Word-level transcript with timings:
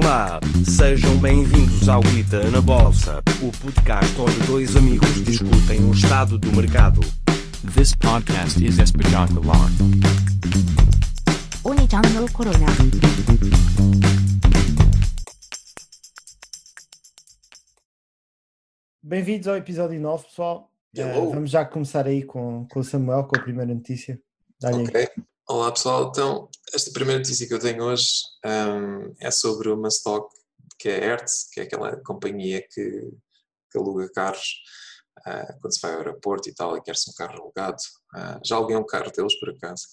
Olá, 0.00 0.38
sejam 0.64 1.18
bem-vindos 1.18 1.88
ao 1.88 2.00
Rita 2.00 2.48
na 2.52 2.60
Bolsa, 2.60 3.20
o 3.42 3.50
podcast 3.60 4.20
onde 4.20 4.46
dois 4.46 4.76
amigos 4.76 5.12
discutem 5.24 5.84
o 5.84 5.90
estado 5.90 6.38
do 6.38 6.52
mercado. 6.52 7.00
This 7.74 7.96
podcast 7.96 8.64
is 8.64 8.78
espetacular. 8.78 9.68
Oni-chan 11.64 12.00
Corona. 12.32 12.66
Bem-vindos 19.02 19.48
ao 19.48 19.56
episódio 19.56 20.00
9, 20.00 20.24
pessoal. 20.26 20.70
Uh, 20.96 21.30
vamos 21.30 21.50
já 21.50 21.64
começar 21.64 22.06
aí 22.06 22.22
com, 22.22 22.68
com 22.70 22.78
o 22.78 22.84
Samuel, 22.84 23.24
com 23.24 23.36
a 23.36 23.42
primeira 23.42 23.74
notícia. 23.74 24.16
Dá-lhe 24.60 24.84
okay. 24.84 25.08
aí. 25.16 25.24
Olá 25.50 25.72
pessoal, 25.72 26.08
então 26.10 26.48
esta 26.74 26.92
primeira 26.92 27.20
notícia 27.20 27.46
que 27.48 27.54
eu 27.54 27.58
tenho 27.58 27.82
hoje 27.84 28.20
hum, 28.44 29.14
é 29.20 29.30
sobre 29.30 29.70
uma 29.70 29.88
stock 29.88 30.28
que 30.78 30.88
é 30.90 30.98
a 30.98 31.00
Hertz, 31.00 31.48
que 31.50 31.60
é 31.60 31.62
aquela 31.64 31.96
companhia 32.02 32.60
que, 32.62 33.10
que 33.70 33.78
aluga 33.78 34.10
carros 34.12 34.60
ah, 35.26 35.54
quando 35.60 35.74
se 35.74 35.80
vai 35.80 35.92
ao 35.92 35.98
aeroporto 35.98 36.48
e 36.50 36.54
tal 36.54 36.76
e 36.76 36.82
quer-se 36.82 37.10
um 37.10 37.14
carro 37.14 37.40
alugado. 37.42 37.78
Ah, 38.14 38.38
já 38.44 38.56
aluguei 38.56 38.76
um 38.76 38.84
carro 38.86 39.10
deles 39.10 39.38
por 39.40 39.50
acaso. 39.50 39.84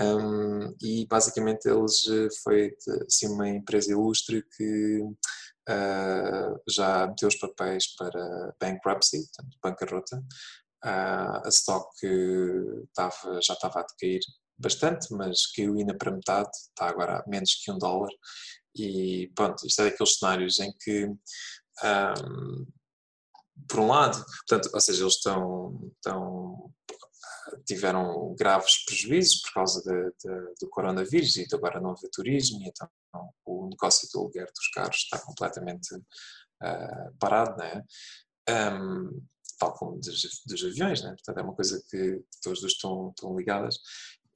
Hum, 0.00 0.74
e 0.82 1.06
basicamente 1.06 1.66
eles 1.68 2.06
eh, 2.08 2.28
foi 2.44 2.76
assim, 3.08 3.28
uma 3.28 3.48
empresa 3.48 3.90
ilustre 3.92 4.44
que 4.56 5.02
ah, 5.68 6.54
já 6.68 7.06
meteu 7.08 7.28
os 7.28 7.36
papéis 7.36 7.94
para 7.96 8.54
bankruptcy, 8.60 9.18
portanto, 9.26 9.58
bancarrota. 9.62 10.22
Ah, 10.84 11.42
a 11.44 11.48
stock 11.48 11.88
eh, 12.06 12.84
estava- 12.88 13.40
já 13.42 13.54
estava 13.54 13.80
a 13.80 13.82
decair 13.86 14.20
bastante, 14.58 15.12
mas 15.12 15.46
caiu 15.46 15.74
ainda 15.74 15.96
para 15.96 16.10
metade, 16.12 16.50
está 16.50 16.88
agora 16.88 17.18
a 17.18 17.28
menos 17.28 17.54
que 17.54 17.70
um 17.70 17.78
dólar. 17.78 18.10
E 18.74 19.30
pronto, 19.34 19.66
isto 19.66 19.80
é 19.82 19.90
daqueles 19.90 20.18
cenários 20.18 20.60
em 20.60 20.72
que, 20.78 21.10
ahm, 21.82 22.66
por 23.68 23.80
um 23.80 23.88
lado, 23.88 24.22
portanto, 24.46 24.70
ou 24.72 24.80
seja, 24.80 25.02
eles 25.02 25.14
estão, 25.14 25.90
estão 25.96 26.72
tiveram 27.64 28.34
graves 28.38 28.84
prejuízos 28.84 29.40
por 29.42 29.52
causa 29.54 29.80
de- 29.82 30.10
de- 30.24 30.54
do 30.60 30.68
coronavírus 30.68 31.36
e 31.36 31.46
agora 31.52 31.80
não 31.80 31.90
haver 31.92 32.10
turismo, 32.10 32.60
e 32.62 32.68
então 32.68 32.88
o 33.44 33.68
negócio 33.68 34.08
do 34.12 34.20
aluguer 34.20 34.46
dos 34.46 34.68
carros 34.68 34.96
está 34.96 35.18
completamente 35.20 35.88
ah, 36.60 37.10
parado, 37.18 37.56
não 37.58 37.64
é? 37.64 37.84
Ahm, 38.48 39.26
tal 39.58 39.72
como 39.74 39.98
dos, 39.98 40.42
dos 40.46 40.64
aviões, 40.64 41.02
né? 41.02 41.10
portanto 41.10 41.38
é 41.38 41.42
uma 41.42 41.54
coisa 41.54 41.82
que 41.90 42.22
todas 42.42 42.62
estão, 42.62 43.10
estão 43.10 43.36
ligadas. 43.36 43.78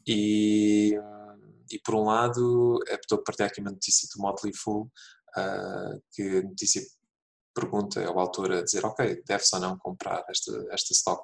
E, 0.06 0.95
e 1.70 1.79
por 1.84 1.95
um 1.95 2.05
lado, 2.05 2.83
é, 2.89 2.95
estou 2.95 3.19
a 3.19 3.23
partilhar 3.23 3.51
aqui 3.51 3.61
uma 3.61 3.70
notícia 3.70 4.09
do 4.15 4.23
Motley 4.23 4.53
Fool, 4.55 4.91
ah, 5.37 5.97
que 6.12 6.39
a 6.39 6.43
notícia 6.43 6.83
pergunta 7.55 8.05
ao 8.06 8.19
autor 8.19 8.53
a 8.53 8.62
dizer, 8.62 8.84
ok, 8.84 9.23
deve-se 9.27 9.55
ou 9.55 9.61
não 9.61 9.78
comprar 9.78 10.25
esta, 10.28 10.53
esta 10.71 10.93
stock, 10.93 11.23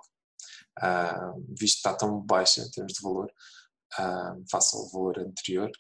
ah, 0.79 1.33
visto 1.49 1.75
que 1.75 1.89
está 1.89 1.95
tão 1.95 2.21
baixa 2.21 2.63
em 2.63 2.71
termos 2.71 2.93
de 2.93 3.03
valor, 3.03 3.31
ah, 3.99 4.37
face 4.51 4.77
ao 4.77 4.89
valor 4.91 5.19
anterior. 5.21 5.71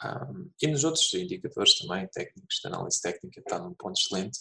Ah, 0.00 0.26
e 0.60 0.66
nos 0.66 0.84
outros 0.84 1.12
indicadores 1.14 1.78
também, 1.78 2.08
técnicos, 2.08 2.60
de 2.62 2.68
análise 2.68 3.00
técnica, 3.00 3.40
está 3.40 3.58
num 3.58 3.74
ponto 3.74 3.98
excelente. 3.98 4.38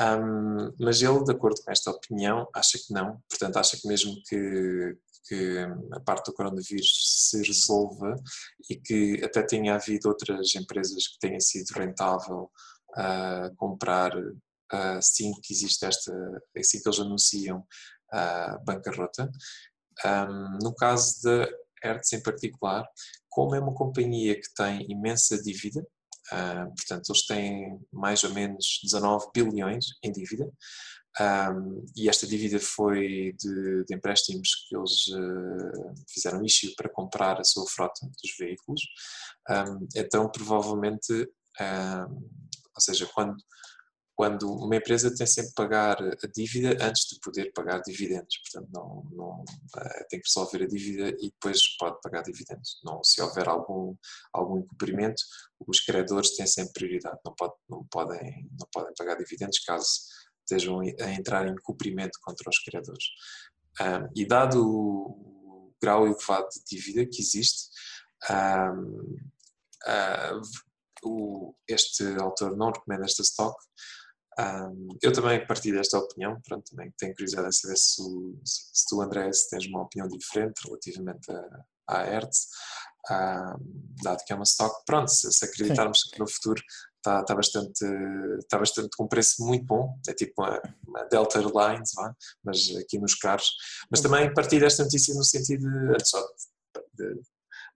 Um, 0.00 0.72
mas 0.78 1.02
ele, 1.02 1.24
de 1.24 1.32
acordo 1.32 1.60
com 1.60 1.72
esta 1.72 1.90
opinião, 1.90 2.48
acha 2.54 2.78
que 2.78 2.92
não. 2.92 3.20
Portanto, 3.28 3.56
acha 3.56 3.76
que 3.76 3.88
mesmo 3.88 4.14
que, 4.28 4.96
que 5.26 5.58
a 5.92 6.00
parte 6.00 6.26
do 6.26 6.34
coronavírus 6.34 7.28
se 7.28 7.42
resolva 7.42 8.14
e 8.68 8.76
que 8.76 9.22
até 9.24 9.42
tenha 9.42 9.74
havido 9.74 10.08
outras 10.08 10.54
empresas 10.54 11.06
que 11.08 11.18
tenham 11.18 11.40
sido 11.40 11.70
rentável 11.70 12.50
a 12.94 13.50
comprar 13.56 14.12
ah, 14.70 14.98
assim 14.98 15.32
que 15.42 15.52
existe 15.52 15.84
esta, 15.84 16.12
assim 16.56 16.80
que 16.80 16.88
eles 16.88 17.00
anunciam 17.00 17.66
a 18.12 18.58
bancarrota. 18.64 19.30
Um, 20.04 20.58
no 20.62 20.74
caso 20.74 21.22
da 21.22 21.48
Hertz 21.82 22.12
em 22.12 22.22
particular, 22.22 22.86
como 23.28 23.54
é 23.54 23.60
uma 23.60 23.74
companhia 23.74 24.34
que 24.34 24.52
tem 24.54 24.86
imensa 24.90 25.40
dívida, 25.42 25.86
ah, 26.30 26.66
portanto, 26.76 27.10
eles 27.10 27.26
têm 27.26 27.80
mais 27.92 28.22
ou 28.24 28.32
menos 28.32 28.80
19 28.82 29.28
bilhões 29.34 29.86
em 30.02 30.12
dívida. 30.12 30.50
Um, 31.20 31.84
e 31.96 32.08
esta 32.08 32.26
dívida 32.26 32.60
foi 32.60 33.34
de, 33.38 33.84
de 33.84 33.94
empréstimos 33.94 34.66
que 34.68 34.76
eles 34.76 35.08
eh, 35.12 35.94
fizeram 36.08 36.44
issue 36.44 36.74
para 36.76 36.88
comprar 36.88 37.40
a 37.40 37.44
sua 37.44 37.66
frota 37.66 38.06
dos 38.06 38.36
veículos. 38.38 38.82
Um, 39.50 39.88
então, 39.96 40.30
provavelmente, 40.30 41.12
um, 41.60 42.28
ou 42.74 42.80
seja, 42.80 43.04
quando, 43.12 43.36
quando 44.14 44.48
uma 44.48 44.76
empresa 44.76 45.12
tem 45.12 45.26
sempre 45.26 45.50
que 45.50 45.54
pagar 45.56 45.96
a 46.00 46.26
dívida 46.32 46.76
antes 46.84 47.08
de 47.08 47.18
poder 47.20 47.52
pagar 47.52 47.80
dividendos, 47.82 48.38
portanto, 48.38 48.70
não, 48.72 49.08
não, 49.10 49.44
eh, 49.76 50.06
tem 50.08 50.20
que 50.20 50.28
resolver 50.28 50.64
a 50.64 50.68
dívida 50.68 51.08
e 51.20 51.30
depois 51.30 51.58
pode 51.78 52.00
pagar 52.00 52.22
dividendos. 52.22 52.80
Não, 52.84 53.02
se 53.02 53.20
houver 53.20 53.48
algum, 53.48 53.96
algum 54.32 54.58
incumprimento, 54.58 55.22
os 55.66 55.80
credores 55.80 56.36
têm 56.36 56.46
sempre 56.46 56.74
prioridade, 56.74 57.18
não, 57.24 57.34
pode, 57.34 57.54
não, 57.68 57.84
podem, 57.90 58.48
não 58.58 58.68
podem 58.72 58.94
pagar 58.96 59.16
dividendos 59.16 59.58
caso 59.60 59.88
estejam 60.48 60.80
a 60.80 61.12
entrar 61.12 61.46
em 61.46 61.54
cumprimento 61.62 62.18
contra 62.22 62.48
os 62.48 62.58
credores. 62.60 63.04
Um, 63.80 64.08
e 64.16 64.26
dado 64.26 64.64
o 64.66 65.72
grau 65.80 66.06
elevado 66.06 66.48
de 66.48 66.76
dívida 66.76 67.06
que 67.06 67.20
existe, 67.20 67.68
um, 68.30 69.18
uh, 69.86 70.42
o, 71.04 71.54
este 71.68 72.04
autor 72.20 72.56
não 72.56 72.72
recomenda 72.72 73.04
esta 73.04 73.22
stock. 73.22 73.56
Um, 74.40 74.88
eu 75.02 75.12
também 75.12 75.44
partilho 75.46 75.76
desta 75.76 75.98
opinião, 75.98 76.40
pronto, 76.46 76.64
também 76.70 76.92
tenho 76.96 77.14
curiosidade 77.14 77.48
em 77.48 77.52
saber 77.52 77.76
se, 77.76 78.02
se, 78.44 78.84
tu, 78.88 79.00
André, 79.00 79.32
se 79.32 79.50
tens 79.50 79.66
uma 79.66 79.82
opinião 79.82 80.08
diferente 80.08 80.60
relativamente 80.64 81.30
a- 81.30 81.64
à 81.88 82.02
Hertz, 82.04 82.48
dado 84.02 84.22
que 84.24 84.32
é 84.32 84.36
uma 84.36 84.44
stock, 84.44 84.74
pronto, 84.86 85.08
se, 85.10 85.32
se 85.32 85.44
acreditarmos 85.44 86.02
que 86.04 86.18
no 86.18 86.28
futuro 86.28 86.62
está, 87.08 87.20
está 87.20 87.34
bastante, 87.34 87.84
está 88.38 88.58
bastante 88.58 88.96
com 88.96 89.04
um 89.04 89.08
preço 89.08 89.44
muito 89.44 89.64
bom, 89.64 89.98
é 90.06 90.12
tipo 90.12 90.42
uma, 90.42 90.60
uma 90.86 91.04
Delta 91.04 91.38
Airlines, 91.38 91.92
vá, 91.94 92.14
mas 92.44 92.76
aqui 92.76 92.98
nos 92.98 93.14
carros. 93.14 93.50
Mas 93.90 94.00
também 94.00 94.32
partilho 94.32 94.66
esta 94.66 94.84
notícia 94.84 95.14
no 95.14 95.24
sentido 95.24 95.68
de, 95.68 95.94
antes 95.94 96.10
só 96.10 96.20
de, 96.94 97.14
de 97.14 97.20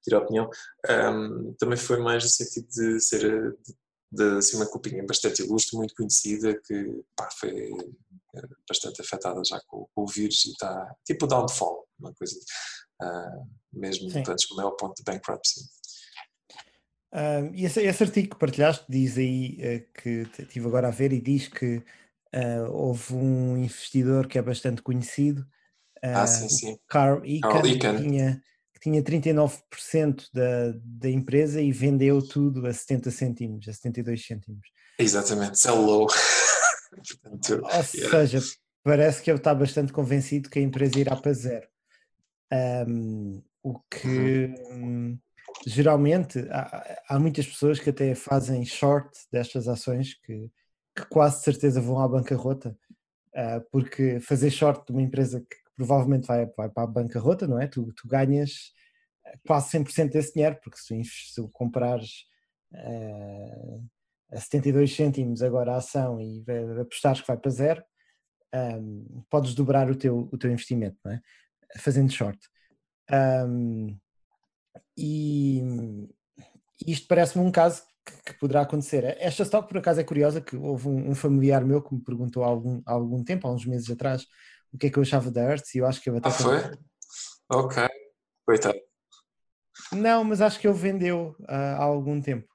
tirar 0.03 0.19
a 0.19 0.23
opinião, 0.23 0.51
um, 0.89 1.55
também 1.59 1.79
foi 1.79 1.99
mais 1.99 2.23
no 2.23 2.31
sentido 2.31 2.69
de 2.69 3.01
ser 3.01 3.57
de, 3.63 3.75
de, 4.13 4.39
assim, 4.39 4.57
uma 4.57 4.67
copinha 4.67 5.05
bastante 5.07 5.43
ilustre, 5.43 5.77
muito 5.77 5.95
conhecida, 5.95 6.61
que 6.67 7.03
pá, 7.17 7.29
foi 7.39 7.73
eh, 8.35 8.49
bastante 8.69 9.01
afetada 9.01 9.43
já 9.45 9.61
com, 9.67 9.89
com 9.95 10.03
o 10.03 10.07
vírus 10.07 10.45
e 10.45 10.51
está 10.51 10.95
tipo 11.05 11.27
downfall, 11.27 11.87
uma 11.99 12.13
coisa 12.13 12.39
ah, 13.01 13.43
mesmo 13.73 14.11
Sim. 14.11 14.23
antes 14.29 14.47
como 14.47 14.61
é 14.61 14.65
o 14.65 14.77
ponto 14.77 14.97
de 14.97 15.05
bankruptcy. 15.05 15.61
E 17.55 17.65
esse, 17.65 17.83
esse 17.83 18.03
artigo 18.03 18.31
que 18.31 18.41
partilhaste 18.41 18.87
diz 18.89 19.19
aí 19.19 19.59
eh, 19.61 19.85
que 19.95 20.27
estive 20.39 20.67
agora 20.67 20.89
a 20.89 20.91
ver 20.91 21.13
e 21.13 21.21
diz 21.21 21.47
que 21.47 21.83
ah, 22.33 22.67
houve 22.71 23.15
um 23.15 23.59
investidor 23.59 24.27
que 24.27 24.39
é 24.39 24.43
bastante 24.43 24.81
conhecido, 24.81 25.47
Ah, 26.03 26.23
ah, 26.23 26.27
sim, 26.27 26.49
sim. 26.49 26.79
Carl 26.89 27.25
Icahn, 27.25 27.63
que 27.63 27.79
tinha, 27.79 28.43
que 28.73 28.81
tinha 28.81 29.03
39% 29.03 30.29
da, 30.33 30.73
da 30.83 31.11
empresa 31.11 31.61
e 31.61 31.71
vendeu 31.71 32.27
tudo 32.27 32.67
a 32.67 32.73
70 32.73 33.11
cêntimos, 33.11 33.69
a 33.69 33.73
72 33.73 34.27
cêntimos. 34.27 34.67
Exatamente, 34.99 35.59
sell 35.59 35.77
low. 35.77 36.07
Portanto, 36.91 37.63
Ou 37.63 37.71
yeah. 37.71 38.27
seja, 38.27 38.41
parece 38.83 39.23
que 39.23 39.31
ele 39.31 39.39
está 39.39 39.55
bastante 39.55 39.93
convencido 39.93 40.51
que 40.51 40.59
a 40.59 40.63
empresa 40.63 40.99
irá 40.99 41.15
para 41.17 41.33
zero. 41.33 41.69
Ahm, 42.51 43.43
o 43.63 43.79
que 43.79 44.53
hum, 44.71 45.19
geralmente 45.67 46.39
há, 46.51 47.03
há 47.09 47.19
muitas 47.19 47.47
pessoas 47.47 47.79
que 47.79 47.91
até 47.91 48.15
fazem 48.15 48.65
short 48.65 49.11
destas 49.31 49.69
ações 49.69 50.15
que, 50.15 50.51
que 50.97 51.05
quase 51.09 51.39
de 51.39 51.45
certeza 51.45 51.81
vão 51.81 52.01
à 52.01 52.09
bancarrota, 52.09 52.77
ah, 53.35 53.61
porque 53.71 54.21
fazer 54.21 54.51
short 54.51 54.87
de 54.87 54.93
uma 54.93 55.03
empresa 55.03 55.41
que 55.41 55.57
provavelmente 55.77 56.27
vai, 56.27 56.47
vai 56.57 56.69
para 56.69 56.83
a 56.85 56.87
bancarrota, 56.87 57.47
não 57.47 57.61
é? 57.61 57.67
Tu, 57.67 57.93
tu 57.95 58.07
ganhas 58.07 58.73
eh, 59.27 59.39
quase 59.47 59.71
100% 59.71 60.11
desse 60.11 60.35
dinheiro, 60.35 60.59
porque 60.63 60.79
se, 60.79 61.03
se 61.05 61.35
tu 61.35 61.49
comprares 61.49 62.27
ah, 62.75 63.79
a 64.33 64.41
72 64.41 64.95
cêntimos 64.95 65.43
agora 65.43 65.75
a 65.75 65.77
ação 65.77 66.21
e 66.21 66.45
apostares 66.81 67.21
que 67.21 67.27
vai 67.27 67.37
para 67.37 67.51
zero, 67.51 67.85
ahm, 68.53 69.05
podes 69.31 69.55
dobrar 69.55 69.91
o 69.91 69.97
teu, 69.97 70.29
o 70.33 70.39
teu 70.39 70.51
investimento, 70.51 70.97
não 71.05 71.13
é? 71.13 71.21
Fazendo 71.79 72.11
short. 72.13 72.39
Ahm, 73.11 73.97
e 74.97 75.63
isto 76.87 77.07
parece-me 77.07 77.45
um 77.45 77.51
caso 77.53 77.83
que, 78.05 78.33
que 78.33 78.39
poderá 78.39 78.63
acontecer. 78.63 79.05
Esta 79.19 79.43
stock, 79.45 79.69
por 79.69 79.79
acaso, 79.79 80.01
é 80.01 80.05
curiosa, 80.05 80.41
que 80.41 80.57
houve 80.57 80.89
um, 80.89 81.11
um 81.11 81.15
familiar 81.15 81.65
meu 81.65 81.83
que 81.83 81.95
me 81.95 82.03
perguntou 82.03 82.43
há 82.45 82.47
algum, 82.47 82.83
há 82.87 82.93
algum 82.93 83.23
tempo, 83.25 83.47
há 83.47 83.53
uns 83.53 83.65
meses 83.67 83.91
atrás, 83.91 84.27
o 84.73 84.79
que 84.79 84.87
é 84.87 84.91
que 84.91 84.99
eu 84.99 85.03
achava 85.03 85.31
da 85.31 85.43
Hertz, 85.43 85.75
e 85.75 85.79
eu 85.79 85.87
acho 85.87 86.01
que 86.01 86.11
eu 86.11 86.17
até... 86.17 86.29
Ah, 86.29 86.33
foi? 86.33 86.59
Ok. 87.51 87.89
Coitado. 88.47 88.79
Não, 89.93 90.25
mas 90.25 90.41
acho 90.41 90.59
que 90.59 90.67
ele 90.67 90.77
vendeu 90.79 91.37
ah, 91.49 91.77
há 91.77 91.83
algum 91.83 92.21
tempo. 92.21 92.49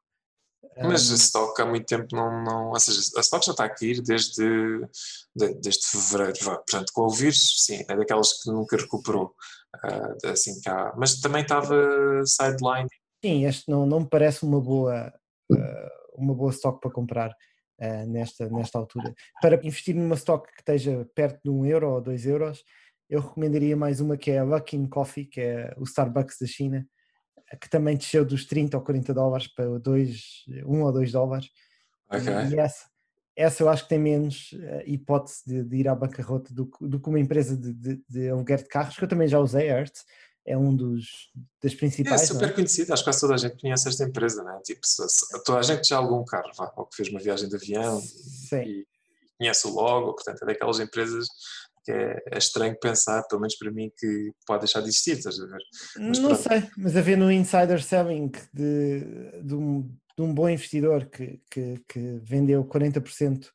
Mas 0.80 1.10
Um, 1.10 1.14
a 1.14 1.16
stock 1.16 1.62
há 1.62 1.66
muito 1.66 1.86
tempo 1.88 2.16
não, 2.16 2.44
não. 2.44 2.70
Ou 2.70 2.80
seja, 2.80 3.00
a 3.18 3.22
stock 3.22 3.44
já 3.46 3.52
está 3.52 3.66
a 3.66 3.70
cair 3.70 4.02
desde, 4.02 4.44
de- 5.36 5.56
desde 5.56 5.88
fevereiro. 5.88 6.38
vá. 6.44 6.56
Portanto, 6.58 6.92
com 6.94 7.02
o 7.04 7.10
vírus, 7.10 7.64
sim, 7.66 7.84
é 7.88 7.96
daquelas 7.96 8.44
que 8.44 8.52
nunca 8.52 8.78
recuperou. 8.78 9.34
Ah, 9.84 10.32
assim 10.32 10.60
cá. 10.62 10.94
Mas 10.98 11.20
também 11.20 11.42
estava 11.42 11.76
sideline. 12.26 12.88
sim, 13.24 13.46
este 13.46 13.70
não, 13.70 13.86
não 13.86 14.02
me 14.02 14.10
parece 14.10 14.44
uma 14.44 14.62
boa, 14.62 15.14
eh, 15.52 15.90
uma 16.16 16.34
boa 16.34 16.52
stock 16.52 16.80
para 16.80 16.92
comprar 16.92 17.36
eh, 17.80 18.06
nesta, 18.06 18.50
nesta 18.50 18.78
altura. 18.78 19.14
Para 19.42 19.56
investir 19.66 19.96
numa 19.96 20.16
stock 20.16 20.48
que 20.52 20.62
esteja 20.62 21.08
perto 21.16 21.42
de 21.44 21.50
um 21.50 21.66
euro 21.66 21.92
ou 21.92 22.02
dois 22.02 22.26
euros, 22.26 22.64
eu 23.10 23.22
recomendaria 23.22 23.78
mais 23.78 24.02
uma 24.02 24.18
que 24.18 24.32
é 24.32 24.40
a 24.40 24.44
Luckin 24.44 24.88
Coffee, 24.88 25.26
que 25.26 25.42
é 25.42 25.74
o 25.78 25.84
Starbucks 25.84 26.38
da 26.42 26.48
China, 26.48 26.86
que 27.62 27.70
também 27.70 27.96
desceu 27.96 28.26
dos 28.26 28.46
30 28.46 28.78
ou 28.78 28.84
40 28.84 29.14
dólares 29.14 29.48
para 29.48 29.80
2, 29.80 30.46
1 30.66 30.82
ou 30.82 30.92
2 30.92 31.12
dólares. 31.12 31.50
Ok. 32.10 32.28
E, 32.28 32.56
e 32.56 32.60
essa, 32.60 32.86
essa 33.38 33.62
eu 33.64 33.70
acho 33.70 33.84
que 33.84 33.90
tem 33.90 34.00
menos 34.00 34.50
eh, 34.60 34.84
hipótese 34.88 35.44
de, 35.46 35.64
de 35.64 35.76
ir 35.78 35.88
à 35.88 35.94
bancarrota 35.96 36.54
do, 36.54 36.66
que- 36.66 36.88
do 36.88 37.00
que 37.00 37.08
uma 37.08 37.20
empresa 37.20 37.56
de, 37.56 37.72
de, 37.72 38.02
de 38.10 38.30
aluguer 38.30 38.58
de 38.64 38.68
carros, 38.68 38.98
que 38.98 39.04
eu 39.04 39.08
também 39.08 39.28
já 39.28 39.40
usei, 39.40 39.70
a 39.70 39.76
Hertz, 39.76 40.04
é 40.46 40.58
um 40.58 40.76
dos 40.76 41.30
das 41.62 41.74
É 41.74 41.78
principais. 41.78 42.22
não 42.22 42.28
super 42.28 42.50
é? 42.50 42.52
conhecido, 42.54 42.94
acho 42.94 43.04
que 43.04 43.08
quase 43.10 43.20
toda 43.22 43.36
a 43.36 43.38
gente 43.38 43.60
conhece 43.62 43.88
esta 43.88 44.04
empresa, 44.06 44.44
não 44.44 44.58
é? 44.58 44.62
Tipo, 44.62 44.82
toda 45.46 45.60
a 45.60 45.62
gente 45.62 45.88
já 45.88 45.98
alugou 45.98 46.22
um 46.22 46.26
carro, 46.26 46.50
vá, 46.58 46.74
ou 46.76 46.86
que 46.86 46.96
fez 46.96 47.10
uma 47.10 47.20
viagem 47.20 47.48
de 47.48 47.56
avião 47.56 48.00
Sim. 48.02 48.62
e 48.62 48.88
conhece 49.38 49.68
o 49.68 49.72
logo, 49.72 50.14
portanto, 50.16 50.42
é 50.44 50.46
daquelas 50.48 50.80
empresas 50.80 51.28
que 51.86 51.92
é, 51.92 52.22
é 52.32 52.38
estranho 52.38 52.76
pensar, 52.80 53.24
pelo 53.28 53.40
menos 53.42 53.56
para 53.56 53.72
mim, 53.72 53.92
que 53.98 54.32
pode 54.46 54.62
deixar 54.62 54.82
de 54.82 54.88
existir, 54.90 55.18
estás 55.18 55.40
a 55.40 55.46
ver? 55.46 55.60
Mas 56.00 56.20
não 56.20 56.30
pronto. 56.36 56.44
sei, 56.50 56.70
mas 56.78 56.96
ver 57.02 57.18
no 57.18 57.32
insider 57.32 57.82
selling 57.84 58.32
de, 58.54 59.42
de, 59.44 59.54
um, 59.54 59.90
de 60.18 60.24
um 60.24 60.34
bom 60.34 60.50
investidor 60.50 61.06
que, 61.06 61.40
que, 61.52 61.84
que 61.88 62.20
vendeu 62.24 62.66
40% 62.66 63.48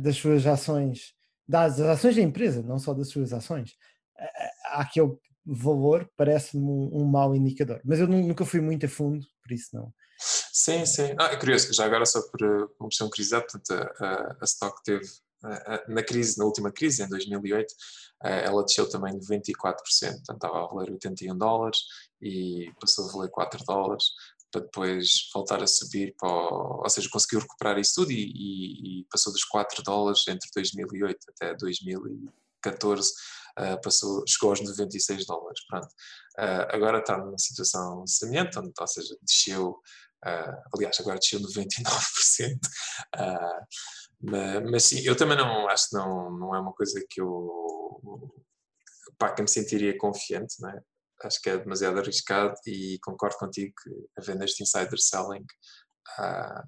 das 0.00 0.16
suas 0.16 0.46
ações, 0.46 1.14
das 1.48 1.80
ações 1.80 2.14
da 2.14 2.22
empresa, 2.22 2.62
não 2.62 2.78
só 2.78 2.94
das 2.94 3.08
suas 3.08 3.32
ações, 3.32 3.72
a- 4.16 4.78
a- 4.78 4.80
aquele 4.82 5.16
valor 5.44 6.08
parece-me 6.16 6.62
um, 6.64 6.90
um 7.02 7.04
mau 7.04 7.34
indicador. 7.34 7.80
Mas 7.84 7.98
eu 7.98 8.06
nu- 8.06 8.22
nunca 8.26 8.44
fui 8.44 8.60
muito 8.60 8.86
a 8.86 8.88
fundo, 8.88 9.26
por 9.42 9.52
isso 9.52 9.68
não. 9.74 9.92
Sim, 10.16 10.86
sim. 10.86 11.14
Ah, 11.18 11.32
é 11.32 11.36
curioso, 11.36 11.74
já 11.74 11.84
agora 11.84 12.06
só 12.06 12.22
por 12.30 12.40
uma 12.78 12.88
questão 12.88 13.08
de 13.08 13.10
curiosidade, 13.10 13.46
portanto, 13.50 13.72
a, 14.00 14.36
a, 14.40 14.44
stock 14.44 14.80
teve, 14.84 15.04
na 15.88 16.02
crise, 16.02 16.38
na 16.38 16.44
última 16.44 16.70
crise, 16.70 17.02
em 17.02 17.08
2008, 17.08 17.70
uh, 18.22 18.26
ela 18.28 18.64
desceu 18.64 18.88
também 18.88 19.12
94%, 19.18 19.50
portanto 19.58 20.34
estava 20.36 20.64
a 20.64 20.66
valer 20.68 20.92
81 20.92 21.36
dólares 21.36 21.78
e 22.22 22.72
passou 22.80 23.08
a 23.08 23.12
valer 23.12 23.30
4 23.30 23.62
dólares, 23.66 24.04
para 24.54 24.60
depois 24.62 25.28
voltar 25.34 25.60
a 25.62 25.66
subir, 25.66 26.14
para 26.16 26.28
o, 26.28 26.82
ou 26.84 26.88
seja, 26.88 27.08
conseguiu 27.10 27.40
recuperar 27.40 27.76
isso 27.78 27.94
tudo 27.96 28.12
e, 28.12 28.22
e- 28.32 29.00
e 29.00 29.06
passou 29.10 29.32
dos 29.32 29.44
4 29.44 29.82
dólares 29.82 30.22
entre 30.28 30.48
2008 30.54 31.18
até 31.30 31.54
2014, 31.56 33.10
uh, 33.58 33.80
passou, 33.82 34.22
chegou 34.28 34.50
aos 34.50 34.60
96 34.60 35.26
dólares, 35.26 35.60
pronto. 35.66 35.88
Uh, 36.38 36.66
agora 36.70 36.98
está 36.98 37.18
numa 37.18 37.38
situação 37.38 38.06
semelhante, 38.06 38.58
onde, 38.58 38.72
ou 38.78 38.86
seja, 38.86 39.16
desceu 39.22 39.80
Uh, 40.26 40.56
aliás, 40.74 40.98
agora 41.00 41.18
desceu 41.18 41.38
99%. 41.38 42.56
Uh, 43.14 43.66
mas, 44.22 44.70
mas 44.70 44.84
sim, 44.84 45.00
eu 45.04 45.14
também 45.14 45.36
não 45.36 45.68
acho 45.68 45.90
que 45.90 45.96
não, 45.96 46.30
não 46.30 46.54
é 46.54 46.60
uma 46.60 46.72
coisa 46.72 47.04
que 47.10 47.20
eu 47.20 48.32
pá, 49.18 49.34
que 49.34 49.42
me 49.42 49.48
sentiria 49.48 49.98
confiante, 49.98 50.54
não 50.60 50.70
é? 50.70 50.80
Acho 51.22 51.40
que 51.40 51.50
é 51.50 51.56
demasiado 51.58 51.98
arriscado 51.98 52.54
e 52.66 52.98
concordo 53.02 53.36
contigo 53.36 53.72
que 53.82 53.90
a 54.18 54.22
venda 54.22 54.44
este 54.44 54.62
insider 54.62 54.98
selling 54.98 55.44
uh, 56.18 56.62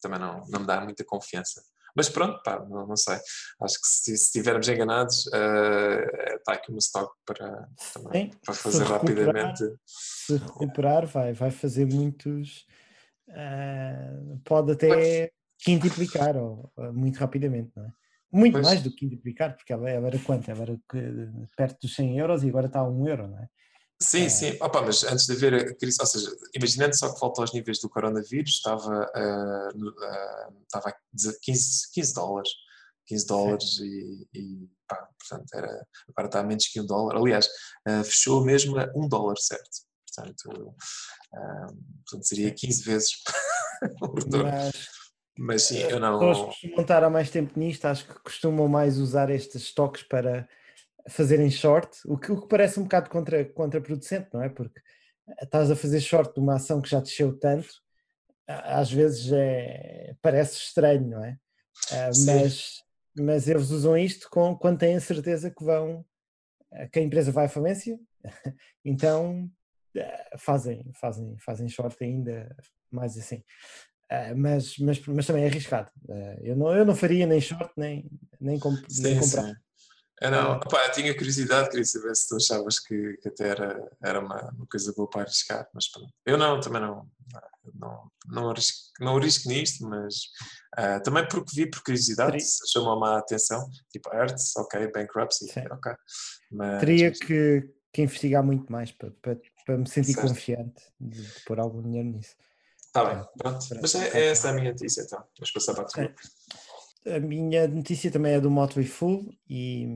também 0.00 0.18
não, 0.18 0.42
não 0.48 0.60
me 0.60 0.66
dá 0.66 0.80
muita 0.80 1.04
confiança. 1.04 1.62
Mas 1.96 2.08
pronto, 2.08 2.42
pá, 2.42 2.58
não, 2.68 2.86
não 2.88 2.96
sei. 2.96 3.16
Acho 3.62 3.80
que 3.80 3.86
se, 3.86 4.16
se 4.16 4.24
estivermos 4.24 4.68
enganados, 4.68 5.26
está 5.28 6.54
aqui 6.54 6.70
uma 6.70 6.78
stock 6.78 7.14
para, 7.24 7.68
também, 7.92 8.32
Sim, 8.32 8.38
para 8.44 8.54
se 8.54 8.60
fazer 8.62 8.78
recuperar- 8.84 9.00
rapidamente. 9.00 9.76
Se 9.86 10.36
recuperar, 10.36 11.06
vai, 11.06 11.32
vai 11.32 11.50
fazer 11.52 11.86
muitos. 11.86 12.66
ah, 13.30 14.10
pode 14.44 14.72
até 14.72 15.30
quintuplicar 15.58 16.36
ou, 16.36 16.72
muito 16.92 17.16
rapidamente, 17.18 17.70
não 17.76 17.84
é? 17.86 17.92
Muito 18.32 18.54
Pois. 18.54 18.64
mais 18.66 18.82
do 18.82 18.90
que 18.90 19.08
quintuplicar, 19.08 19.56
porque 19.56 19.72
ela, 19.72 19.88
ela 19.88 20.08
era 20.08 20.18
quanto? 20.18 20.50
Ela 20.50 20.62
era 20.62 20.76
perto 21.56 21.78
dos 21.82 21.94
100 21.94 22.18
euros 22.18 22.42
e 22.42 22.48
agora 22.48 22.66
está 22.66 22.80
a 22.80 22.90
1 22.90 23.06
euro, 23.08 23.28
não 23.28 23.38
é? 23.38 23.48
Sim, 24.04 24.28
sim. 24.28 24.56
Opa, 24.60 24.82
mas 24.82 25.02
antes 25.04 25.26
de 25.26 25.32
haver 25.32 25.54
a 25.54 25.74
crise, 25.76 25.96
ou 26.00 26.06
seja, 26.06 26.30
imaginando 26.54 26.96
só 26.96 27.12
que 27.12 27.20
volta 27.20 27.40
aos 27.40 27.52
níveis 27.52 27.78
do 27.80 27.88
coronavírus, 27.88 28.50
estava, 28.56 29.10
no- 29.74 29.94
ah, 30.02 30.48
estava 30.62 30.90
a 30.90 30.94
15, 31.42 31.90
15 31.92 32.14
dólares. 32.14 32.50
15 33.06 33.26
dólares 33.26 33.78
e, 33.80 34.26
e 34.34 34.68
pá, 34.88 34.96
portanto, 35.18 35.46
era, 35.54 35.86
agora 36.08 36.26
está 36.26 36.40
a 36.40 36.42
menos 36.42 36.66
que 36.68 36.80
um 36.80 36.86
dólar. 36.86 37.16
Aliás, 37.16 37.48
ah, 37.86 38.02
fechou 38.04 38.44
mesmo 38.44 38.78
a 38.78 38.90
um 38.96 39.06
dólar, 39.08 39.36
certo? 39.38 39.68
Portanto, 40.14 40.74
portanto 41.30 42.24
seria 42.26 42.50
15 42.52 42.82
vezes. 42.82 43.10
Mas 44.32 44.72
Mas 45.36 45.62
sim, 45.64 45.78
eu 45.78 45.98
não. 45.98 46.18
pessoas 46.18 46.46
costumam 46.46 46.80
estar 46.82 47.04
há 47.04 47.10
mais 47.10 47.30
tempo 47.30 47.58
nisto, 47.58 47.84
acho 47.86 48.06
que 48.06 48.14
costumam 48.20 48.68
mais 48.68 48.98
usar 48.98 49.30
estes 49.30 49.62
estoques 49.64 50.02
para 50.04 50.48
fazerem 51.08 51.50
short, 51.50 51.98
o 52.06 52.16
que, 52.16 52.32
o 52.32 52.40
que 52.40 52.48
parece 52.48 52.80
um 52.80 52.84
bocado 52.84 53.10
contra, 53.10 53.44
contraproducente, 53.44 54.28
não 54.32 54.42
é? 54.42 54.48
Porque 54.48 54.80
estás 55.42 55.70
a 55.70 55.76
fazer 55.76 56.00
short 56.00 56.34
de 56.34 56.40
uma 56.40 56.56
ação 56.56 56.80
que 56.80 56.88
já 56.88 57.00
desceu 57.00 57.36
tanto, 57.38 57.68
às 58.46 58.90
vezes 58.90 59.32
é, 59.32 60.14
parece 60.20 60.56
estranho, 60.58 61.08
não 61.08 61.24
é? 61.24 61.38
Sim. 62.12 62.26
mas, 62.26 62.82
mas 63.16 63.48
eles 63.48 63.70
usam 63.70 63.96
isto 63.96 64.28
com, 64.30 64.56
quando 64.56 64.78
têm 64.78 64.96
a 64.96 65.00
certeza 65.00 65.50
que 65.50 65.64
vão, 65.64 66.04
que 66.92 66.98
a 66.98 67.02
empresa 67.02 67.32
vai 67.32 67.46
à 67.46 67.48
falência, 67.48 67.98
então 68.84 69.50
ah, 69.98 70.38
fazem, 70.38 70.90
fazem, 70.94 71.36
fazem 71.38 71.68
short 71.68 71.96
ainda 72.02 72.54
mais 72.90 73.16
assim. 73.16 73.42
Ah, 74.10 74.34
mas, 74.34 74.78
mas, 74.78 75.00
mas 75.06 75.26
também 75.26 75.44
é 75.44 75.46
arriscado. 75.46 75.90
Eu, 76.42 76.56
não, 76.56 76.74
eu 76.74 76.84
não 76.84 76.94
faria 76.94 77.26
nem 77.26 77.40
short 77.40 77.72
nem, 77.76 78.08
nem, 78.40 78.58
comp, 78.58 78.78
nem 78.78 79.14
Sim, 79.14 79.20
comprar. 79.20 79.48
sim. 79.48 79.63
Eu 80.20 80.30
não, 80.30 80.52
opá, 80.56 80.86
eu 80.86 80.92
tinha 80.92 81.12
curiosidade, 81.16 81.70
queria 81.70 81.84
saber 81.84 82.14
se 82.14 82.28
tu 82.28 82.36
achavas 82.36 82.78
que, 82.78 83.16
que 83.20 83.28
até 83.28 83.48
era, 83.48 83.90
era 84.02 84.20
uma, 84.20 84.50
uma 84.52 84.66
coisa 84.66 84.92
boa 84.96 85.10
para 85.10 85.22
arriscar, 85.22 85.68
mas 85.74 85.90
pronto. 85.90 86.08
Eu 86.24 86.38
não, 86.38 86.60
também 86.60 86.80
não, 86.80 87.10
não, 87.74 88.10
não, 88.26 88.50
arrisco, 88.50 88.78
não 89.00 89.16
arrisco 89.16 89.48
nisto, 89.48 89.84
mas 89.88 90.14
ah, 90.76 91.00
também 91.00 91.26
porque 91.26 91.50
vi 91.54 91.68
por 91.68 91.82
curiosidade, 91.82 92.32
Teria- 92.32 92.46
chamou-me 92.72 93.06
a 93.08 93.18
atenção, 93.18 93.68
tipo 93.90 94.08
Arts, 94.14 94.56
ok, 94.56 94.90
Bankruptcy, 94.92 95.48
Sim. 95.52 95.64
ok. 95.70 95.92
Mas, 96.52 96.80
Teria 96.80 97.08
mas- 97.10 97.18
que, 97.18 97.68
que 97.92 98.02
investigar 98.02 98.44
muito 98.44 98.70
mais 98.70 98.92
para, 98.92 99.10
para, 99.20 99.36
para 99.66 99.78
me 99.78 99.88
sentir 99.88 100.12
Certo. 100.14 100.28
confiante 100.28 100.82
de, 101.00 101.22
de 101.22 101.40
pôr 101.44 101.58
algum 101.58 101.82
dinheiro 101.82 102.08
nisso. 102.08 102.36
Tá 102.92 103.04
bem, 103.04 103.24
pronto. 103.36 103.66
Mas 103.82 103.94
é, 103.96 104.08
é 104.16 104.26
essa 104.28 104.50
a 104.50 104.52
minha 104.52 104.70
notícia 104.70 105.02
então. 105.02 105.18
Vamos 105.36 105.50
passar 105.50 105.74
para 105.74 105.82
a 105.82 105.86
tua. 105.86 106.14
A 107.06 107.20
minha 107.20 107.68
notícia 107.68 108.10
também 108.10 108.32
é 108.34 108.40
do 108.40 108.50
Motley 108.50 108.86
Fool 108.86 109.30
e, 109.48 109.86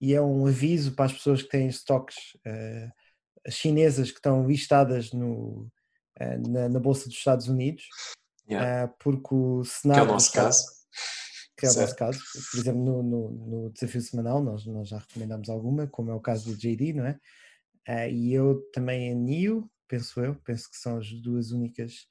e 0.00 0.12
é 0.14 0.20
um 0.20 0.46
aviso 0.46 0.94
para 0.94 1.06
as 1.06 1.12
pessoas 1.12 1.42
que 1.42 1.48
têm 1.48 1.68
estoques 1.68 2.16
eh, 2.44 2.90
chinesas 3.48 4.10
que 4.10 4.18
estão 4.18 4.46
listadas 4.46 5.12
no, 5.12 5.70
eh, 6.18 6.36
na, 6.38 6.68
na 6.68 6.78
Bolsa 6.80 7.08
dos 7.08 7.16
Estados 7.18 7.48
Unidos, 7.48 7.84
Yeah. 8.48 8.82
eh, 8.82 8.94
porque 8.98 9.34
o 9.34 9.62
Que 9.62 9.68
é 9.68 9.70
Senado. 9.70 10.02
o 10.02 10.04
dos 10.06 10.12
nosso 10.14 10.32
caso. 10.32 10.66
que 11.56 11.64
é 11.64 11.68
o 11.68 11.72
Certo. 11.72 11.86
nosso 11.86 11.96
caso. 11.96 12.20
Por 12.50 12.58
exemplo, 12.60 12.82
no, 12.82 13.02
no, 13.02 13.30
no 13.30 13.70
desafio 13.70 14.00
semanal, 14.00 14.42
nós, 14.42 14.66
nós 14.66 14.88
já 14.88 14.98
recomendamos 14.98 15.48
alguma, 15.48 15.86
como 15.86 16.10
é 16.10 16.14
o 16.14 16.20
caso 16.20 16.50
do 16.50 16.56
JD, 16.58 16.92
não 16.92 17.06
é? 17.06 18.10
E 18.10 18.32
eu 18.34 18.60
também 18.72 19.10
a 19.10 19.14
NIO, 19.14 19.70
penso 19.86 20.20
eu, 20.20 20.34
penso 20.44 20.68
que 20.68 20.76
são 20.76 20.98
as 20.98 21.08
duas 21.22 21.52
únicas 21.52 22.06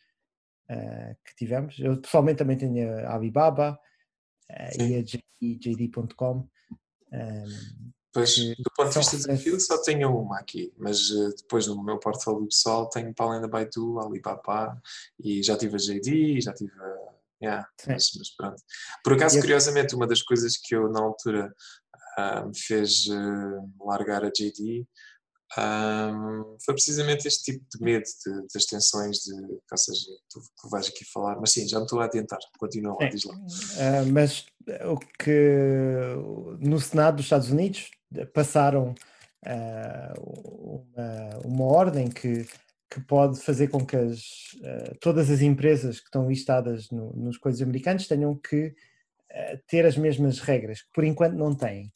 que 1.25 1.35
tivemos. 1.35 1.77
Eu 1.79 1.99
pessoalmente 1.99 2.37
também 2.37 2.57
tenho 2.57 2.97
a 3.05 3.13
Alibaba 3.13 3.77
Sim. 4.73 4.87
e 4.89 4.95
a 4.95 5.01
JD, 5.03 5.57
JD.com. 5.59 6.47
ahm, 7.13 7.91
Pois, 8.13 8.35
que 8.35 8.55
do 8.61 8.69
ponto 8.75 8.89
de 8.91 8.99
vista 8.99 9.15
de 9.15 9.23
desafio, 9.25 9.57
só 9.59 9.81
tenho 9.81 10.13
uma 10.19 10.37
aqui, 10.39 10.73
mas 10.77 11.09
eh, 11.11 11.29
depois 11.37 11.65
no 11.67 11.81
meu 11.81 11.97
portfólio 11.97 12.45
pessoal 12.45 12.89
tenho 12.89 13.13
para 13.13 13.25
além 13.25 13.41
da 13.41 13.47
Baidu, 13.47 13.99
Alibaba 13.99 14.81
e 15.17 15.41
já 15.41 15.57
tive 15.57 15.75
a 15.75 15.79
JD, 15.79 16.41
já 16.41 16.53
tive 16.53 16.73
a. 16.77 17.11
Yeah, 17.41 17.67
mas, 17.87 18.11
mas 18.17 18.29
pronto. 18.35 18.61
Por 19.03 19.13
acaso, 19.13 19.37
E 19.37 19.39
a- 19.39 19.41
curiosamente, 19.41 19.95
uma 19.95 20.05
das 20.05 20.21
coisas 20.21 20.57
que 20.57 20.75
eu 20.75 20.91
na 20.91 21.01
altura 21.01 21.51
ah, 22.17 22.45
me 22.45 22.55
fez 22.55 23.05
eh, 23.09 23.83
largar 23.85 24.25
a 24.25 24.29
JD 24.29 24.85
ah, 25.57 26.11
foi 26.63 26.73
precisamente 26.73 27.27
este 27.27 27.51
tipo 27.51 27.65
de 27.73 27.83
medo 27.83 28.03
de- 28.03 28.47
das 28.53 28.65
tensões 28.65 29.17
de, 29.17 29.33
ou 29.33 29.77
seja, 29.77 30.05
tu, 30.29 30.39
tu 30.61 30.69
vais 30.69 30.87
aqui 30.87 31.03
falar, 31.05 31.39
mas 31.39 31.51
sim, 31.51 31.67
já 31.67 31.77
me 31.77 31.83
estou 31.83 31.99
a 31.99 32.05
adiantar, 32.05 32.39
continua 32.57 32.95
lá, 32.99 33.09
diz 33.09 33.23
lá. 33.25 33.35
Ah, 33.77 34.05
mas 34.11 34.45
o 34.85 34.97
que 34.97 36.15
no 36.59 36.79
Senado 36.79 37.17
dos 37.17 37.25
Estados 37.25 37.49
Unidos 37.49 37.91
passaram 38.33 38.95
ah, 39.45 40.13
uma, 40.17 41.39
uma 41.43 41.65
ordem 41.65 42.07
que, 42.07 42.47
que 42.89 43.01
pode 43.01 43.39
fazer 43.39 43.69
com 43.69 43.85
que 43.85 43.95
as, 43.95 44.19
uh, 44.57 44.97
todas 44.99 45.29
as 45.29 45.41
empresas 45.41 45.99
que 45.99 46.07
estão 46.07 46.27
listadas 46.29 46.89
no, 46.91 47.13
nos 47.13 47.37
coisas 47.37 47.61
americanos 47.61 48.05
tenham 48.05 48.35
que 48.35 48.67
uh, 48.67 49.57
ter 49.67 49.85
as 49.85 49.97
mesmas 49.97 50.39
regras, 50.39 50.81
que 50.81 50.89
por 50.93 51.03
enquanto 51.05 51.35
não 51.35 51.55
têm. 51.55 51.91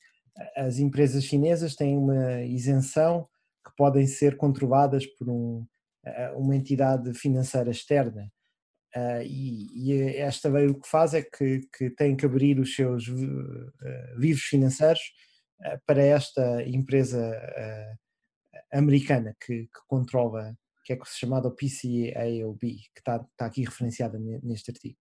As 0.55 0.79
empresas 0.79 1.23
chinesas 1.23 1.75
têm 1.75 1.97
uma 1.97 2.41
isenção 2.41 3.27
que 3.65 3.75
podem 3.75 4.05
ser 4.07 4.37
controladas 4.37 5.05
por 5.05 5.29
um, 5.29 5.65
uh, 6.05 6.37
uma 6.37 6.55
entidade 6.55 7.13
financeira 7.13 7.71
externa. 7.71 8.31
E, 9.25 9.91
e, 9.91 10.17
esta 10.19 10.47
lei 10.47 10.67
o 10.67 10.79
que 10.79 10.87
faz 10.87 11.13
é 11.13 11.21
que, 11.21 11.67
que 11.77 11.89
tem 11.89 12.15
que 12.15 12.25
abrir 12.25 12.61
os 12.61 12.75
seus 12.75 13.03
livros 14.15 14.45
financeiros 14.45 15.01
para 15.85 16.01
esta 16.01 16.63
empresa 16.63 17.37
americana 18.71 19.35
que, 19.45 19.63
que 19.63 19.79
controla 19.85 20.55
que 20.85 20.93
é 20.93 20.99
chamada 21.05 21.49
PCAOB, 21.49 22.59
que 22.61 22.99
está, 22.99 23.17
está 23.17 23.45
aqui 23.47 23.63
referenciada 23.63 24.19
neste 24.19 24.69
artigo. 24.71 24.97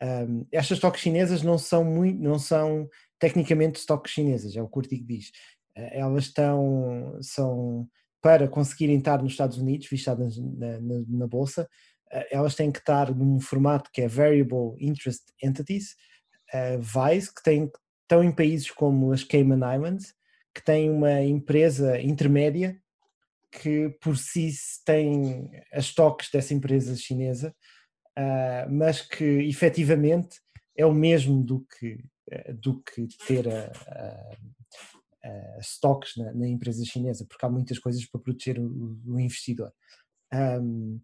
Um, 0.00 0.46
estas 0.52 0.76
estoques 0.76 1.00
chinesas 1.00 1.42
não 1.42 1.58
são 1.58 1.84
muito, 1.84 2.22
não 2.22 2.38
são 2.38 2.88
tecnicamente 3.18 3.80
estoques 3.80 4.12
chinesas, 4.12 4.56
é 4.56 4.62
o 4.62 4.68
que 4.68 4.78
o 4.78 4.80
artigo 4.80 5.04
diz. 5.06 5.30
Uh, 5.76 5.90
elas 5.90 6.24
estão, 6.24 7.18
são, 7.20 7.88
para 8.24 8.48
conseguirem 8.48 8.96
estar 8.96 9.22
nos 9.22 9.32
Estados 9.32 9.58
Unidos, 9.58 9.86
vistadas 9.86 10.38
na, 10.38 10.80
na, 10.80 11.04
na 11.06 11.26
bolsa, 11.26 11.68
uh, 12.10 12.24
elas 12.30 12.54
têm 12.54 12.72
que 12.72 12.78
estar 12.78 13.14
num 13.14 13.38
formato 13.38 13.90
que 13.92 14.00
é 14.00 14.08
Variable 14.08 14.74
Interest 14.80 15.24
Entities, 15.42 15.94
uh, 16.54 16.80
VICE, 16.80 17.34
que 17.34 17.42
tem, 17.42 17.70
estão 18.00 18.24
em 18.24 18.32
países 18.32 18.70
como 18.70 19.12
as 19.12 19.22
Cayman 19.22 19.60
Islands, 19.74 20.14
que 20.54 20.64
tem 20.64 20.88
uma 20.88 21.20
empresa 21.20 22.00
intermédia 22.00 22.80
que 23.52 23.90
por 24.00 24.16
si 24.16 24.50
tem 24.86 25.50
as 25.70 25.92
toques 25.92 26.30
dessa 26.30 26.54
empresa 26.54 26.96
chinesa, 26.96 27.54
uh, 28.18 28.72
mas 28.72 29.02
que 29.02 29.22
efetivamente 29.22 30.40
é 30.74 30.86
o 30.86 30.94
mesmo 30.94 31.44
do 31.44 31.60
que, 31.78 32.02
do 32.54 32.82
que 32.82 33.06
ter 33.26 33.46
a, 33.46 33.70
a, 33.86 34.36
a 35.24 35.60
stocks 35.60 36.16
na, 36.16 36.32
na, 36.34 36.48
empresa 36.48 36.84
chinesa, 36.84 37.24
porque 37.28 37.44
há 37.44 37.48
muitas 37.48 37.78
coisas 37.78 38.04
para 38.06 38.20
proteger 38.20 38.58
o, 38.58 38.98
o 39.06 39.18
investidor. 39.18 39.72
Um, 40.32 41.00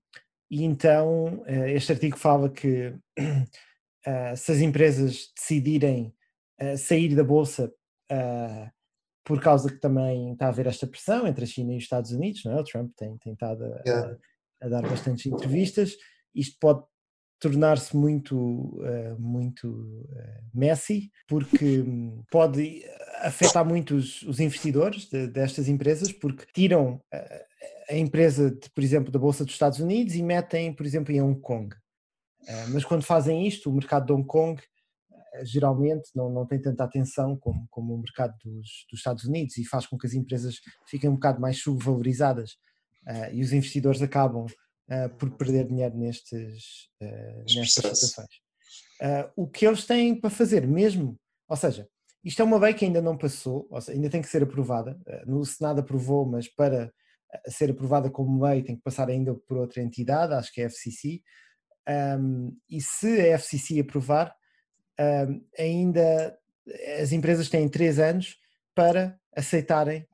e 0.50 0.64
então 0.64 1.42
uh, 1.46 1.66
este 1.68 1.92
artigo 1.92 2.16
fala 2.16 2.50
que 2.50 2.94
se 4.36 4.52
as 4.52 4.58
empresas 4.58 5.32
decidirem 5.36 6.14
sair 6.76 7.14
da 7.14 7.24
bolsa 7.24 7.72
por 9.24 9.40
causa 9.40 9.70
que 9.70 9.78
também 9.78 10.32
está 10.32 10.46
a 10.46 10.48
haver 10.48 10.66
esta 10.66 10.86
pressão 10.86 11.26
entre 11.26 11.44
a 11.44 11.46
China 11.46 11.72
e 11.72 11.76
os 11.76 11.84
Estados 11.84 12.10
Unidos, 12.10 12.42
não 12.44 12.52
é? 12.52 12.60
O 12.60 12.64
Trump 12.64 12.92
tem, 12.96 13.16
estado 13.26 13.64
a, 13.64 13.68
a, 13.68 14.16
a 14.62 14.68
dar 14.68 14.82
bastantes 14.82 15.26
entrevistas. 15.26 15.96
Isto 16.34 16.56
pode 16.60 16.82
tornar-se 17.40 17.96
muito, 17.96 18.36
uh, 18.36 19.18
muito 19.18 19.68
uh, 19.68 20.50
messy, 20.52 21.10
porque 21.26 21.82
pode 22.30 22.84
afetar 23.22 23.64
muito 23.64 23.96
os, 23.96 24.22
os 24.22 24.38
investidores 24.38 25.08
de, 25.08 25.26
destas 25.26 25.66
empresas, 25.66 26.12
porque 26.12 26.44
tiram 26.52 26.96
uh, 27.12 27.44
a 27.88 27.96
empresa, 27.96 28.50
de, 28.50 28.70
por 28.70 28.84
exemplo, 28.84 29.10
da 29.10 29.18
Bolsa 29.18 29.44
dos 29.44 29.54
Estados 29.54 29.80
Unidos 29.80 30.14
e 30.14 30.22
metem, 30.22 30.72
por 30.72 30.84
exemplo, 30.84 31.12
em 31.12 31.20
Hong 31.20 31.40
Kong. 31.40 31.74
mas 32.72 32.84
quando 32.84 33.02
fazem 33.02 33.46
isto, 33.46 33.70
o 33.70 33.74
mercado 33.74 34.06
de 34.06 34.12
Hong 34.12 34.26
Kong 34.26 34.62
geralmente 35.42 36.10
não, 36.14 36.28
não 36.28 36.46
tem 36.46 36.60
tanta 36.60 36.84
atenção 36.84 37.36
como, 37.36 37.66
como 37.70 37.94
o 37.94 37.98
mercado 37.98 38.34
dos, 38.44 38.86
dos 38.90 39.00
Estados 39.00 39.24
Unidos 39.24 39.56
e 39.56 39.64
faz 39.64 39.86
com 39.86 39.96
que 39.96 40.06
as 40.06 40.14
empresas 40.14 40.56
fiquem 40.86 41.08
um 41.08 41.14
bocado 41.14 41.40
mais 41.40 41.60
subvalorizadas 41.60 42.56
e 43.32 43.40
os 43.42 43.52
investidores 43.52 44.02
acabam 44.02 44.46
uh, 44.90 45.08
por 45.16 45.30
perder 45.30 45.66
dinheiro 45.66 45.96
nestes, 45.96 46.88
uh, 47.02 47.44
nestas 47.54 47.98
situações. 47.98 48.40
o 49.36 49.46
que 49.46 49.66
eles 49.66 49.86
têm 49.86 50.14
para 50.14 50.30
fazer 50.30 50.66
mesmo, 50.66 51.18
ou 51.48 51.56
seja, 51.56 51.88
isto 52.22 52.42
é 52.42 52.44
uma 52.44 52.58
lei 52.58 52.74
que 52.74 52.84
ainda 52.84 53.00
não 53.00 53.16
passou, 53.16 53.66
seja, 53.80 53.96
ainda 53.96 54.10
tem 54.10 54.20
que 54.20 54.28
ser 54.28 54.42
aprovada, 54.42 55.00
no 55.26 55.44
Senado 55.44 55.80
aprovou, 55.80 56.26
mas 56.26 56.46
para 56.48 56.92
ser 57.46 57.70
aprovada 57.70 58.10
como 58.10 58.44
lei 58.44 58.62
tem 58.62 58.76
que 58.76 58.82
passar 58.82 59.08
ainda 59.08 59.34
por 59.34 59.56
outra 59.56 59.82
entidade, 59.82 60.34
acho 60.34 60.52
que 60.52 60.60
é 60.60 60.64
a 60.64 60.66
FCC, 60.66 61.22
um, 62.18 62.56
e 62.68 62.80
se 62.80 63.20
a 63.20 63.38
FCC 63.38 63.80
aprovar, 63.80 64.34
uh, 65.00 65.44
ainda 65.58 66.38
as 67.00 67.12
empresas 67.12 67.48
têm 67.48 67.68
três 67.68 67.98
anos 67.98 68.36
para 68.74 69.18
aceitarem 69.34 70.06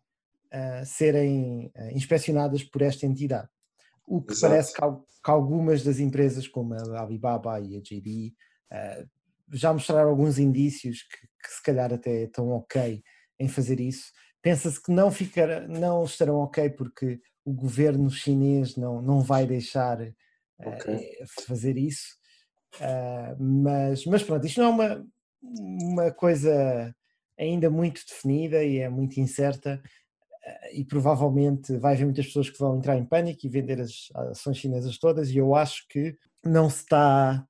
uh, 0.52 0.84
serem 0.86 1.66
uh, 1.76 1.90
inspecionadas 1.92 2.62
por 2.62 2.82
esta 2.82 3.06
entidade. 3.06 3.48
O 4.06 4.22
que 4.22 4.32
Exato. 4.32 4.52
parece 4.52 4.72
que, 4.72 4.80
que, 4.80 5.30
algumas 5.30 5.82
das 5.82 5.98
empresas, 5.98 6.46
como 6.46 6.74
a 6.74 7.00
Alibaba 7.00 7.60
e 7.60 7.76
a 7.76 7.80
JD, 7.80 8.32
ah, 8.70 9.04
já 9.52 9.72
mostraram 9.72 10.10
alguns 10.10 10.38
indícios 10.38 11.02
que, 11.02 11.26
que, 11.26 11.54
se 11.54 11.62
calhar 11.62 11.92
até 11.92 12.24
estão 12.24 12.50
ok 12.50 13.02
em 13.38 13.48
fazer 13.48 13.80
isso. 13.80 14.12
Pensa-se 14.42 14.80
que 14.80 14.92
não, 14.92 15.10
ficar, 15.10 15.66
não 15.68 16.04
estarão 16.04 16.36
ok 16.36 16.70
porque 16.70 17.20
o 17.44 17.52
governo 17.52 18.10
chinês 18.10 18.76
não, 18.76 19.02
não 19.02 19.20
vai 19.20 19.46
deixar 19.46 19.98
okay. 20.58 21.18
fazer 21.46 21.76
isso. 21.76 22.16
Uh, 22.76 23.42
mas, 23.42 24.04
mas 24.04 24.22
pronto, 24.22 24.46
isto 24.46 24.60
não 24.60 24.68
é 24.68 24.70
uma, 24.70 25.06
uma 25.42 26.10
coisa 26.10 26.94
ainda 27.38 27.70
muito 27.70 28.02
definida 28.06 28.62
e 28.64 28.78
é 28.78 28.88
muito 28.88 29.18
incerta 29.18 29.80
uh, 29.82 30.05
e 30.72 30.84
provavelmente 30.84 31.76
vai 31.78 31.94
haver 31.94 32.04
muitas 32.04 32.26
pessoas 32.26 32.50
que 32.50 32.58
vão 32.58 32.76
entrar 32.76 32.96
em 32.96 33.04
pânico 33.04 33.44
e 33.44 33.48
vender 33.48 33.80
as 33.80 34.08
ações 34.30 34.58
chinesas 34.58 34.98
todas 34.98 35.30
e 35.30 35.36
eu 35.36 35.54
acho 35.54 35.86
que 35.88 36.16
não 36.44 36.70
se 36.70 36.82
está 36.82 37.44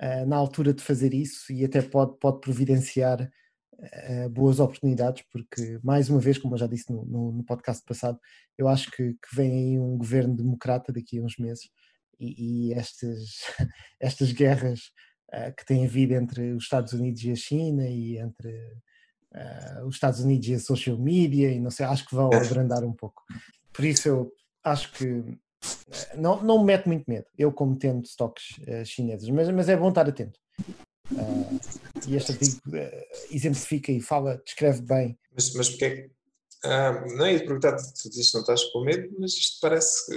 uh, 0.00 0.26
na 0.26 0.36
altura 0.36 0.72
de 0.72 0.82
fazer 0.82 1.12
isso 1.12 1.52
e 1.52 1.64
até 1.64 1.82
pode, 1.82 2.18
pode 2.18 2.40
providenciar 2.40 3.30
boas 4.30 4.58
oportunidades 4.58 5.22
porque 5.30 5.78
mais 5.82 6.08
uma 6.08 6.18
vez, 6.18 6.38
como 6.38 6.54
eu 6.54 6.58
já 6.58 6.66
disse 6.66 6.90
no, 6.90 7.04
no, 7.04 7.32
no 7.32 7.44
podcast 7.44 7.84
passado, 7.84 8.18
eu 8.56 8.68
acho 8.68 8.90
que, 8.90 9.12
que 9.12 9.36
vem 9.36 9.52
aí 9.52 9.78
um 9.78 9.98
governo 9.98 10.34
democrata 10.34 10.92
daqui 10.92 11.18
a 11.18 11.22
uns 11.22 11.36
meses 11.36 11.68
e, 12.18 12.70
e 12.70 12.72
estas, 12.72 13.42
estas 14.00 14.32
guerras 14.32 14.80
uh, 15.32 15.54
que 15.56 15.64
têm 15.64 15.84
havido 15.84 16.14
entre 16.14 16.52
os 16.52 16.64
Estados 16.64 16.92
Unidos 16.92 17.22
e 17.24 17.30
a 17.30 17.36
China 17.36 17.86
e 17.86 18.18
entre 18.18 18.50
uh, 19.34 19.86
os 19.86 19.96
Estados 19.96 20.20
Unidos 20.20 20.48
e 20.48 20.54
a 20.54 20.60
social 20.60 20.98
media 20.98 21.50
e 21.50 21.60
não 21.60 21.70
sei, 21.70 21.86
acho 21.86 22.06
que 22.06 22.14
vão 22.14 22.30
é. 22.32 22.36
abrandar 22.36 22.84
um 22.84 22.92
pouco. 22.92 23.22
Por 23.72 23.84
isso 23.84 24.08
eu 24.08 24.32
acho 24.64 24.92
que 24.92 25.04
eh, 25.04 26.16
não, 26.16 26.42
não 26.42 26.58
me 26.58 26.66
mete 26.66 26.86
muito 26.86 27.04
medo, 27.08 27.26
eu 27.36 27.52
como 27.52 27.76
tendo 27.76 28.04
estoques 28.04 28.58
uh, 28.58 28.84
chineses, 28.84 29.28
mas, 29.30 29.48
mas 29.50 29.68
é 29.68 29.76
bom 29.76 29.88
estar 29.88 30.08
atento. 30.08 30.38
Uh, 31.12 31.60
e 32.08 32.16
este 32.16 32.32
artigo 32.32 32.60
exemplifica 33.30 33.92
e 33.92 34.00
fala, 34.00 34.40
descreve 34.44 34.82
bem. 34.82 35.18
Mas, 35.32 35.52
mas 35.54 35.68
porque 35.68 35.84
é 35.84 36.16
ah, 36.64 37.04
não 37.14 37.28
ia 37.28 37.38
perguntar, 37.38 37.76
tu 37.76 38.10
dizes 38.10 38.30
que 38.30 38.34
não 38.34 38.40
estás 38.40 38.64
com 38.64 38.80
medo, 38.80 39.14
mas 39.18 39.32
isto 39.32 39.58
parece 39.60 40.12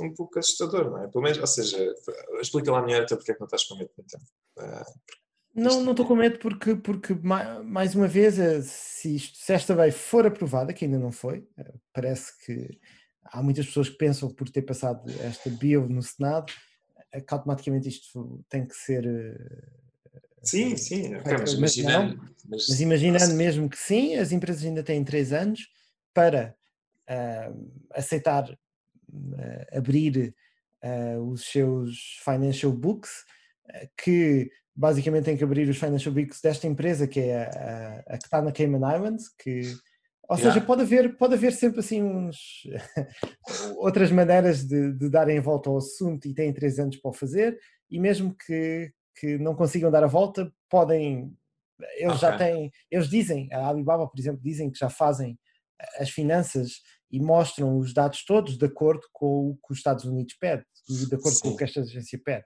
um 0.00 0.12
pouco 0.12 0.38
assustador, 0.38 0.90
não 0.90 1.04
é? 1.04 1.08
Pelo 1.08 1.22
menos, 1.22 1.38
ou 1.38 1.46
seja, 1.46 1.94
explica 2.40 2.72
lá 2.72 2.80
a 2.80 2.82
minha 2.82 2.98
então 2.98 3.16
porque 3.16 3.30
é 3.30 3.34
que 3.34 3.40
não 3.40 3.46
estás 3.46 3.64
com 3.64 3.76
medo, 3.76 3.90
então. 3.98 4.20
Ah, 4.58 4.86
não, 5.54 5.82
não 5.82 5.92
estou 5.92 6.06
com 6.06 6.16
medo 6.16 6.38
porque, 6.38 6.74
porque 6.74 7.14
mais 7.64 7.94
uma 7.94 8.08
vez, 8.08 8.38
eh, 8.38 8.60
se, 8.62 9.14
isto, 9.14 9.38
se 9.38 9.52
esta 9.52 9.74
lei 9.74 9.92
for 9.92 10.26
aprovada, 10.26 10.72
que 10.72 10.84
ainda 10.84 10.98
não 10.98 11.12
foi, 11.12 11.46
eh, 11.56 11.74
parece 11.92 12.36
que 12.44 12.78
há 13.24 13.40
muitas 13.40 13.66
pessoas 13.66 13.88
que 13.88 13.96
pensam 13.96 14.28
que 14.28 14.34
por 14.34 14.50
ter 14.50 14.62
passado 14.62 15.08
esta 15.20 15.48
bill 15.50 15.88
no 15.88 16.02
Senado, 16.02 16.52
eh, 17.12 17.20
que 17.20 17.32
automaticamente 17.32 17.88
isto 17.88 18.44
tem 18.48 18.66
que 18.66 18.74
ser. 18.74 19.04
Sim, 20.42 20.76
sim, 20.76 21.10
mas, 21.24 21.52
imaginando, 21.52 22.20
mas, 22.46 22.68
mas 22.68 22.80
imaginando 22.80 23.34
mesmo 23.34 23.68
que 23.68 23.78
sim, 23.78 24.16
as 24.16 24.32
empresas 24.32 24.64
ainda 24.64 24.82
têm 24.82 25.04
três 25.04 25.32
anos 25.32 25.68
para 26.12 26.54
uh, 27.08 27.72
aceitar 27.92 28.50
uh, 28.50 29.76
abrir 29.76 30.34
uh, 30.82 31.22
os 31.22 31.46
seus 31.46 32.18
financial 32.24 32.72
books, 32.72 33.24
que 33.96 34.50
basicamente 34.74 35.24
tem 35.24 35.36
que 35.36 35.44
abrir 35.44 35.68
os 35.68 35.78
financial 35.78 36.14
books 36.14 36.40
desta 36.40 36.66
empresa 36.66 37.06
que 37.06 37.20
é 37.20 37.44
a, 37.44 37.48
a, 38.08 38.14
a 38.14 38.18
que 38.18 38.24
está 38.24 38.42
na 38.42 38.52
Cayman 38.52 38.94
Islands, 38.94 39.28
que 39.38 39.74
ou 40.28 40.36
seja, 40.36 40.50
yeah. 40.50 40.66
pode 40.66 40.82
haver, 40.82 41.16
pode 41.18 41.34
haver 41.34 41.52
sempre 41.52 41.80
assim 41.80 42.02
uns 42.02 42.62
outras 43.76 44.10
maneiras 44.10 44.64
de, 44.64 44.92
de 44.92 45.10
darem 45.10 45.38
a 45.38 45.42
volta 45.42 45.68
ao 45.68 45.76
assunto 45.76 46.26
e 46.26 46.34
têm 46.34 46.52
três 46.52 46.78
anos 46.78 46.96
para 46.96 47.10
o 47.10 47.14
fazer, 47.14 47.58
e 47.90 48.00
mesmo 48.00 48.34
que, 48.34 48.90
que 49.20 49.36
não 49.38 49.54
consigam 49.54 49.90
dar 49.90 50.02
a 50.02 50.08
volta, 50.08 50.50
podem 50.70 51.36
eles 51.96 52.16
okay. 52.16 52.18
já 52.18 52.36
têm, 52.38 52.70
eles 52.90 53.08
dizem, 53.08 53.48
a 53.52 53.68
Alibaba, 53.68 54.06
por 54.06 54.18
exemplo, 54.18 54.40
dizem 54.42 54.70
que 54.70 54.78
já 54.78 54.88
fazem 54.88 55.38
as 55.98 56.08
finanças 56.08 56.80
e 57.10 57.20
mostram 57.20 57.78
os 57.78 57.92
dados 57.92 58.24
todos 58.24 58.56
de 58.56 58.64
acordo 58.64 59.02
com 59.12 59.50
o 59.50 59.56
que 59.56 59.72
os 59.72 59.78
Estados 59.78 60.04
Unidos 60.04 60.34
pede 60.40 60.64
e 60.88 61.06
de 61.06 61.14
acordo 61.14 61.36
Sim. 61.36 61.42
com 61.42 61.48
o 61.50 61.56
que 61.56 61.64
esta 61.64 61.80
agência 61.80 62.20
pede. 62.24 62.44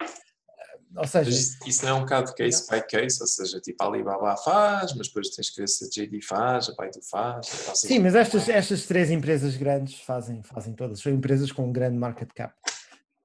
Ou 0.96 1.06
seja, 1.06 1.30
isso, 1.30 1.58
isso, 1.66 1.84
não 1.84 1.90
é 1.90 1.94
um 1.94 2.00
bocado 2.00 2.34
case 2.34 2.66
by 2.68 2.80
case, 2.86 3.20
ou 3.20 3.26
seja, 3.26 3.60
tipo 3.60 3.82
a 3.82 3.86
Alibaba 3.86 4.36
faz, 4.36 4.94
mas 4.94 5.08
depois 5.08 5.28
tens 5.30 5.50
que 5.50 5.60
ver 5.60 5.68
se 5.68 5.84
a 5.84 5.88
JD 5.88 6.22
faz, 6.22 6.68
a 6.70 6.74
Baidu 6.74 7.00
faz. 7.02 7.46
Sim, 7.74 7.98
mas 7.98 8.14
estas, 8.14 8.48
estas 8.48 8.86
três 8.86 9.10
empresas 9.10 9.56
grandes 9.56 10.00
fazem, 10.00 10.42
fazem 10.42 10.74
todas, 10.74 11.00
são 11.00 11.12
empresas 11.12 11.52
com 11.52 11.66
um 11.66 11.72
grande 11.72 11.98
market 11.98 12.30
cap. 12.34 12.54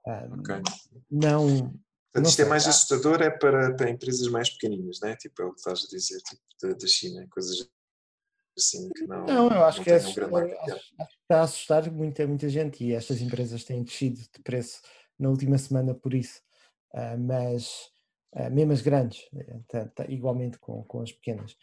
Ok. 0.05 0.62
Não. 1.10 1.48
Portanto, 1.48 1.82
Não 2.15 2.29
isto 2.29 2.41
é 2.41 2.46
mais 2.46 2.67
assustador 2.67 3.22
é 3.22 3.32
para, 3.32 3.74
para 3.75 3.89
empresas 3.89 4.27
mais 4.27 4.50
pequeninas, 4.50 5.00
né? 5.01 5.15
Tipo, 5.15 5.41
é 5.41 5.46
o 5.46 5.51
que 5.51 5.60
estás 5.60 5.84
a 5.84 5.88
dizer, 5.88 6.20
tipo, 6.20 6.77
da, 6.77 6.88
China, 6.88 7.25
coisas 7.32 7.67
assim 8.55 8.88
que 8.89 9.08
não, 9.08 9.25
Não, 9.25 9.50
eu 9.50 9.63
acho 9.63 9.79
não 9.79 9.84
que, 9.84 9.91
é 9.91 9.98
um 9.98 10.13
que 10.13 10.22
está 11.22 11.39
a 11.39 11.41
assustar 11.41 11.91
muita, 11.91 12.27
muita 12.27 12.48
gente 12.50 12.84
e 12.84 12.93
estas 12.93 13.20
empresas 13.20 13.63
têm 13.63 13.84
descido 13.84 14.22
de 14.22 14.43
preço 14.43 14.79
na 15.17 15.29
última 15.29 15.58
semana 15.58 15.96
por 15.96 16.13
isso. 16.13 16.39
Ah, 16.93 17.17
mas 17.17 17.89
ah, 18.35 18.50
mesmo 18.50 18.73
as 18.73 18.81
grandes, 18.81 19.21
eh, 19.35 19.59
tá- 19.67 19.88
tá 19.89 20.05
igualmente 20.09 20.57
com, 20.59 20.83
com 20.83 21.01
as 21.01 21.12
pequenas. 21.12 21.55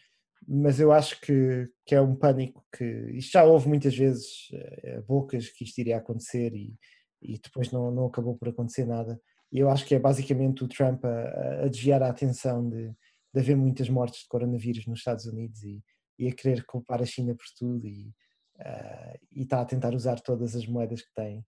Mas 0.47 0.79
eu 0.79 0.91
acho 0.91 1.19
que, 1.21 1.69
que 1.85 1.93
é 1.95 2.01
um 2.01 2.15
pânico 2.15 2.65
que 2.75 2.83
isto 3.13 3.31
já 3.33 3.43
houve 3.43 3.67
muitas 3.69 3.95
vezes 3.95 4.49
eh, 4.53 5.01
bocas 5.07 5.49
que 5.49 5.63
isto 5.63 5.77
iria 5.79 5.97
acontecer 5.97 6.53
e, 6.55 6.75
e 7.21 7.37
depois 7.39 7.71
não, 7.71 7.91
não 7.91 8.07
acabou 8.07 8.35
por 8.37 8.49
acontecer 8.49 8.85
nada. 8.85 9.19
E 9.51 9.59
eu 9.59 9.69
acho 9.69 9.85
que 9.85 9.95
é 9.95 9.99
basicamente 9.99 10.63
o 10.63 10.67
Trump 10.67 11.03
a, 11.05 11.63
a- 11.65 11.67
desviar 11.67 12.01
a 12.03 12.09
atenção 12.09 12.67
de, 12.69 12.87
de 13.33 13.39
haver 13.39 13.55
muitas 13.55 13.89
mortes 13.89 14.21
de 14.21 14.27
coronavírus 14.27 14.85
nos 14.87 14.99
Estados 14.99 15.25
Unidos 15.25 15.61
e, 15.63 15.83
e 16.19 16.27
a 16.27 16.33
querer 16.35 16.65
culpar 16.65 17.01
a 17.01 17.05
China 17.05 17.35
por 17.35 17.45
tudo 17.57 17.85
e, 17.87 18.11
ah, 18.59 19.13
e 19.31 19.43
está 19.43 19.61
a 19.61 19.65
tentar 19.65 19.93
usar 19.93 20.19
todas 20.21 20.55
as 20.55 20.65
moedas 20.67 21.01
que 21.01 21.13
tem 21.13 21.45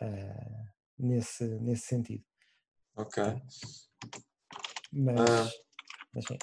ah, 0.00 0.64
nesse, 0.98 1.44
nesse 1.60 1.86
sentido. 1.86 2.24
Ok. 2.96 3.18
Mas, 4.92 5.30
Ah. 5.30 5.50
mas 6.14 6.24
sim. 6.26 6.38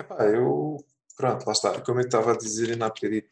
Epá, 0.00 0.24
eu, 0.26 0.76
pronto, 1.16 1.44
lá 1.46 1.52
está. 1.52 1.80
Como 1.82 2.00
eu 2.00 2.04
estava 2.06 2.32
a 2.32 2.36
dizer 2.38 2.70
ainda 2.70 2.86
há 2.86 2.88
bocadinho, 2.88 3.28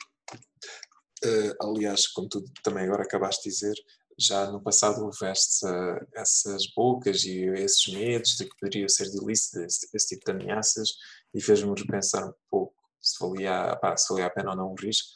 eh, 1.24 1.52
aliás, 1.60 2.06
como 2.08 2.28
tu 2.28 2.44
também 2.62 2.84
agora 2.84 3.02
acabaste 3.04 3.44
de 3.44 3.50
dizer, 3.50 3.74
já 4.18 4.50
no 4.50 4.62
passado 4.62 5.04
houve 5.04 5.26
essa- 5.26 6.06
essas 6.14 6.66
bocas 6.74 7.24
e 7.24 7.44
esses 7.54 7.86
medos 7.92 8.36
de 8.36 8.44
que 8.46 8.56
poderia 8.58 8.88
ser 8.88 9.06
ilícito 9.14 9.60
esse, 9.62 9.88
esse 9.94 10.08
tipo 10.08 10.24
de 10.24 10.32
ameaças 10.32 10.90
e 11.34 11.40
fez-me 11.40 11.74
repensar 11.78 12.26
um 12.28 12.34
pouco 12.50 12.74
se 13.00 13.16
valia, 13.24 13.76
pá, 13.76 13.96
se 13.96 14.08
valia 14.12 14.26
a 14.26 14.30
pena 14.30 14.50
ou 14.50 14.56
não 14.56 14.72
o 14.72 14.74
risco. 14.74 15.08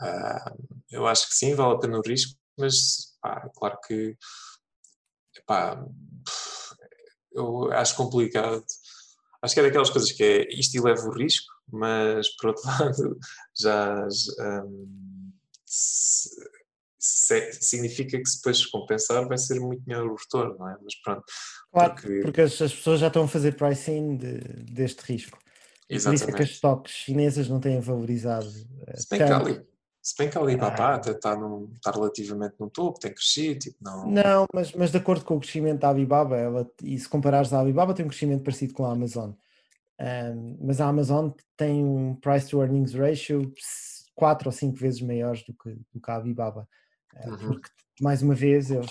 Ah, 0.00 0.54
eu 0.90 1.06
acho 1.06 1.28
que 1.28 1.34
sim, 1.34 1.54
vale 1.54 1.74
a 1.74 1.78
pena 1.78 1.98
o 1.98 2.02
risco, 2.02 2.36
mas 2.58 3.16
pá, 3.20 3.48
claro 3.54 3.78
que 3.86 4.16
epá, 5.36 5.84
eu 7.40 7.72
acho 7.72 7.96
complicado. 7.96 8.64
Acho 9.42 9.54
que 9.54 9.60
é 9.60 9.62
daquelas 9.64 9.90
coisas 9.90 10.12
que 10.12 10.22
é 10.22 10.48
isto 10.54 10.76
eleva 10.76 11.02
o 11.08 11.12
risco, 11.14 11.46
mas 11.72 12.28
por 12.36 12.48
outro 12.50 12.62
lado 12.68 13.18
já 13.58 14.06
hum, 14.64 15.32
se- 15.64 16.28
se- 16.98 17.52
significa 17.54 18.18
que 18.18 18.26
se 18.28 18.36
depois 18.36 18.66
compensar 18.66 19.26
vai 19.26 19.38
ser 19.38 19.58
muito 19.60 19.82
melhor 19.86 20.06
o 20.06 20.14
retorno, 20.14 20.56
não 20.58 20.68
é? 20.68 20.76
Mas 20.82 20.94
pronto, 21.02 21.24
Claro, 21.72 21.94
porque- 21.94 22.20
porque, 22.20 22.40
as, 22.42 22.60
as 22.60 22.74
pessoas 22.74 23.00
já 23.00 23.06
estão 23.06 23.22
a 23.24 23.28
fazer 23.28 23.56
pricing 23.56 24.16
de, 24.16 24.38
deste 24.72 25.00
risco. 25.10 25.38
E 25.88 25.94
por 25.94 25.96
isso 25.96 26.06
é 26.06 26.10
que 26.10 26.14
as 26.14 26.24
exatamente. 26.24 26.52
stocks 26.54 26.92
chinesas 26.92 27.48
não 27.48 27.58
têm 27.60 27.80
valorizado. 27.80 28.48
eh, 28.86 28.96
Se 28.96 29.08
bem 29.08 29.18
que 29.20 29.24
tanto. 29.26 29.46
Ali- 29.48 29.66
se 30.02 30.16
bem 30.16 30.30
que 30.30 30.38
a 30.38 30.40
Alibaba 30.40 30.96
Ah. 30.96 31.00
está, 31.10 31.36
num, 31.36 31.72
está 31.74 31.90
relativamente 31.90 32.54
no 32.58 32.70
topo, 32.70 32.98
tem 32.98 33.12
crescido, 33.12 33.58
tipo, 33.60 33.76
não... 33.82 34.10
Não, 34.10 34.46
mas, 34.54 34.72
mas 34.72 34.90
de 34.90 34.96
acordo 34.96 35.24
com 35.24 35.36
o 35.36 35.40
crescimento 35.40 35.80
da 35.80 35.90
Alibaba, 35.90 36.36
ela, 36.36 36.70
e 36.82 36.98
se 36.98 37.08
comparares 37.08 37.52
a 37.52 37.60
Alibaba, 37.60 37.94
tem 37.94 38.04
um 38.04 38.08
crescimento 38.08 38.42
parecido 38.42 38.72
com 38.74 38.84
a 38.84 38.92
Amazon. 38.92 39.32
Ahm, 39.98 40.56
mas 40.60 40.80
a 40.80 40.86
Amazon 40.88 41.30
tem 41.56 41.84
um 41.84 42.14
price 42.14 42.48
to 42.48 42.62
earnings 42.62 42.94
ratio 42.94 43.52
4 44.14 44.48
ou 44.48 44.52
5 44.52 44.76
vezes 44.76 45.00
maiores 45.02 45.42
do 45.44 45.52
que, 45.52 45.74
do 45.92 46.00
que 46.00 46.10
a 46.10 46.16
Alibaba. 46.16 46.66
Ah, 47.14 47.28
Uhum. 47.28 47.36
Porque, 47.48 47.68
mais 48.00 48.22
uma 48.22 48.34
vez, 48.34 48.70
eles, 48.70 48.90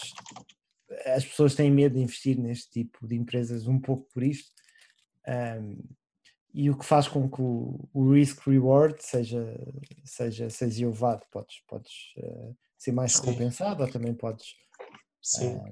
as 1.07 1.25
pessoas 1.25 1.55
têm 1.55 1.71
medo 1.71 1.95
de 1.95 2.01
investir 2.01 2.37
neste 2.37 2.69
tipo 2.69 3.07
de 3.07 3.15
empresas 3.15 3.67
um 3.67 3.79
pouco 3.79 4.07
por 4.13 4.21
isto. 4.21 4.51
Ahm, 5.27 5.77
e 6.53 6.69
o 6.69 6.77
que 6.77 6.85
faz 6.85 7.07
com 7.07 7.29
que 7.29 7.41
o, 7.41 7.87
o 7.93 8.11
risk-reward 8.11 8.95
seja, 8.99 9.55
seja, 10.03 10.49
seja 10.49 10.85
elevado. 10.85 11.25
Podes, 11.31 11.61
podes 11.67 11.93
eh, 12.17 12.51
ser 12.77 12.91
mais 12.91 13.13
Sim. 13.13 13.25
recompensado 13.25 13.83
ou 13.83 13.89
também 13.89 14.13
podes 14.13 14.55
Sim. 15.21 15.59
Ah. 15.63 15.71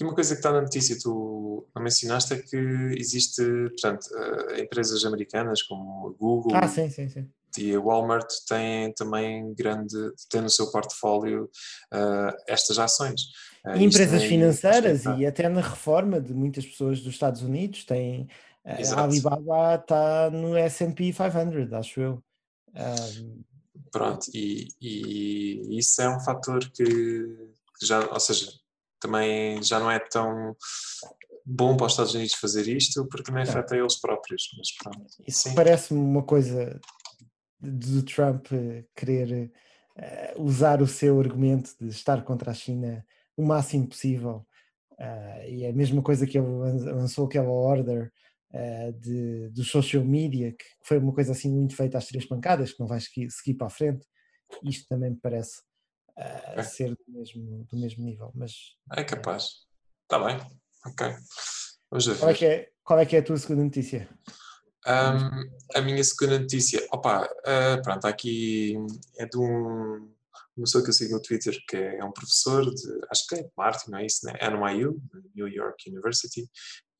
E 0.00 0.04
uma 0.04 0.14
coisa 0.14 0.34
que 0.34 0.40
está 0.40 0.50
na 0.50 0.62
notícia, 0.62 0.98
tu 1.00 1.68
mencionaste, 1.78 2.34
é 2.34 2.42
que 2.42 2.56
existe, 2.96 3.42
portanto, 3.44 4.08
eh, 4.16 4.62
empresas 4.62 5.04
americanas 5.04 5.62
como 5.62 6.08
a 6.08 6.12
Google 6.18 6.52
Ah, 6.56 6.66
sim, 6.66 6.90
sim, 6.90 7.08
sim. 7.08 7.30
e 7.56 7.72
a 7.72 7.80
Walmart 7.80 8.28
têm 8.48 8.92
também 8.94 9.54
grande, 9.54 9.94
têm 10.28 10.40
no 10.40 10.50
seu 10.50 10.70
portfólio 10.72 11.48
estas 12.48 12.78
ações. 12.78 13.20
Empresas 13.76 14.24
financeiras 14.24 15.04
e 15.16 15.24
até 15.24 15.48
na 15.48 15.60
reforma 15.60 16.20
de 16.20 16.34
muitas 16.34 16.66
pessoas 16.66 17.00
dos 17.00 17.14
Estados 17.14 17.42
Unidos 17.42 17.84
a 18.64 18.80
Exato. 18.80 19.02
Alibaba 19.02 19.74
está 19.76 20.30
no 20.30 20.56
S&P 20.56 21.12
500, 21.12 21.72
acho 21.72 22.00
eu. 22.00 22.24
Ah, 22.74 22.94
Pronto, 23.90 24.26
e, 24.32 24.68
e 24.80 25.78
isso 25.78 26.00
é 26.00 26.08
um 26.08 26.20
fator 26.20 26.60
que, 26.70 26.84
que 27.78 27.86
já, 27.86 28.06
ou 28.10 28.20
seja, 28.20 28.50
também 29.00 29.62
já 29.62 29.78
não 29.78 29.90
é 29.90 29.98
tão 29.98 30.56
bom 31.44 31.76
para 31.76 31.86
os 31.86 31.92
Estados 31.92 32.14
Unidos 32.14 32.34
fazer 32.34 32.68
isto, 32.68 33.06
porque 33.08 33.24
também 33.24 33.42
afeta 33.42 33.76
eles 33.76 34.00
próprios. 34.00 34.44
Mas 34.56 34.68
pronto, 34.76 35.06
Isso 35.26 35.54
parece-me 35.54 36.00
uma 36.00 36.22
coisa 36.22 36.80
do 37.60 38.02
Trump 38.04 38.46
eh, 38.52 38.84
querer 38.96 39.52
eh, 39.96 40.34
usar 40.38 40.80
o 40.80 40.86
seu 40.86 41.20
argumento 41.20 41.74
de 41.80 41.88
estar 41.88 42.24
contra 42.24 42.50
a 42.50 42.54
China 42.54 43.04
o 43.36 43.44
máximo 43.44 43.88
possível. 43.88 44.46
Ah, 44.98 45.46
e 45.46 45.64
é 45.64 45.70
a 45.70 45.74
mesma 45.74 46.00
coisa 46.02 46.26
que 46.26 46.38
ele 46.38 46.46
lan- 46.46 46.94
lançou 46.94 47.26
aquela 47.26 47.50
order 47.50 48.10
eh, 48.52 48.92
de, 48.92 49.48
dos 49.50 49.70
social 49.70 50.04
media, 50.04 50.52
que 50.52 50.64
foi 50.84 50.98
uma 50.98 51.12
coisa 51.12 51.32
assim 51.32 51.50
muito 51.50 51.74
feita 51.74 51.98
às 51.98 52.06
três 52.06 52.26
pancadas, 52.26 52.72
que 52.72 52.80
não 52.80 52.86
vai 52.86 53.00
seguir, 53.00 53.30
seguir 53.30 53.54
para 53.54 53.66
a 53.66 53.70
frente. 53.70 54.06
Isto 54.64 54.86
também 54.88 55.10
me 55.10 55.16
parece 55.16 55.62
É. 56.16 56.62
ser 56.62 56.90
do 56.90 57.04
mesmo, 57.08 57.64
do 57.70 57.76
mesmo 57.78 58.04
nível. 58.04 58.30
Mas 58.34 58.52
É 58.94 59.02
capaz. 59.04 59.44
Está 60.02 60.18
bem, 60.24 60.36
ok. 60.86 61.14
Vamos 61.90 62.08
a 62.08 62.14
qual 62.16 62.30
é, 62.30 62.32
ver. 62.32 62.38
que 62.38 62.44
é, 62.46 62.68
qual 62.84 62.98
é 63.00 63.06
que 63.06 63.16
é 63.16 63.18
a 63.20 63.24
tua 63.24 63.36
segunda 63.38 63.64
notícia? 63.64 64.08
Ahm, 64.86 65.48
a 65.74 65.80
minha 65.80 66.02
segunda 66.04 66.38
notícia, 66.40 66.86
opa, 66.92 67.28
ah, 67.46 67.80
pronto, 67.82 68.04
aqui 68.06 68.74
é 69.16 69.24
de 69.26 69.38
um, 69.38 70.12
uma 70.56 70.64
pessoa 70.64 70.82
que 70.82 70.90
eu 70.90 70.94
sigo 70.94 71.14
no 71.14 71.22
Twitter, 71.22 71.56
que 71.68 71.76
é 71.76 72.04
um 72.04 72.10
professor 72.12 72.64
de, 72.74 72.82
acho 73.10 73.26
que 73.28 73.36
é 73.36 73.48
Martin, 73.56 73.90
não 73.90 73.98
é 73.98 74.06
isso, 74.06 74.26
né? 74.26 74.32
NYU, 74.50 75.00
New 75.34 75.48
York 75.48 75.88
University, 75.88 76.50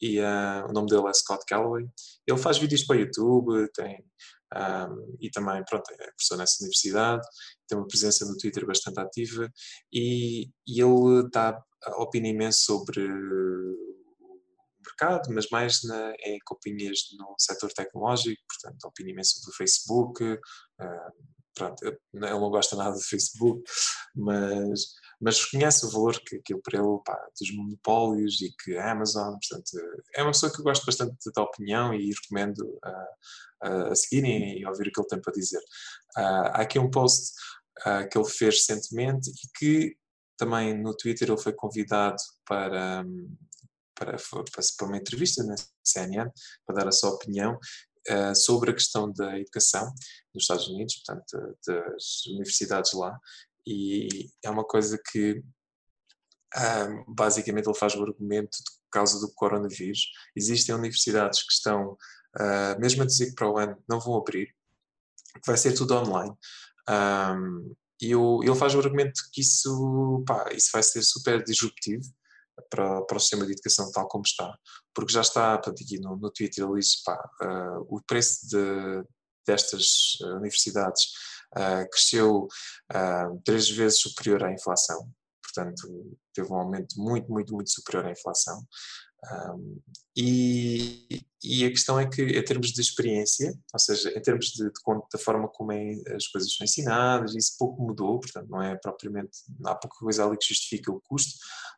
e 0.02 0.20
ah, 0.20 0.66
o 0.68 0.72
nome 0.72 0.88
dele 0.88 1.08
é 1.08 1.14
Scott 1.14 1.44
Calloway. 1.46 1.86
Ele 2.26 2.38
faz 2.38 2.58
vídeos 2.58 2.82
para 2.84 2.96
YouTube, 2.96 3.70
tem, 3.72 4.04
ahm, 4.52 4.96
e 5.20 5.30
também, 5.30 5.62
pronto, 5.64 5.88
é 5.92 5.96
professor 5.96 6.36
nessa 6.36 6.56
universidade, 6.60 7.22
tem 7.68 7.78
uma 7.78 7.86
presença 7.86 8.26
no 8.26 8.36
Twitter 8.36 8.66
bastante 8.66 8.98
ativa, 8.98 9.48
e, 9.92 10.50
e 10.66 10.82
ele 10.82 11.28
dá 11.32 11.56
opinião 11.98 12.34
imensa 12.34 12.58
sobre 12.64 13.00
o 13.00 13.76
mercado, 14.84 15.32
mas 15.32 15.48
mais 15.50 15.82
na, 15.84 16.12
em 16.24 16.38
companhias 16.44 16.98
no 17.16 17.36
setor 17.38 17.72
tecnológico, 17.72 18.42
portanto, 18.48 18.84
opinião 18.84 19.12
imensa 19.12 19.38
sobre 19.38 19.54
o 19.54 19.56
Facebook, 19.56 20.40
pronto, 21.54 21.84
ele 21.84 21.98
não 22.12 22.50
gosta 22.50 22.74
nada 22.74 22.96
do 22.96 23.02
Facebook, 23.02 23.62
mas, 24.16 24.80
mas 25.22 25.44
reconhece 25.44 25.86
o 25.86 25.90
valor 25.90 26.20
que 26.20 26.36
aquilo 26.36 26.60
para 26.60 26.80
ele, 26.80 26.98
pá, 27.04 27.16
dos 27.40 27.54
monopólios 27.54 28.42
e 28.42 28.52
que 28.62 28.76
a 28.76 28.90
Amazon, 28.90 29.34
portanto, 29.34 29.70
é 30.16 30.22
uma 30.22 30.32
pessoa 30.32 30.52
que 30.52 30.60
eu 30.60 30.64
gosto 30.64 30.84
bastante 30.84 31.14
da 31.34 31.42
opinião 31.42 31.94
e 31.94 32.10
recomendo 32.10 32.78
a 33.62 33.94
seguirem 33.94 34.58
e 34.58 34.66
ouvir 34.66 34.88
o 34.88 34.92
que 34.92 35.00
ele 35.00 35.08
tem 35.08 35.20
para 35.20 35.32
dizer. 35.32 35.60
Ah, 36.16 36.52
há 36.54 36.62
aqui 36.62 36.76
um 36.78 36.90
post 36.90 37.32
ah, 37.84 38.04
que 38.04 38.18
ele 38.18 38.28
fez 38.28 38.56
recentemente 38.56 39.30
e 39.30 39.58
que 39.58 39.96
também 40.36 40.76
no 40.76 40.96
Twitter 40.96 41.28
ele 41.28 41.40
foi 41.40 41.52
convidado 41.52 42.16
para, 42.44 43.04
para, 43.94 44.16
para, 44.16 44.44
para 44.76 44.86
uma 44.86 44.96
entrevista 44.96 45.44
na 45.44 45.54
CNN 45.84 46.28
para 46.66 46.76
dar 46.76 46.88
a 46.88 46.92
sua 46.92 47.10
opinião 47.10 47.56
uh, 48.10 48.34
sobre 48.34 48.72
a 48.72 48.74
questão 48.74 49.12
da 49.12 49.38
educação 49.38 49.92
nos 50.34 50.44
Estados 50.44 50.66
Unidos, 50.66 50.96
portanto, 50.96 51.56
das 51.64 52.26
universidades 52.26 52.92
lá, 52.92 53.16
e 53.66 54.28
é 54.44 54.50
uma 54.50 54.64
coisa 54.64 54.98
que 55.10 55.42
um, 56.56 57.14
basicamente 57.14 57.66
ele 57.66 57.78
faz 57.78 57.94
o 57.94 58.02
argumento 58.02 58.56
de 58.58 58.70
causa 58.90 59.18
do 59.20 59.32
coronavírus. 59.34 60.10
Existem 60.36 60.74
universidades 60.74 61.42
que 61.42 61.52
estão, 61.52 61.92
uh, 61.92 62.80
mesmo 62.80 63.02
a 63.02 63.06
dizer 63.06 63.26
que 63.26 63.34
para 63.34 63.50
o 63.50 63.58
ano 63.58 63.82
não 63.88 64.00
vão 64.00 64.16
abrir, 64.16 64.54
que 65.34 65.46
vai 65.46 65.56
ser 65.56 65.72
tudo 65.72 65.94
online. 65.94 66.34
Um, 66.88 67.74
e 68.00 68.14
o, 68.14 68.42
ele 68.42 68.56
faz 68.56 68.74
o 68.74 68.78
argumento 68.78 69.20
que 69.32 69.40
isso, 69.40 70.24
pá, 70.26 70.52
isso 70.52 70.70
vai 70.72 70.82
ser 70.82 71.02
super 71.02 71.42
disruptivo 71.42 72.02
para, 72.68 73.02
para 73.02 73.16
o 73.16 73.20
sistema 73.20 73.46
de 73.46 73.52
educação 73.52 73.90
tal 73.92 74.08
como 74.08 74.24
está, 74.26 74.58
porque 74.92 75.12
já 75.12 75.20
está, 75.20 75.54
aqui 75.54 75.98
no, 76.00 76.16
no 76.16 76.30
Twitter 76.30 76.64
ele 76.64 76.80
diz, 76.80 77.02
pá, 77.02 77.16
uh, 77.42 77.86
o 77.88 78.02
preço 78.02 78.46
de, 78.48 79.04
destas 79.46 80.18
universidades 80.20 81.06
uh, 81.56 81.88
cresceu 81.90 82.48
uh, 82.92 83.42
três 83.44 83.68
vezes 83.70 84.00
superior 84.00 84.44
à 84.44 84.52
inflação, 84.52 85.08
portanto 85.42 86.18
teve 86.34 86.50
um 86.50 86.56
aumento 86.56 86.94
muito, 86.98 87.30
muito, 87.30 87.54
muito 87.54 87.70
superior 87.70 88.06
à 88.06 88.12
inflação. 88.12 88.66
Um, 89.30 89.80
e, 90.16 91.24
e, 91.44 91.64
a 91.64 91.70
questão 91.70 91.98
é 91.98 92.08
que, 92.08 92.22
em 92.22 92.44
termos 92.44 92.72
de 92.72 92.80
experiência, 92.80 93.54
ou 93.72 93.78
seja, 93.78 94.10
em 94.10 94.20
termos 94.20 94.46
de, 94.46 94.64
de, 94.64 94.70
da 95.12 95.18
forma 95.18 95.48
como 95.48 95.70
é, 95.70 95.94
as 96.14 96.26
coisas 96.26 96.52
são 96.54 96.64
ensinadas, 96.64 97.34
isso 97.36 97.54
pouco 97.56 97.80
mudou, 97.80 98.18
portanto, 98.18 98.48
não 98.48 98.60
é 98.60 98.76
propriamente, 98.76 99.38
há 99.64 99.76
pouca 99.76 99.96
coisa 99.98 100.26
ali 100.26 100.36
que 100.36 100.48
justifica 100.48 100.90
o 100.90 101.00
custo, 101.02 101.34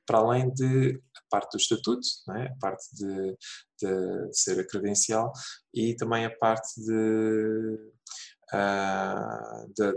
para 0.06 0.18
além 0.18 0.52
de 0.54 1.00
a 1.16 1.20
parte 1.30 1.52
do 1.52 1.60
estatuto, 1.60 2.06
é? 2.36 2.46
a 2.46 2.56
parte 2.60 2.84
de, 2.94 3.36
de, 3.80 4.28
ser 4.32 4.58
a 4.60 4.66
credencial 4.66 5.30
e 5.72 5.94
também 5.96 6.24
a 6.24 6.30
parte 6.30 6.68
de, 6.80 7.78
uh, 8.54 9.72
de, 9.74 9.92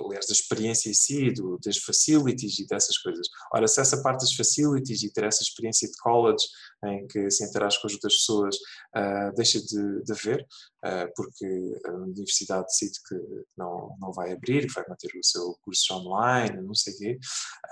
aliás, 0.00 0.26
da 0.26 0.32
experiência 0.32 0.90
em 0.90 0.94
si, 0.94 1.30
do, 1.32 1.58
das 1.64 1.78
facilities 1.78 2.58
e 2.58 2.66
dessas 2.66 2.98
coisas. 2.98 3.26
Ora, 3.52 3.68
se 3.68 3.80
essa 3.80 4.02
parte 4.02 4.20
das 4.20 4.34
facilities 4.34 5.02
e 5.02 5.12
ter 5.12 5.24
essa 5.24 5.42
experiência 5.42 5.88
de 5.88 5.96
college 5.98 6.44
em 6.84 7.06
que 7.06 7.30
se 7.30 7.44
interage 7.44 7.80
com 7.80 7.86
as 7.86 7.94
outras 7.94 8.14
pessoas 8.14 8.56
uh, 8.96 9.34
deixa 9.36 9.60
de, 9.60 10.02
de 10.02 10.12
haver, 10.12 10.46
uh, 10.84 11.12
porque 11.14 11.80
a 11.86 11.92
universidade 11.92 12.66
decide 12.66 12.98
que 13.08 13.14
não, 13.56 13.96
não 14.00 14.12
vai 14.12 14.32
abrir, 14.32 14.66
que 14.66 14.74
vai 14.74 14.84
manter 14.88 15.10
o 15.16 15.24
seu 15.24 15.56
curso 15.62 15.94
online, 15.94 16.60
não 16.60 16.74
sei 16.74 16.92
o 16.92 16.98
quê. 16.98 17.18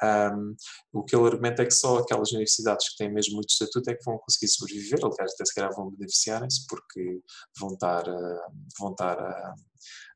Um, 0.03 0.55
o 0.93 1.05
que 1.05 1.15
ele 1.15 1.27
argumenta 1.27 1.63
é 1.63 1.67
que 1.67 1.75
só 1.75 1.99
aquelas 1.99 2.31
universidades 2.31 2.89
que 2.91 2.97
têm 2.97 3.13
mesmo 3.13 3.35
muito 3.35 3.51
estatuto 3.51 3.91
é 3.91 3.95
que 3.95 4.05
vão 4.05 4.19
conseguir 4.19 4.49
sobreviver, 4.49 5.01
aliás, 5.03 5.33
até 5.35 5.45
se 5.45 5.55
calhar 5.55 5.75
vão 5.75 5.91
beneficiarem-se, 5.91 6.67
porque 6.67 7.21
vão 7.59 7.75
estar, 7.75 8.09
uh, 8.09 8.53
vão 8.79 8.93
estar 8.93 9.55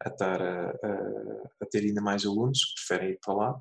a 0.02 0.09
estar 0.09 0.42
a, 0.42 0.70
a, 0.70 1.50
a, 1.62 1.66
ter 1.70 1.81
ainda 1.81 2.00
mais 2.00 2.24
alunos 2.24 2.64
que 2.64 2.74
preferem 2.74 3.12
ir 3.12 3.18
para 3.24 3.35
lá. 3.35 3.61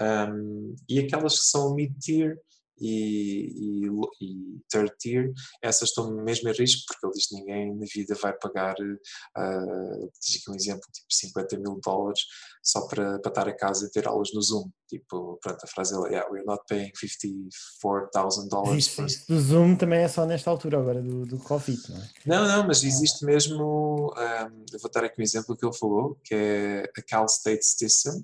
Um, 0.00 0.76
e 0.88 0.98
aquelas 0.98 1.40
que 1.40 1.46
são 1.46 1.74
mid-tier 1.74 2.38
e, 2.78 3.86
e, 3.86 3.86
e, 4.20 4.60
third 4.70 4.92
tier, 4.98 5.32
essas 5.62 5.90
estão 5.90 6.10
mesmo 6.22 6.48
a 6.48 6.52
risco, 6.52 6.82
porque 6.86 7.06
ele 7.06 7.14
diz 7.14 7.26
que 7.28 7.34
ninguém 7.36 7.76
na 7.76 7.86
vida 7.94 8.14
vai 8.20 8.32
pagar, 8.34 8.74
uh, 8.78 10.10
diz 10.20 10.40
aqui 10.40 10.50
um 10.50 10.54
exemplo, 10.54 10.82
tipo 10.92 11.06
50 11.10 11.58
mil 11.58 11.80
dólares 11.84 12.20
só 12.62 12.86
para, 12.88 13.18
para 13.20 13.30
estar 13.30 13.48
a 13.48 13.56
casa 13.56 13.86
e 13.86 13.90
ter 13.90 14.08
aulas 14.08 14.32
no 14.34 14.42
Zoom. 14.42 14.68
Tipo, 14.88 15.38
pronto, 15.40 15.58
a 15.62 15.66
frase 15.68 15.94
é, 15.94 16.08
yeah, 16.08 16.30
we're 16.30 16.44
not 16.44 16.62
paying 16.68 16.90
54,000 16.94 18.48
dólares. 18.48 18.86
Isso, 18.86 19.04
isso 19.04 19.26
do 19.28 19.40
Zoom 19.40 19.76
também 19.76 20.00
é 20.00 20.08
só 20.08 20.26
nesta 20.26 20.50
altura 20.50 20.78
agora 20.78 21.00
do, 21.00 21.24
do 21.24 21.38
Covid, 21.38 21.80
não 21.90 21.96
é? 21.96 22.08
Não, 22.26 22.48
não, 22.48 22.66
mas 22.66 22.82
existe 22.82 23.24
mesmo, 23.24 24.12
um, 24.16 24.64
eu 24.72 24.78
vou 24.80 24.90
dar 24.90 25.04
aqui 25.04 25.20
um 25.20 25.24
exemplo 25.24 25.56
que 25.56 25.64
ele 25.64 25.76
falou, 25.76 26.18
que 26.24 26.34
é 26.34 26.90
a 26.96 27.02
Cal 27.02 27.26
State 27.26 27.64
System, 27.64 28.22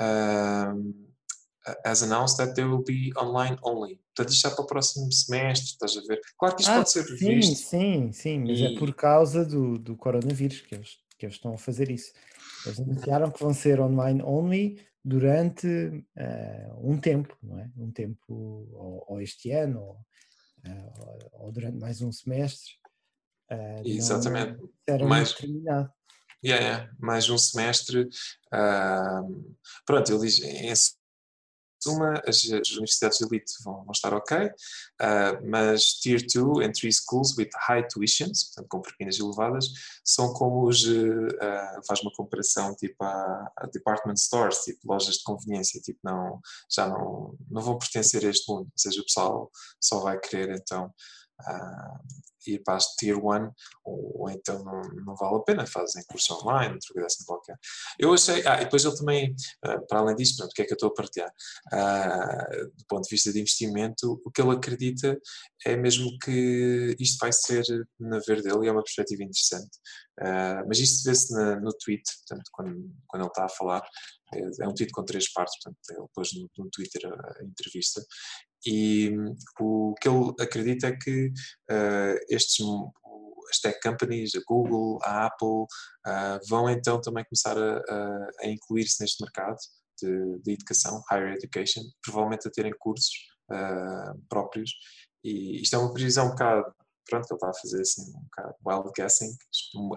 um, 0.00 1.09
as 1.84 2.02
announced 2.02 2.36
that 2.38 2.54
they 2.54 2.64
will 2.64 2.82
be 2.82 3.12
online 3.16 3.56
only. 3.62 4.00
Portanto, 4.14 4.32
isto 4.32 4.48
já 4.48 4.54
para 4.54 4.64
o 4.64 4.66
próximo 4.66 5.12
semestre, 5.12 5.66
estás 5.66 5.96
a 5.96 6.00
ver? 6.02 6.20
Claro 6.38 6.56
que 6.56 6.62
isto 6.62 6.70
ah, 6.70 6.76
pode 6.76 6.90
ser 6.90 7.04
sim, 7.04 7.14
visto. 7.16 7.68
Sim, 7.68 8.12
sim, 8.12 8.38
mas 8.40 8.60
é 8.60 8.62
e... 8.62 8.74
é 8.74 8.78
por 8.78 8.94
causa 8.94 9.44
do, 9.44 9.78
do 9.78 9.96
coronavírus 9.96 10.60
que 10.62 10.74
eles, 10.74 10.98
que 11.18 11.26
eles 11.26 11.36
estão 11.36 11.54
a 11.54 11.58
fazer 11.58 11.90
isso. 11.90 12.12
Eles 12.66 12.80
anunciaram 12.80 13.30
que 13.30 13.40
vão 13.40 13.54
ser 13.54 13.80
online 13.80 14.22
only 14.22 14.84
durante 15.04 15.66
uh, 15.66 16.90
um 16.90 16.98
tempo, 16.98 17.36
não 17.42 17.58
é? 17.58 17.70
Um 17.76 17.90
tempo, 17.90 18.18
ou, 18.28 19.04
ou 19.08 19.20
este 19.20 19.50
ano, 19.50 19.80
ou, 19.80 19.92
uh, 20.66 21.30
ou, 21.32 21.52
durante 21.52 21.78
mais 21.78 22.00
um 22.02 22.12
semestre. 22.12 22.72
Uh, 23.50 23.82
Exatamente. 23.84 24.58
Era 24.86 25.06
mais 25.06 25.32
terminado. 25.32 25.90
Yeah, 26.42 26.64
yeah, 26.64 26.92
mais 26.98 27.28
um 27.28 27.36
semestre. 27.36 28.08
pronto, 29.84 30.10
ele 30.10 30.20
diz, 30.20 30.38
em 30.42 30.70
uma, 31.88 32.14
as, 32.26 32.38
as, 32.52 32.70
universidades 32.72 33.18
de 33.18 33.24
elite 33.24 33.52
vão, 33.64 33.84
vão 33.84 33.92
estar 33.92 34.12
ok, 34.14 34.46
uh, 34.46 35.48
mas 35.48 35.94
Tier 35.94 36.20
2 36.20 36.66
and 36.66 36.72
3 36.72 36.94
schools 36.94 37.36
with 37.36 37.50
high 37.54 37.86
tuitions, 37.86 38.44
portanto 38.44 38.68
com 38.68 38.82
propinas 38.82 39.18
elevadas, 39.18 39.66
são 40.04 40.32
como 40.32 40.66
os, 40.66 40.84
uh, 40.84 41.86
faz 41.86 42.00
uma 42.02 42.12
comparação 42.12 42.74
tipo 42.74 43.02
a, 43.02 43.52
a, 43.56 43.66
department 43.66 44.16
stores, 44.16 44.58
tipo 44.58 44.80
lojas 44.86 45.16
de 45.16 45.22
conveniência, 45.24 45.80
tipo 45.80 46.00
não, 46.02 46.40
já 46.70 46.88
não, 46.88 47.34
não 47.50 47.62
vão 47.62 47.78
pertencer 47.78 48.24
a 48.24 48.30
este 48.30 48.50
mundo, 48.50 48.66
ou 48.66 48.78
seja, 48.78 49.00
o 49.00 49.04
pessoal 49.04 49.50
só 49.80 50.00
vai 50.00 50.18
querer 50.18 50.50
então 50.50 50.92
ir 52.46 52.62
para 52.62 52.76
as 52.76 52.86
Tier 52.96 53.16
1 53.16 53.22
ou, 53.84 54.22
ou, 54.22 54.30
então 54.30 54.62
não, 54.64 54.80
não 55.04 55.14
vale 55.14 55.36
a 55.36 55.40
pena, 55.40 55.66
fazem 55.66 56.02
curso 56.04 56.34
online, 56.34 56.74
outra 56.74 56.92
coisa 56.92 57.06
assim 57.06 57.24
qualquer. 57.24 57.56
Eu 57.98 58.12
achei, 58.14 58.46
ah, 58.46 58.60
e 58.60 58.64
depois 58.64 58.84
ele 58.84 58.96
também, 58.96 59.34
uh, 59.66 59.86
para 59.86 60.00
além 60.00 60.16
disso, 60.16 60.36
pronto, 60.36 60.50
o 60.50 60.54
que 60.54 60.62
é 60.62 60.64
que 60.64 60.72
eu 60.72 60.76
estou 60.76 60.88
a 60.88 60.94
partilhar? 60.94 61.30
Uh, 61.72 62.66
do 62.76 62.84
ponto 62.88 63.04
de 63.04 63.10
vista 63.10 63.32
de 63.32 63.40
investimento, 63.40 64.20
o 64.24 64.30
que 64.30 64.40
ele 64.40 64.52
acredita 64.52 65.18
é 65.66 65.76
mesmo 65.76 66.10
que 66.22 66.96
isto 66.98 67.18
vai 67.18 67.32
ser 67.32 67.64
na 67.98 68.18
ver 68.20 68.42
dele 68.42 68.68
é 68.68 68.72
uma 68.72 68.82
perspectiva 68.82 69.22
interessante. 69.22 69.78
Mas 70.68 70.78
isto 70.78 71.08
vê-se 71.08 71.34
no 71.60 71.72
tweet, 71.78 72.02
portanto, 72.18 72.50
quando, 72.52 72.92
quando 73.06 73.22
ele 73.22 73.30
está 73.30 73.46
a 73.46 73.48
falar, 73.48 73.82
é, 74.34 74.64
é 74.64 74.68
um 74.68 74.74
tweet 74.74 74.92
com 74.92 75.02
três 75.02 75.32
partes, 75.32 75.56
portanto, 75.62 75.78
ele 75.90 76.06
pôs 76.14 76.32
no, 76.34 76.48
no 76.58 76.70
Twitter 76.70 77.06
a, 77.06 77.40
a 77.40 77.44
entrevista 77.44 78.02
e 78.66 79.10
o 79.58 79.94
que 80.00 80.08
ele 80.08 80.34
acredita 80.40 80.88
é 80.88 80.96
que 80.96 81.28
uh, 81.70 82.18
estes 82.28 82.58
as 83.50 83.58
tech 83.58 83.78
companies, 83.82 84.34
a 84.34 84.40
Google, 84.46 84.98
a 85.02 85.26
Apple, 85.26 85.64
uh, 86.06 86.48
vão 86.48 86.70
então 86.70 87.00
também 87.00 87.24
começar 87.24 87.58
a, 87.58 87.78
a, 87.78 88.28
a 88.42 88.46
incluir-se 88.46 89.02
neste 89.02 89.22
mercado 89.22 89.56
de, 90.00 90.38
de, 90.42 90.52
educação, 90.52 91.02
higher 91.10 91.34
education, 91.34 91.82
provavelmente 92.02 92.48
a 92.48 92.50
terem 92.50 92.72
cursos 92.78 93.10
uh, 93.50 94.18
próprios. 94.28 94.70
E 95.24 95.60
isto 95.60 95.76
é 95.76 95.78
uma 95.78 95.92
previsão 95.92 96.26
um 96.26 96.30
bocado, 96.30 96.72
pronto, 97.08 97.26
ele 97.28 97.34
está 97.34 97.50
a 97.50 97.54
fazer 97.54 97.80
assim, 97.80 98.02
um 98.16 98.22
bocado 98.22 98.54
wild 98.64 98.90
guessing, 98.96 99.36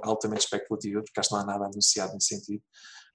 altamente 0.02 0.44
especulativa, 0.46 1.02
porque 1.04 1.20
acho 1.20 1.30
que 1.30 1.36
não 1.36 1.42
há 1.42 1.46
nada 1.46 1.66
anunciado 1.66 2.14
nesse 2.14 2.36
sentido. 2.36 2.64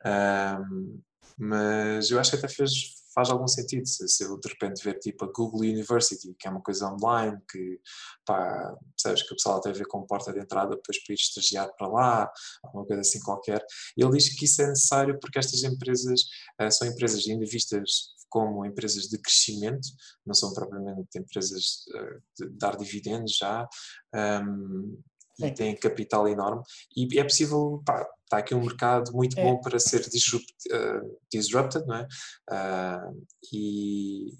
Um, 0.06 1.02
mas 1.36 2.10
eu 2.10 2.18
acho 2.18 2.30
que 2.30 2.36
até 2.36 2.48
fez, 2.48 2.72
faz 3.18 3.30
algum 3.30 3.48
sentido 3.48 3.84
se, 3.84 4.06
se, 4.06 4.22
eu 4.22 4.38
de 4.38 4.48
repente 4.48 4.84
ver 4.84 4.96
tipo 5.00 5.24
a 5.24 5.32
Google 5.32 5.62
University, 5.62 6.32
que 6.38 6.46
é 6.46 6.50
uma 6.52 6.62
coisa 6.62 6.88
online, 6.88 7.36
que 7.50 7.80
pá, 8.24 8.76
percebes 8.94 9.26
que 9.26 9.32
o 9.32 9.36
pessoal 9.36 9.58
até 9.58 9.72
vê 9.72 9.84
como 9.84 10.06
porta 10.06 10.32
de 10.32 10.38
entrada 10.38 10.76
depois 10.76 11.02
para 11.02 11.12
ir 11.12 11.16
estagiar 11.16 11.68
para 11.76 11.88
lá, 11.88 12.32
alguma 12.62 12.86
coisa 12.86 13.00
assim 13.00 13.18
qualquer. 13.18 13.60
Ele 13.96 14.10
diz 14.12 14.28
que 14.38 14.44
isso 14.44 14.62
é 14.62 14.68
necessário 14.68 15.18
porque 15.18 15.36
estas 15.36 15.64
empresas 15.64 16.20
uh, 16.62 16.70
são 16.70 16.86
empresas 16.86 17.26
ainda 17.28 17.44
vistas 17.44 18.16
como 18.28 18.64
empresas 18.64 19.08
de 19.08 19.18
crescimento, 19.18 19.88
não 20.24 20.34
são 20.34 20.54
propriamente 20.54 21.18
empresas 21.18 21.86
uh, 21.88 22.22
de 22.38 22.50
dar 22.50 22.76
dividendos 22.76 23.36
já, 23.36 23.66
um, 24.14 25.02
e 25.40 25.50
têm 25.50 25.76
capital 25.76 26.26
enorme 26.26 26.62
e 26.96 27.18
é 27.18 27.22
possível, 27.22 27.82
pá, 27.84 28.06
está 28.24 28.38
aqui 28.38 28.54
um 28.54 28.62
mercado 28.62 29.12
muito 29.12 29.38
é. 29.38 29.42
bom 29.42 29.60
para 29.60 29.78
ser 29.78 30.00
disrupt, 30.08 30.54
uh, 30.70 31.18
disrupted, 31.32 31.86
não 31.86 31.96
é? 31.96 32.08
Uh, 32.50 33.26
e, 33.52 34.32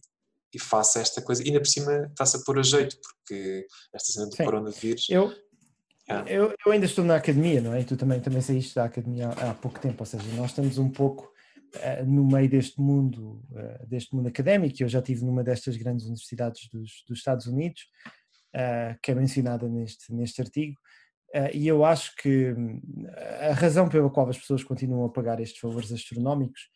e 0.54 0.58
faça 0.60 1.00
esta 1.00 1.22
coisa, 1.22 1.42
e 1.42 1.48
ainda 1.48 1.60
por 1.60 1.68
cima 1.68 2.06
está-se 2.10 2.36
a 2.36 2.40
pôr 2.40 2.58
a 2.58 2.62
jeito, 2.62 2.96
porque 3.00 3.66
esta 3.94 4.12
cena 4.12 4.26
do 4.26 4.36
Sim. 4.36 4.44
coronavírus. 4.44 5.06
Eu, 5.08 5.34
yeah. 6.08 6.30
eu, 6.30 6.54
eu 6.64 6.72
ainda 6.72 6.86
estou 6.86 7.04
na 7.04 7.16
academia, 7.16 7.60
não 7.60 7.74
é? 7.74 7.80
E 7.80 7.84
tu 7.84 7.96
também, 7.96 8.20
também 8.20 8.40
saíste 8.40 8.74
da 8.74 8.84
academia 8.84 9.28
há, 9.28 9.50
há 9.50 9.54
pouco 9.54 9.78
tempo, 9.78 9.96
ou 10.00 10.06
seja, 10.06 10.24
nós 10.34 10.50
estamos 10.50 10.78
um 10.78 10.90
pouco 10.90 11.32
uh, 11.76 12.04
no 12.06 12.26
meio 12.26 12.48
deste 12.48 12.80
mundo, 12.80 13.42
uh, 13.50 13.86
deste 13.86 14.14
mundo 14.14 14.28
académico. 14.28 14.82
Eu 14.82 14.88
já 14.88 14.98
estive 14.98 15.24
numa 15.24 15.42
destas 15.42 15.76
grandes 15.76 16.04
universidades 16.04 16.68
dos, 16.70 17.04
dos 17.06 17.18
Estados 17.18 17.46
Unidos, 17.46 17.82
uh, 18.54 18.98
que 19.02 19.10
é 19.10 19.14
mencionada 19.14 19.68
neste, 19.68 20.12
neste 20.12 20.40
artigo. 20.40 20.78
Uh, 21.34 21.50
e 21.52 21.68
eu 21.68 21.84
acho 21.84 22.16
que 22.16 22.52
hum, 22.52 22.80
a 23.50 23.52
razão 23.52 23.88
pela 23.88 24.08
qual 24.08 24.28
as 24.28 24.38
pessoas 24.38 24.64
continuam 24.64 25.04
a 25.04 25.10
pagar 25.10 25.40
estes 25.40 25.60
valores 25.60 25.92
astronómicos 25.92 26.70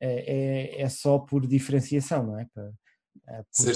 é, 0.00 0.80
é, 0.80 0.82
é 0.82 0.88
só 0.88 1.18
por 1.20 1.46
diferenciação, 1.46 2.26
não 2.26 2.38
é? 2.38 2.46
Eh, 3.28 3.44
porque... 3.56 3.70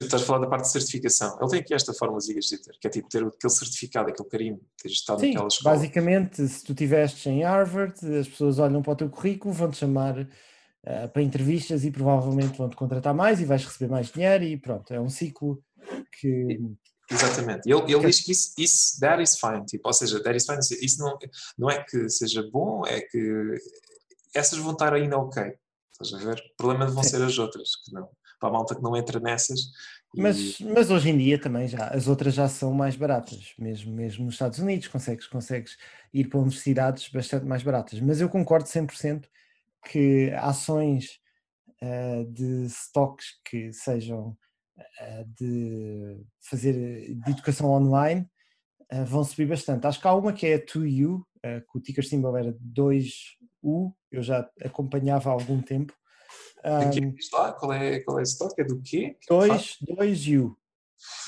Estás 0.00 0.22
a 0.22 0.26
falar 0.26 0.38
da 0.38 0.46
parte 0.46 0.66
de 0.66 0.70
certificação. 0.70 1.36
Ele 1.40 1.50
tem 1.50 1.60
aqui 1.60 1.74
esta 1.74 1.92
forma 1.92 2.18
de 2.18 2.32
que 2.32 2.86
é 2.86 2.90
tipo 2.90 3.08
ter 3.08 3.24
aquele 3.24 3.52
certificado, 3.52 4.10
aquele 4.10 4.28
carinho, 4.28 4.60
ter 4.80 4.88
estado 4.90 5.18
Sim, 5.18 5.32
naquela 5.32 5.48
escola. 5.48 5.74
Basicamente, 5.74 6.46
se 6.46 6.64
tu 6.64 6.70
estiveste 6.70 7.28
em 7.28 7.42
Harvard, 7.42 7.94
as 8.16 8.28
pessoas 8.28 8.60
olham 8.60 8.80
para 8.80 8.92
o 8.92 8.96
teu 8.96 9.10
currículo, 9.10 9.52
vão-te 9.52 9.78
chamar 9.78 10.20
uh, 10.20 11.08
para 11.12 11.22
entrevistas 11.22 11.84
e 11.84 11.90
provavelmente 11.90 12.56
vão-te 12.56 12.76
contratar 12.76 13.12
mais 13.12 13.40
e 13.40 13.44
vais 13.44 13.64
receber 13.64 13.90
mais 13.90 14.12
dinheiro 14.12 14.44
e 14.44 14.56
pronto, 14.56 14.94
é 14.94 15.00
um 15.00 15.08
ciclo 15.10 15.60
que, 16.20 16.60
Exatamente. 17.10 17.70
Ele, 17.70 17.92
ele 17.92 18.06
diz 18.06 18.20
que 18.20 18.32
isso, 18.32 18.52
isso, 18.58 19.00
that 19.00 19.22
is 19.22 19.38
fine, 19.38 19.64
tipo, 19.64 19.88
ou 19.88 19.92
seja, 19.92 20.22
that 20.22 20.36
is 20.36 20.44
fine, 20.44 20.58
isso 20.82 20.98
não, 21.02 21.18
não 21.56 21.70
é 21.70 21.82
que 21.82 22.08
seja 22.08 22.42
bom, 22.50 22.86
é 22.86 23.00
que 23.00 23.54
essas 24.34 24.58
vão 24.58 24.72
estar 24.72 24.92
ainda 24.92 25.16
ok, 25.16 25.54
estás 25.90 26.14
a 26.14 26.26
ver? 26.26 26.38
O 26.38 26.56
problema 26.56 26.86
vão 26.86 27.02
Sim. 27.02 27.10
ser 27.10 27.22
as 27.22 27.38
outras, 27.38 27.76
que 27.76 27.92
não, 27.92 28.08
para 28.38 28.50
a 28.50 28.52
malta 28.52 28.74
que 28.74 28.82
não 28.82 28.96
entra 28.96 29.18
nessas. 29.18 29.58
E... 30.14 30.20
Mas, 30.20 30.60
mas 30.60 30.90
hoje 30.90 31.08
em 31.08 31.16
dia 31.16 31.40
também 31.40 31.66
já, 31.66 31.88
as 31.88 32.08
outras 32.08 32.34
já 32.34 32.48
são 32.48 32.72
mais 32.72 32.94
baratas, 32.94 33.54
mesmo, 33.58 33.92
mesmo 33.92 34.26
nos 34.26 34.34
Estados 34.34 34.58
Unidos 34.58 34.88
consegues, 34.88 35.26
consegues 35.26 35.78
ir 36.12 36.28
para 36.28 36.38
universidades 36.40 37.08
bastante 37.08 37.46
mais 37.46 37.62
baratas, 37.62 38.00
mas 38.00 38.20
eu 38.20 38.28
concordo 38.28 38.68
100% 38.68 39.24
que 39.90 40.30
ações 40.36 41.20
eh, 41.80 42.24
de 42.28 42.66
stocks 42.66 43.38
que 43.44 43.72
sejam 43.72 44.36
de 45.36 46.24
fazer 46.40 47.14
de 47.14 47.30
educação 47.30 47.70
online 47.70 48.28
eh, 48.90 49.04
vão 49.04 49.22
subir 49.22 49.46
bastante. 49.46 49.86
Acho 49.86 50.00
que 50.00 50.08
há 50.08 50.14
uma 50.14 50.32
que 50.32 50.46
é 50.46 50.54
a 50.54 50.64
2U, 50.64 51.22
eh, 51.42 51.60
que 51.60 51.78
o 51.78 51.80
ticker 51.80 52.06
symbol 52.06 52.36
era 52.36 52.56
2U, 52.60 53.92
eu 54.10 54.22
já 54.22 54.48
acompanhava 54.64 55.30
há 55.30 55.32
algum 55.32 55.60
tempo. 55.60 55.94
Aqui 56.62 57.00
Um, 57.00 57.14
lá, 57.32 57.52
qual 57.52 57.72
é, 57.72 58.00
qual 58.00 58.18
é 58.18 58.22
esse 58.22 58.38
toque? 58.38 58.60
É 58.60 58.64
do 58.64 58.80
quê? 58.82 59.16
Que 59.20 59.28
2, 59.28 59.76
2U. 59.86 60.56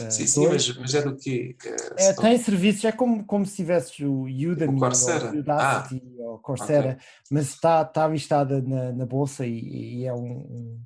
Eh, 0.01 0.11
Sim, 0.11 0.27
sim, 0.27 0.49
mas, 0.49 0.77
mas 0.77 0.95
é 0.95 1.03
do 1.03 1.17
quê? 1.17 1.57
É, 1.97 2.09
É, 2.09 2.13
tem 2.13 2.37
serviços, 2.39 2.85
é 2.85 2.93
como, 2.93 3.25
como 3.25 3.47
se 3.47 3.57
tivesses 3.57 3.99
o 4.01 4.25
Udemy 4.25 4.81
O 4.81 4.85
ou 4.85 5.39
Udacity 5.39 6.03
Ah, 6.19 6.23
ou 6.25 6.39
Coursera, 6.41 6.99
mas 7.31 7.51
está, 7.51 7.83
está 7.83 8.09
listada 8.09 8.61
na, 8.61 8.91
na 8.93 9.07
bolsa 9.07 9.47
e, 9.47 10.01
e 10.01 10.07
é 10.07 10.13
um, 10.13 10.27
um, 10.27 10.83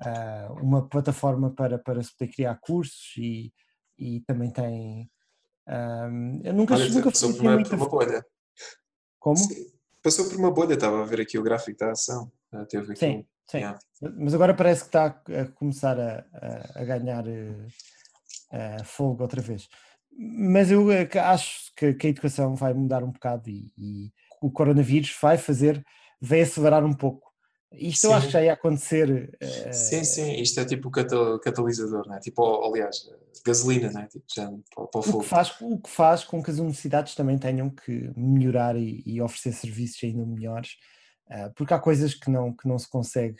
ah, 0.00 0.48
uma 0.60 0.88
plataforma 0.88 1.50
para, 1.54 1.78
para 1.78 2.02
se 2.02 2.16
poder 2.16 2.32
criar 2.32 2.56
cursos 2.60 3.14
e, 3.18 3.52
e 3.98 4.20
também 4.22 4.50
tem. 4.50 5.10
ahm, 5.68 6.40
eu 6.44 6.52
nunca, 6.54 6.74
Olha, 6.74 6.88
nunca 6.88 7.10
passou 7.10 7.32
por 7.34 7.40
uma, 7.42 7.62
por 7.62 7.74
uma 7.74 7.88
bolha. 7.88 8.24
Como? 9.18 9.36
Sim, 9.36 9.66
Passou 10.02 10.26
por 10.28 10.36
uma 10.38 10.50
bolha, 10.50 10.74
estava 10.74 11.02
a 11.02 11.04
ver 11.04 11.20
aqui 11.20 11.38
o 11.38 11.42
gráfico 11.42 11.78
da 11.78 11.90
ação. 11.92 12.32
Ah, 12.50 12.64
Teve 12.64 12.92
aqui 12.92 12.98
Sim, 13.04 13.18
um- 13.18 13.24
sim. 13.46 13.58
Yeah. 13.58 13.78
Mas 14.18 14.32
agora 14.32 14.54
parece 14.54 14.80
que 14.82 14.88
está 14.88 15.06
a 15.06 15.44
começar 15.52 15.98
a, 16.00 16.24
a- 16.32 16.80
a 16.80 16.84
ganhar 16.84 17.24
eh, 18.52 18.82
fogo 18.84 19.22
outra 19.22 19.40
vez. 19.40 19.68
Mas 20.12 20.70
eu 20.70 20.90
eh, 20.90 21.08
acho 21.18 21.72
que, 21.76 21.94
que 21.94 22.06
a 22.06 22.10
educação 22.10 22.54
vai 22.54 22.72
mudar 22.74 23.02
um 23.04 23.10
bocado 23.12 23.48
e, 23.50 23.72
e 23.76 24.12
o 24.40 24.50
coronavírus 24.50 25.14
vai 25.20 25.36
fazer, 25.38 25.84
vai 26.20 26.40
acelerar 26.40 26.84
um 26.84 26.94
pouco. 26.94 27.29
Isto 27.72 28.06
eu 28.06 28.12
acho 28.14 28.26
que 28.26 28.32
Sim. 28.32 28.38
já 28.38 28.44
ia 28.44 28.52
acontecer. 28.52 29.38
eh, 29.40 29.72
Sim, 29.72 30.04
sim, 30.04 30.32
isto 30.40 30.58
é 30.60 30.64
tipo 30.64 30.88
o 30.88 30.90
cata- 30.90 31.38
catalisador, 31.38 32.06
não 32.06 32.16
é? 32.16 32.20
Tipo, 32.20 32.64
aliás, 32.64 33.08
gasolina, 33.46 33.90
não 33.92 34.00
é? 34.02 34.06
Tipo, 34.08 34.24
já 34.34 34.46
para, 34.74 34.86
para 34.86 34.98
o 34.98 34.98
O 34.98 35.02
que, 35.02 35.10
fogo. 35.10 35.22
faz, 35.22 35.54
o 35.60 35.78
que 35.80 35.90
faz 35.90 36.24
com 36.24 36.42
que 36.42 36.50
as 36.50 36.58
universidades 36.58 37.14
também 37.14 37.38
tenham 37.38 37.70
que 37.70 38.10
melhorar 38.16 38.76
e, 38.76 39.02
e 39.06 39.22
oferecer 39.22 39.52
serviços 39.52 40.02
ainda 40.02 40.26
melhores, 40.26 40.70
ah, 41.30 41.50
porque 41.54 41.72
há 41.72 41.78
coisas 41.78 42.12
que 42.14 42.28
não, 42.30 42.52
que 42.54 42.66
não 42.68 42.78
se 42.78 42.88
consegue 42.88 43.38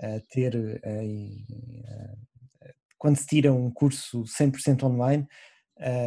ah, 0.00 0.20
ter 0.30 0.54
em, 0.86 1.44
quando 2.96 3.16
se 3.16 3.26
tira 3.26 3.52
um 3.52 3.68
curso 3.70 4.24
100% 4.26 4.84
online. 4.84 5.26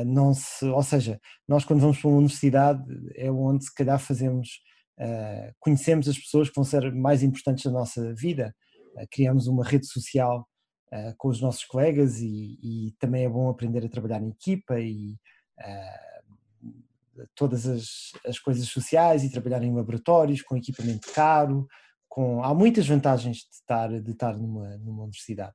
não 0.05 0.33
se, 0.33 0.63
ou 0.65 0.81
seja, 0.81 1.19
nós 1.45 1.65
quando 1.65 1.81
vamos 1.81 1.99
para 1.99 2.07
uma 2.07 2.17
universidade 2.19 2.81
é 3.15 3.29
onde 3.29 3.65
se 3.65 3.73
calhar 3.75 3.99
fazemos, 3.99 4.61
ah, 4.99 5.51
conhecemos 5.59 6.07
as 6.07 6.17
pessoas 6.17 6.49
que 6.49 6.55
vão 6.55 6.63
ser 6.63 6.93
mais 6.93 7.23
importantes 7.23 7.63
da 7.65 7.71
nossa 7.71 8.13
vida, 8.15 8.53
Ah, 8.97 9.05
criamos 9.11 9.47
uma 9.47 9.63
rede 9.63 9.85
social 9.87 10.47
uh, 10.93 11.13
com 11.17 11.27
os 11.27 11.41
nossos 11.41 11.65
colegas 11.65 12.21
e, 12.21 12.57
e 12.63 12.95
também 12.97 13.25
é 13.25 13.29
bom 13.29 13.49
aprender 13.49 13.85
a 13.85 13.89
trabalhar 13.89 14.21
em 14.21 14.29
equipa 14.29 14.79
e 14.79 15.17
uh, 15.59 17.25
todas 17.35 17.67
as, 17.67 18.11
as 18.25 18.39
coisas 18.39 18.67
sociais 18.69 19.23
e 19.23 19.31
trabalhar 19.31 19.63
em 19.63 19.73
laboratórios 19.73 20.41
com 20.41 20.55
equipamento 20.55 21.11
caro. 21.13 21.67
Com, 22.07 22.41
há 22.43 22.53
muitas 22.53 22.87
vantagens 22.87 23.37
de 23.37 23.55
estar, 23.55 23.89
de 23.89 24.11
estar 24.11 24.37
numa, 24.37 24.77
numa 24.77 25.03
universidade. 25.03 25.53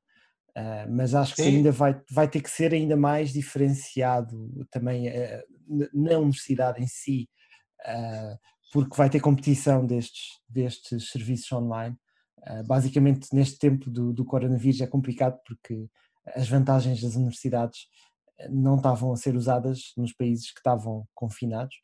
Uh, 0.55 0.85
mas 0.91 1.15
acho 1.15 1.35
que 1.35 1.43
Sim. 1.43 1.57
ainda 1.57 1.71
vai, 1.71 1.99
vai 2.11 2.27
ter 2.27 2.41
que 2.41 2.49
ser 2.49 2.73
ainda 2.73 2.95
mais 2.95 3.31
diferenciado 3.33 4.67
também 4.69 5.07
uh, 5.07 5.43
na 5.93 6.19
universidade 6.19 6.83
em 6.83 6.87
si, 6.87 7.27
uh, 7.87 8.37
porque 8.71 8.95
vai 8.95 9.09
ter 9.09 9.19
competição 9.19 9.85
destes, 9.85 10.39
destes 10.47 11.11
serviços 11.11 11.51
online. 11.51 11.95
Uh, 12.39 12.65
basicamente, 12.65 13.27
neste 13.33 13.59
tempo 13.59 13.89
do, 13.89 14.13
do 14.13 14.25
coronavírus 14.25 14.81
é 14.81 14.87
complicado 14.87 15.39
porque 15.45 15.87
as 16.35 16.47
vantagens 16.47 17.01
das 17.01 17.15
universidades 17.15 17.87
eh, 18.39 18.47
não 18.49 18.77
estavam 18.77 19.11
a 19.11 19.17
ser 19.17 19.35
usadas 19.35 19.91
nos 19.97 20.13
países 20.13 20.51
que 20.51 20.59
estavam 20.59 21.07
confinados. 21.13 21.75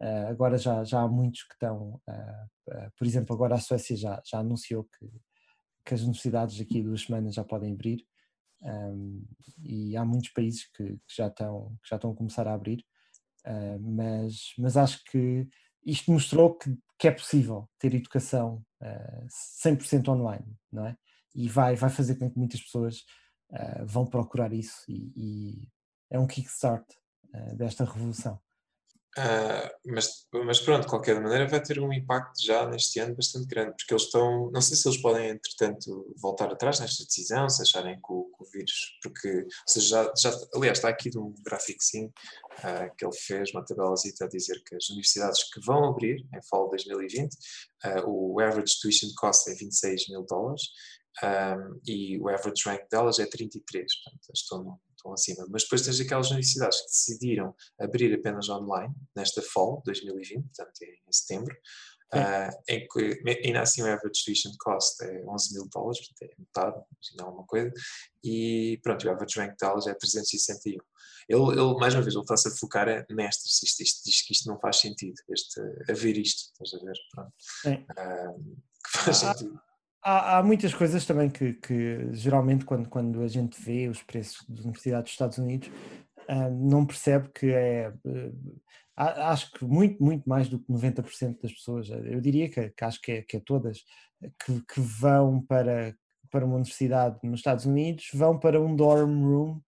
Uh, 0.00 0.28
agora 0.28 0.56
já, 0.58 0.84
já 0.84 1.00
há 1.00 1.08
muitos 1.08 1.42
que 1.42 1.54
estão, 1.54 2.00
uh, 2.08 2.90
por 2.96 3.06
exemplo, 3.06 3.34
agora 3.34 3.54
a 3.56 3.60
Suécia 3.60 3.96
já, 3.96 4.22
já 4.24 4.38
anunciou 4.38 4.84
que, 4.84 5.10
que 5.84 5.94
as 5.94 6.02
universidades 6.02 6.58
daqui 6.58 6.80
a 6.80 6.84
duas 6.84 7.02
semanas 7.02 7.34
já 7.34 7.42
podem 7.42 7.72
abrir 7.72 8.04
um, 8.62 9.24
e 9.62 9.96
há 9.96 10.04
muitos 10.04 10.30
países 10.30 10.70
que, 10.70 10.84
que 10.84 11.16
já, 11.16 11.28
estão, 11.28 11.76
que 11.82 11.88
já 11.88 11.96
estão 11.96 12.10
a 12.10 12.14
começar 12.14 12.46
a 12.46 12.54
abrir, 12.54 12.84
mas, 13.80 14.52
mas 14.58 14.76
acho 14.76 15.04
que 15.04 15.48
isto 15.86 16.10
mostrou 16.10 16.54
que, 16.54 16.76
que 16.98 17.06
é 17.06 17.12
possível 17.12 17.70
ter 17.78 17.94
educação 17.94 18.64
uh, 18.82 19.26
100% 19.64 20.08
online, 20.08 20.56
não 20.70 20.86
é? 20.86 20.96
E 21.34 21.48
vai, 21.48 21.76
vai 21.76 21.90
fazer 21.90 22.16
com 22.16 22.30
que 22.30 22.38
muitas 22.38 22.60
pessoas 22.60 23.04
uh, 23.50 23.86
vão 23.86 24.04
procurar 24.04 24.52
isso 24.52 24.82
e, 24.88 25.12
e 25.16 25.68
é 26.10 26.18
um 26.18 26.26
kickstart 26.26 26.84
uh, 27.32 27.56
desta 27.56 27.84
revolução. 27.84 28.40
Uh, 29.18 29.70
mas, 29.86 30.26
mas 30.44 30.60
pronto, 30.60 30.82
de 30.82 30.88
qualquer 30.88 31.18
maneira 31.18 31.48
vai 31.48 31.62
ter 31.62 31.80
um 31.80 31.90
impacto 31.90 32.44
já 32.44 32.68
neste 32.68 33.00
ano 33.00 33.16
bastante 33.16 33.46
grande, 33.46 33.74
porque 33.74 33.94
eles 33.94 34.02
estão, 34.02 34.50
não 34.50 34.60
sei 34.60 34.76
se 34.76 34.86
eles 34.86 35.00
podem 35.00 35.30
entretanto 35.30 36.14
voltar 36.20 36.52
atrás 36.52 36.80
nesta 36.80 37.02
decisão, 37.02 37.48
se 37.48 37.62
acharem 37.62 37.94
que 37.94 38.12
o, 38.12 38.24
que 38.24 38.44
o 38.44 38.46
vírus, 38.52 38.98
porque, 39.02 39.46
seja, 39.66 40.12
já, 40.14 40.30
já, 40.30 40.38
aliás 40.54 40.76
está 40.76 40.90
aqui 40.90 41.10
um 41.16 41.34
gráfico 41.42 41.82
sim, 41.82 42.06
uh, 42.06 42.94
que 42.94 43.06
ele 43.06 43.16
fez, 43.16 43.50
uma 43.52 43.64
tabelazita 43.64 44.26
a 44.26 44.28
dizer 44.28 44.62
que 44.62 44.74
as 44.74 44.90
universidades 44.90 45.50
que 45.50 45.60
vão 45.64 45.86
abrir 45.86 46.26
em 46.34 46.42
fall 46.50 46.64
de 46.64 46.84
2020, 46.84 47.32
uh, 47.32 48.10
o 48.10 48.38
average 48.38 48.78
tuition 48.82 49.08
cost 49.16 49.50
é 49.50 49.54
26 49.54 50.10
mil 50.10 50.26
dólares 50.26 50.62
um, 51.22 51.80
e 51.86 52.18
o 52.18 52.28
average 52.28 52.62
rank 52.66 52.82
delas 52.90 53.18
é 53.18 53.24
33, 53.24 53.86
portanto 54.02 54.30
estão 54.34 54.78
acima. 55.12 55.46
Mas 55.50 55.62
depois 55.62 55.82
tens 55.82 56.00
aquelas 56.00 56.30
universidades 56.30 56.80
que 56.80 56.86
decidiram 56.86 57.54
abrir 57.78 58.14
apenas 58.14 58.48
online, 58.48 58.94
nesta 59.14 59.42
fall 59.42 59.82
2020, 59.84 60.42
portanto 60.42 60.82
em 60.82 61.12
setembro, 61.12 61.56
uh, 62.14 62.62
em 62.68 62.86
que 62.86 63.22
ainda 63.44 63.60
assim 63.60 63.82
o 63.82 63.86
average 63.86 64.24
tuition 64.24 64.52
cost 64.58 65.02
é 65.04 65.24
11 65.26 65.54
mil 65.54 65.68
dólares, 65.72 65.98
portanto 66.06 66.30
é 66.30 66.34
metade, 66.38 66.84
não 67.16 67.26
alguma 67.26 67.46
coisa, 67.46 67.72
e 68.22 68.78
pronto, 68.82 69.06
o 69.06 69.10
average 69.10 69.38
rank 69.38 69.56
delas 69.58 69.86
é 69.86 69.94
361. 69.94 70.78
Ele, 71.28 71.60
ele, 71.60 71.74
mais 71.80 71.92
uma 71.94 72.02
vez, 72.02 72.14
ele 72.14 72.22
está-se 72.22 72.48
a 72.48 72.52
focar 72.52 72.86
nestas, 73.10 73.62
isto, 73.62 73.82
isto, 73.82 74.04
diz 74.04 74.22
que 74.22 74.32
isto 74.32 74.48
não 74.48 74.60
faz 74.60 74.76
sentido, 74.76 75.16
este, 75.30 75.60
a 75.60 75.92
ver 75.92 76.16
isto, 76.18 76.52
estás 76.52 76.80
a 76.80 76.84
ver? 76.84 76.96
Pronto. 77.12 77.32
Uh, 77.66 78.56
que 78.84 78.98
faz 78.98 79.24
Ah, 79.24 79.34
sentido. 79.34 79.60
Há, 80.08 80.38
há, 80.38 80.42
muitas 80.44 80.72
coisas 80.72 81.04
também 81.04 81.28
que, 81.28 81.54
que 81.54 82.12
geralmente 82.12 82.64
quando, 82.64 82.88
quando 82.88 83.22
a 83.22 83.26
gente 83.26 83.60
vê 83.60 83.88
os 83.88 84.04
preços 84.04 84.48
das 84.48 84.60
universidades 84.60 85.06
dos 85.06 85.12
Estados 85.14 85.38
Unidos 85.38 85.66
uh, 86.28 86.48
não 86.48 86.86
percebe 86.86 87.28
que 87.34 87.50
é 87.50 87.92
uh, 88.04 88.32
acho 88.96 89.50
que 89.50 89.64
muito, 89.64 90.00
muito 90.00 90.28
mais 90.28 90.48
do 90.48 90.60
que 90.60 90.72
90% 90.72 91.42
das 91.42 91.52
pessoas, 91.52 91.90
eu 91.90 92.20
diria 92.20 92.48
que, 92.48 92.70
que 92.70 92.84
acho 92.84 93.00
que 93.00 93.12
é, 93.12 93.22
que 93.22 93.38
é 93.38 93.40
todas, 93.40 93.82
que, 94.44 94.60
que, 94.72 94.80
vão 94.80 95.44
para, 95.44 95.92
para 96.30 96.46
uma 96.46 96.54
universidade 96.54 97.18
nos 97.24 97.40
Estados 97.40 97.66
Unidos, 97.66 98.06
vão 98.14 98.38
para 98.38 98.60
um 98.60 98.76
dorm 98.76 99.24
room 99.24 99.60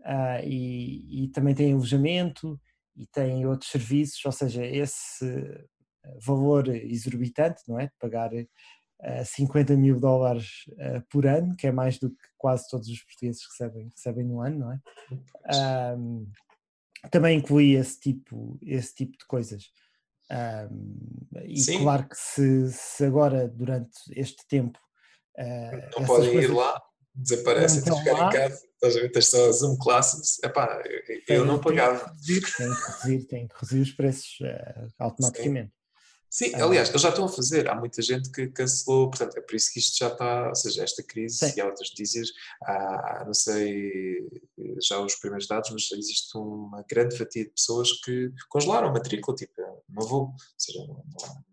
uh, 0.00 0.44
e, 0.44 1.26
e 1.26 1.28
também 1.28 1.54
têm 1.54 1.72
alojamento 1.72 2.60
e 2.96 3.06
têm 3.06 3.46
outros 3.46 3.70
serviços, 3.70 4.20
ou 4.24 4.32
seja, 4.32 4.66
esse 4.66 5.64
valor 6.24 6.68
exorbitante, 6.68 7.62
não 7.68 7.78
é? 7.78 7.86
De 7.86 7.92
pagar 7.98 8.30
50 9.24 9.76
mil 9.76 10.00
dólares 10.00 10.64
uh, 10.72 11.02
por 11.10 11.26
ano, 11.26 11.54
que 11.56 11.66
é 11.66 11.72
mais 11.72 11.98
do 11.98 12.10
que 12.10 12.28
quase 12.38 12.68
todos 12.68 12.88
os 12.88 13.02
portugueses 13.02 13.42
recebem, 13.50 13.90
recebem 13.94 14.24
no 14.24 14.40
ano, 14.40 14.58
não 14.58 14.72
é? 14.72 15.96
Um, 15.96 16.26
também 17.10 17.38
inclui 17.38 17.74
esse 17.74 18.00
tipo, 18.00 18.58
esse 18.62 18.94
tipo 18.94 19.16
de 19.18 19.26
coisas. 19.26 19.64
Um, 20.30 20.98
e 21.44 21.60
Sim. 21.60 21.82
claro 21.82 22.08
que 22.08 22.16
se, 22.16 22.72
se, 22.72 23.04
agora, 23.04 23.48
durante 23.48 23.96
este 24.10 24.46
tempo. 24.48 24.78
Uh, 25.38 26.00
não 26.00 26.06
podem 26.06 26.34
ir 26.34 26.52
lá, 26.52 26.82
desaparecem, 27.14 27.82
tens 27.82 27.94
de 27.94 28.02
ficar 28.02 28.28
em 28.28 28.32
casa, 28.32 28.60
estás 28.74 28.96
a 28.96 29.00
ver, 29.00 29.12
tens 29.12 29.28
só 29.28 29.52
Zoom 29.52 29.76
Classes. 29.76 30.38
Epá, 30.42 30.82
eu, 31.28 31.36
eu 31.36 31.44
não 31.44 31.60
pagava. 31.60 32.12
Tem 32.26 32.40
que 32.40 32.90
reduzir, 32.90 33.26
tem 33.26 33.48
que 33.48 33.54
reduzir 33.54 33.80
os 33.80 33.92
preços 33.92 34.38
uh, 34.40 34.88
automaticamente. 34.98 35.68
Sim. 35.68 35.75
Sim, 36.36 36.54
aliás, 36.56 36.90
eles 36.90 37.00
já 37.00 37.08
estão 37.08 37.24
a 37.24 37.28
fazer. 37.30 37.66
Há 37.66 37.74
muita 37.74 38.02
gente 38.02 38.30
que 38.30 38.48
cancelou, 38.48 39.08
portanto, 39.08 39.38
é 39.38 39.40
por 39.40 39.56
isso 39.56 39.72
que 39.72 39.78
isto 39.78 39.96
já 39.96 40.08
está, 40.08 40.48
ou 40.50 40.54
seja, 40.54 40.84
esta 40.84 41.02
crise 41.02 41.38
Sim. 41.38 41.54
e 41.56 41.60
há 41.62 41.64
outras 41.64 41.88
notícias, 41.88 42.28
há, 42.62 43.24
não 43.24 43.32
sei 43.32 44.28
já 44.82 45.00
os 45.00 45.14
primeiros 45.14 45.46
dados, 45.46 45.70
mas 45.70 45.90
existe 45.92 46.36
uma 46.36 46.84
grande 46.90 47.16
fatia 47.16 47.42
de 47.42 47.50
pessoas 47.52 47.90
que 48.04 48.30
congelaram 48.50 48.88
a 48.88 48.92
matrícula, 48.92 49.34
tipo, 49.34 49.54
não 49.88 50.06
vou, 50.06 50.24
ou 50.24 50.34
seja, 50.58 50.86
não, 50.86 51.02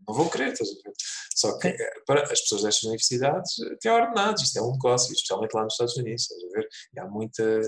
não 0.05 0.13
vão 0.13 0.27
querer, 0.27 0.51
estás 0.51 0.69
a 0.69 0.73
ver? 0.73 0.93
Só 1.33 1.57
que 1.59 1.71
Sim. 1.71 1.77
para 2.05 2.23
as 2.23 2.41
pessoas 2.41 2.63
destas 2.63 2.83
universidades 2.83 3.53
têm 3.79 3.89
ordenados, 3.89 4.43
isto 4.43 4.59
é 4.59 4.61
um 4.61 4.73
negócio, 4.73 5.13
especialmente 5.13 5.53
lá 5.53 5.63
nos 5.63 5.75
Estados 5.75 5.95
Unidos, 5.95 6.23
estás 6.23 6.43
a 6.43 6.57
ver? 6.57 6.67
E 6.93 6.99
há, 6.99 7.07
muita, 7.07 7.61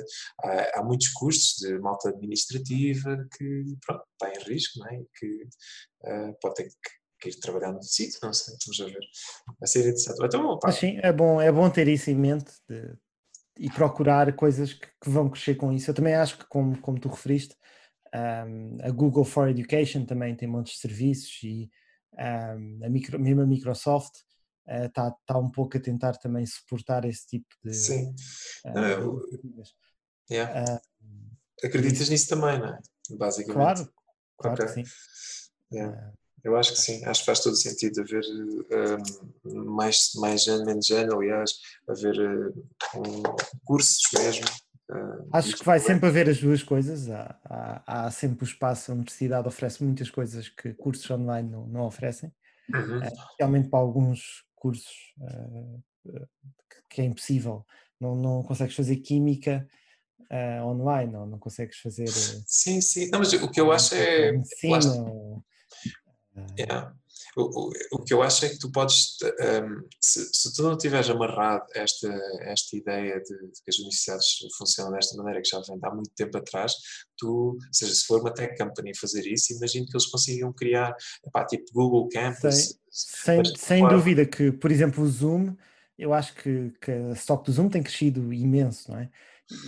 há, 0.43 0.80
há 0.80 0.84
muitos 0.84 1.08
custos 1.13 1.56
de 1.62 1.80
malta 1.80 2.10
administrativa 2.10 3.25
que, 3.38 3.63
pronto, 3.86 4.04
está 4.12 4.34
em 4.34 4.43
risco, 4.43 4.80
não 4.80 4.88
é? 4.88 4.95
E 4.97 5.08
que 5.17 5.43
uh, 6.04 6.38
pode 6.41 6.56
ter 6.56 6.63
que 6.65 7.05
que 7.19 7.30
ir 7.30 7.39
trabalhar 7.39 7.71
no 7.71 7.82
sítio, 7.84 8.19
não 8.23 8.34
sei, 8.34 8.56
vamos 8.65 8.82
a 8.82 8.86
ver. 8.86 9.06
Vai 9.60 9.67
ser 9.67 9.80
interessante. 9.82 10.25
Então, 10.25 10.60
Mas 10.63 10.75
sim, 10.75 10.99
é 11.01 11.12
bom, 11.12 11.41
é 11.41 11.51
bom 11.51 11.69
ter 11.69 11.88
isso 11.88 12.10
em 12.10 12.15
mente 12.15 12.51
de- 12.69 12.95
e 13.58 13.69
procurar 13.69 14.36
coisas 14.36 14.73
que, 14.73 14.88
que 15.01 15.10
vão 15.10 15.30
crescer 15.30 15.56
com 15.56 15.71
isso. 15.71 15.89
Eu 15.89 15.93
também 15.95 16.13
acho 16.13 16.38
que, 16.38 16.45
como, 16.47 16.80
como 16.82 16.99
tu 16.99 17.08
referiste, 17.08 17.56
ahm, 18.13 18.78
a 18.82 18.91
Google 18.91 19.23
for 19.23 19.47
Education 19.49 20.06
também 20.06 20.36
tem 20.36 20.47
montes 20.47 20.73
de 20.73 20.80
serviços 20.80 21.41
e 21.43 21.69
ahm, 22.17 22.84
a 22.84 22.89
micro, 22.89 23.17
mesmo 23.19 23.41
a 23.41 23.45
Microsoft 23.47 24.13
está 24.67 25.12
tá 25.25 25.38
um 25.38 25.49
pouco 25.49 25.78
a 25.78 25.80
tentar 25.80 26.17
também 26.17 26.45
suportar 26.45 27.06
esse 27.06 27.25
tipo 27.28 27.47
de, 27.63 27.73
sim. 27.73 28.13
Não, 28.65 28.73
de 28.84 28.91
eu- 28.91 29.19
iniciativas. 29.21 29.73
yeah. 30.30 30.65
Ah, 30.73 30.82
Acreditas 31.63 32.10
nisso 32.10 32.28
também, 32.30 32.60
não 32.60 32.67
é? 32.67 32.80
Basicamente. 33.12 33.54
claro, 33.56 33.93
claro 34.38 34.63
Ok. 34.63 34.65
que 34.65 34.84
sim. 34.84 34.95
Yeah. 35.71 36.13
Eu 36.45 36.55
acho 36.55 36.73
que 36.73 36.79
sim, 36.79 37.03
acho 37.05 37.21
que 37.21 37.25
faz 37.25 37.39
todo 37.39 37.55
sentido 37.55 38.01
haver 38.01 38.23
um, 39.49 39.63
mais, 39.65 40.12
mais 40.17 40.45
ano, 40.47 40.63
menos 40.63 40.91
ano, 40.91 41.15
aliás, 41.15 41.51
haver 41.89 42.19
uh, 42.19 42.67
um, 42.95 43.23
cursos 43.65 43.97
mesmo. 44.13 44.45
uh, 44.91 45.27
Acho 45.34 45.58
que 45.58 45.65
vai 45.65 45.79
sempre 45.79 46.08
haver 46.08 46.29
as 46.29 46.39
duas 46.39 46.62
coisas. 46.62 47.10
Há, 47.10 47.36
há, 47.45 48.05
há 48.05 48.12
sempre 48.12 48.43
o 48.45 48.47
espaço, 48.47 48.91
a 48.91 48.93
universidade 48.93 49.47
oferece 49.47 49.84
muitas 49.84 50.12
coisas 50.12 50.47
que 50.47 50.71
cursos 50.75 51.10
online 51.10 51.49
não, 51.49 51.65
não 51.65 51.81
oferecem, 51.88 52.31
Uhum. 52.71 53.01
eh, 53.03 53.08
especialmente 53.13 53.69
para 53.69 53.79
alguns 53.79 54.43
cursos 54.55 55.13
eh, 55.21 55.79
eh, 56.13 56.25
que- 56.91 57.01
é 57.01 57.05
impossível. 57.05 57.65
Não, 57.99 58.15
não 58.15 58.43
consegues 58.43 58.75
fazer 58.75 58.97
química 58.97 59.67
eh, 60.29 60.62
online, 60.62 61.15
ou 61.15 61.25
não 61.25 61.39
consegues 61.39 61.77
fazer 61.79 62.08
eh, 62.08 62.43
Sim, 62.45 62.81
sim. 62.81 63.10
Não, 63.10 63.17
mas 63.19 63.34
o 63.34 63.49
que 63.49 63.60
eu 63.60 63.71
acho 63.71 63.95
é. 63.95 64.27
lá 64.27 64.31
medicina. 64.34 64.77
está. 64.77 65.01
ou, 65.01 65.38
eh, 65.38 65.55
Yeah. 66.58 66.93
O, 67.38 67.41
o, 67.41 67.71
o 67.93 68.04
que 68.04 68.13
eu 68.13 68.21
acho 68.21 68.45
é 68.45 68.50
que 68.50 68.60
tu 68.60 68.71
podes, 68.71 69.17
um, 69.24 69.88
se, 70.00 70.26
se 70.34 70.54
tu 70.54 70.63
não 70.63 70.78
tiveres 70.78 71.10
amarrado 71.10 71.65
esta, 71.74 72.08
esta 72.41 72.78
ideia 72.78 73.19
de, 73.19 73.36
de 73.52 73.62
que 73.63 73.69
as 73.69 73.78
universidades 73.78 74.26
funcionam 74.58 74.91
desta 74.93 75.17
maneira, 75.17 75.41
que 75.41 75.50
já 75.50 75.60
vem 75.62 75.78
há 75.84 75.93
muito 75.93 76.12
tempo 76.15 76.38
atrás, 76.38 76.74
tu, 77.17 77.28
ou 77.28 77.58
seja, 77.74 77.93
se 77.93 78.06
for 78.06 78.21
uma 78.21 78.34
tech 78.34 78.58
company 78.58 78.95
fazer 78.98 79.26
isso, 79.28 79.54
imagino 79.54 79.86
que 79.86 79.95
eles 79.95 80.08
consigam 80.08 80.54
criar, 80.54 80.95
epá, 81.26 81.45
tipo 81.45 81.65
Google 81.74 82.08
Campus. 82.10 82.78
Sem, 82.89 83.38
mas, 83.38 83.54
sem 83.58 83.80
claro, 83.82 83.98
dúvida 83.98 84.26
que, 84.26 84.52
por 84.52 84.71
exemplo, 84.71 85.04
o 85.04 85.08
Zoom, 85.08 85.56
eu 85.98 86.13
acho 86.13 86.34
que, 86.36 86.71
que 86.82 86.91
a 86.91 87.12
stock 87.12 87.45
do 87.45 87.52
Zoom 87.52 87.69
tem 87.69 87.84
crescido 87.84 88.34
imenso, 88.34 88.91
não 88.91 89.00
é? 89.00 89.10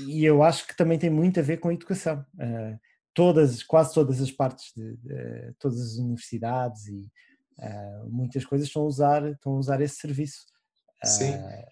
E 0.07 0.25
eu 0.25 0.41
acho 0.41 0.65
que 0.65 0.75
também 0.75 0.97
tem 0.97 1.09
muito 1.09 1.39
a 1.39 1.43
ver 1.43 1.57
com 1.57 1.69
a 1.69 1.73
educação. 1.73 2.25
Eh, 2.39 2.79
todas, 3.17 3.63
quase 3.63 3.93
todas 3.95 4.21
as 4.21 4.31
partes 4.31 4.71
de, 4.75 4.95
de- 4.97 5.53
todas 5.57 5.81
as 5.81 5.97
universidades 5.97 6.85
e 6.85 7.11
eh, 7.59 8.01
muitas 8.09 8.45
coisas 8.45 8.67
estão 8.67 8.83
a 8.83 8.85
usar, 8.85 9.25
estão 9.31 9.53
a 9.53 9.57
usar 9.57 9.81
esse 9.81 9.95
serviço. 9.95 10.45
Sim. 11.03 11.33
Eh, 11.33 11.65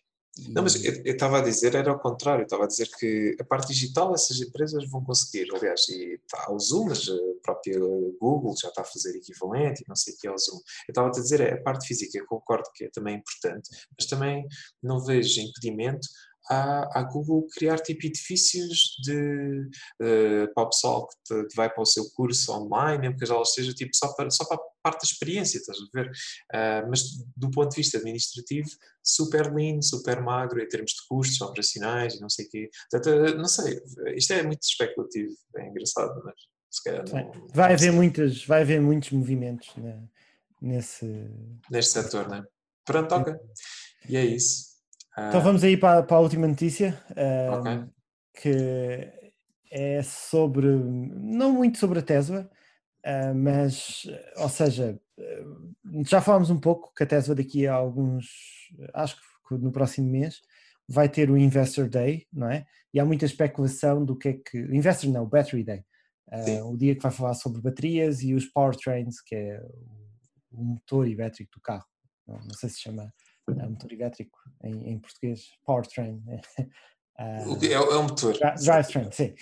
Não, 0.49 0.63
mas 0.63 0.73
e- 0.75 0.87
eu 0.87 0.93
eu 1.05 1.13
estava 1.13 1.37
a 1.37 1.43
dizer, 1.43 1.75
era 1.75 1.91
ao 1.91 1.99
contrário, 1.99 2.41
eu 2.41 2.45
estava 2.45 2.63
a 2.63 2.67
dizer 2.67 2.89
que 2.99 3.37
a 3.39 3.43
parte 3.43 3.67
digital 3.67 4.13
essas 4.13 4.41
empresas 4.41 4.89
vão 4.89 5.03
conseguir, 5.03 5.47
aliás, 5.55 5.87
e 5.89 6.15
está 6.15 6.51
o 6.51 6.57
Zoom, 6.59 6.85
mas 6.89 7.07
a 7.07 7.15
própria 7.43 7.77
Google 8.19 8.55
já 8.59 8.69
está 8.69 8.81
a 8.81 8.85
fazer 8.93 9.15
equivalente 9.15 9.81
e 9.83 9.85
não 9.87 9.95
sei 9.95 10.13
o 10.13 10.17
que 10.17 10.27
é 10.27 10.31
o 10.31 10.37
Zoom. 10.37 10.57
Eu 10.87 10.91
estava 10.91 11.07
a 11.09 11.11
dizer, 11.11 11.41
a 11.53 11.61
parte 11.61 11.85
física, 11.87 12.25
concordo 12.25 12.67
que 12.73 12.85
é 12.85 12.89
também 12.89 13.15
importante, 13.17 13.69
mas 13.97 14.07
também 14.07 14.45
não 14.81 14.99
vejo 14.99 15.39
impedimento 15.41 16.07
à, 16.49 16.99
à 16.99 17.03
Google 17.03 17.47
criar 17.53 17.79
tipo 17.79 18.05
edifícios 18.05 18.95
de, 19.03 19.69
eh, 20.01 20.47
para 20.53 20.63
o 20.63 20.69
pessoal 20.69 21.07
que, 21.07 21.15
te- 21.25 21.47
que 21.47 21.55
vai 21.55 21.69
para 21.73 21.81
o 21.81 21.85
seu 21.85 22.03
curso 22.11 22.51
online, 22.51 23.01
mesmo 23.01 23.17
que 23.17 23.31
aulas 23.31 23.53
sejam 23.53 23.73
tipo 23.73 23.95
só 23.95 24.13
para, 24.13 24.29
só 24.29 24.45
para 24.45 24.57
a 24.57 24.59
parte 24.83 25.01
da 25.01 25.11
experiência, 25.11 25.57
estás 25.57 25.77
a 25.79 25.85
ver? 25.93 26.11
Ah, 26.53 26.85
mas 26.87 27.01
do 27.35 27.49
ponto 27.51 27.71
de 27.71 27.77
vista 27.77 27.97
administrativo, 27.97 28.69
super 29.03 29.53
lean, 29.53 29.81
super 29.81 30.21
magro 30.21 30.61
em 30.61 30.67
termos 30.67 30.91
de 30.91 31.07
custos 31.07 31.41
operacionais 31.41 32.15
e 32.15 32.21
não 32.21 32.29
sei 32.29 32.45
o 32.45 32.49
quê. 32.49 32.69
Portanto, 32.91 33.37
não 33.37 33.45
sei, 33.47 33.81
isto 34.15 34.33
é 34.33 34.43
muito 34.43 34.61
especulativo, 34.63 35.33
é 35.57 35.67
engraçado, 35.67 36.21
mas 36.23 36.35
se 36.69 36.83
calhar 36.83 37.03
não, 37.09 37.47
vai, 37.53 37.73
haver 37.73 37.91
muitas, 37.91 38.45
vai 38.45 38.61
haver 38.61 38.81
muitos 38.81 39.09
movimentos 39.11 39.75
né, 39.77 40.03
nesse. 40.61 41.05
neste 41.71 41.93
setor, 41.93 42.27
não 42.27 42.37
é? 42.37 42.43
Pronto, 42.85 43.15
ok. 43.15 43.33
E 44.07 44.17
é 44.17 44.23
isso. 44.25 44.74
Então 45.17 45.41
vamos 45.41 45.63
aí 45.63 45.77
para, 45.77 46.03
para 46.03 46.17
a 46.17 46.19
última 46.19 46.47
notícia. 46.47 47.01
Ok. 47.09 47.71
ahm, 47.71 47.89
que 48.41 49.11
é 49.71 50.01
sobre, 50.03 50.67
não 50.67 51.53
muito 51.53 51.77
sobre 51.77 51.99
a 51.99 52.01
Tesla, 52.01 52.49
ah, 53.03 53.33
mas, 53.33 54.05
ou 54.37 54.49
seja, 54.49 54.99
ah, 55.19 56.03
já 56.07 56.21
falámos 56.21 56.49
um 56.49 56.59
pouco 56.59 56.93
que 56.93 57.03
a 57.03 57.05
Tesla 57.05 57.35
daqui 57.35 57.67
a 57.67 57.73
alguns, 57.73 58.27
acho 58.93 59.17
que 59.47 59.55
no 59.57 59.71
próximo 59.71 60.09
mês, 60.09 60.41
vai 60.87 61.09
ter 61.09 61.29
o 61.31 61.37
Investor 61.37 61.89
Day, 61.89 62.27
não 62.31 62.49
é? 62.49 62.65
E 62.93 62.99
há 62.99 63.05
muita 63.05 63.25
especulação 63.25 64.05
do 64.05 64.17
que 64.17 64.29
é 64.29 64.33
que. 64.33 64.57
Investor 64.57 65.11
não, 65.11 65.27
Battery 65.27 65.63
Day. 65.63 65.83
Sim. 66.43 66.61
o 66.61 66.75
dia 66.75 66.95
que 66.95 67.03
vai 67.03 67.11
falar 67.11 67.35
sobre 67.35 67.61
baterias 67.61 68.21
e 68.23 68.33
os 68.33 68.45
powertrains, 68.45 69.21
que 69.21 69.35
é 69.35 69.61
o, 70.51 70.59
o 70.59 70.63
motor 70.63 71.07
elétrico 71.07 71.51
do 71.53 71.61
carro. 71.61 71.85
Não, 72.27 72.39
não 72.39 72.53
sei 72.55 72.69
se 72.69 72.81
chama 72.81 73.13
ah, 73.49 73.69
motor 73.69 73.91
elétrico 73.91 74.37
em, 74.63 74.91
em 74.91 74.99
português, 74.99 75.49
powertrain. 75.65 76.21
Que- 77.59 77.67
é, 77.67 77.73
é 77.73 77.79
um 77.79 78.03
motor. 78.03 78.33
Dri- 78.33 78.55
Drivetrain, 78.55 79.09
sim. 79.11 79.33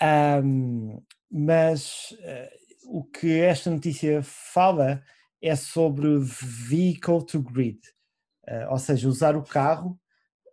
Ahm, 0.00 1.00
mas 1.30 2.16
eh, 2.20 2.52
o 2.84 3.02
que 3.04 3.40
esta 3.40 3.68
notícia 3.70 4.22
fala 4.22 5.02
é 5.42 5.56
sobre 5.56 6.06
vehicle 6.20 7.24
to 7.26 7.42
grid, 7.42 7.80
eh, 8.46 8.68
ou 8.68 8.78
seja, 8.78 9.08
usar 9.08 9.36
o 9.36 9.42
carro 9.42 9.98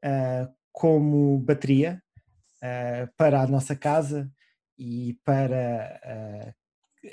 ah, 0.04 0.50
como 0.72 1.38
bateria 1.40 2.02
para 3.18 3.42
a 3.42 3.48
nossa 3.48 3.76
casa 3.76 4.32
e 4.78 5.18
para 5.24 6.56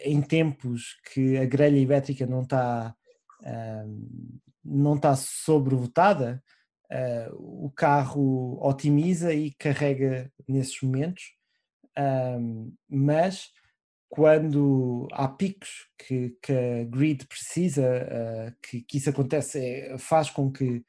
em 0.04 0.22
tempos 0.22 0.96
que 1.12 1.37
a 1.37 1.44
grelha 1.44 1.78
elétrica 1.78 2.26
não 2.26 2.42
está 2.42 2.94
ahm, 3.44 4.38
não 4.64 4.96
está 4.96 5.14
sobrevotada, 5.14 6.42
ah, 6.90 7.31
o 7.35 7.70
carro 7.74 8.59
otimiza 8.64 9.33
e 9.35 9.53
carrega 9.55 10.31
nesses 10.48 10.81
momentos, 10.81 11.24
ahm, 11.96 12.72
mas 12.88 13.50
quando 14.09 15.09
há 15.12 15.27
picos 15.29 15.88
que, 15.98 16.37
que 16.40 16.53
a 16.53 16.85
grid 16.85 17.27
precisa, 17.27 17.85
ah, 17.87 18.55
que, 18.62 18.83
que 18.83 18.98
isso 18.98 19.11
acontece, 19.11 19.59
é- 19.59 19.98
faz 19.98 20.31
com 20.31 20.53
que 20.53 20.85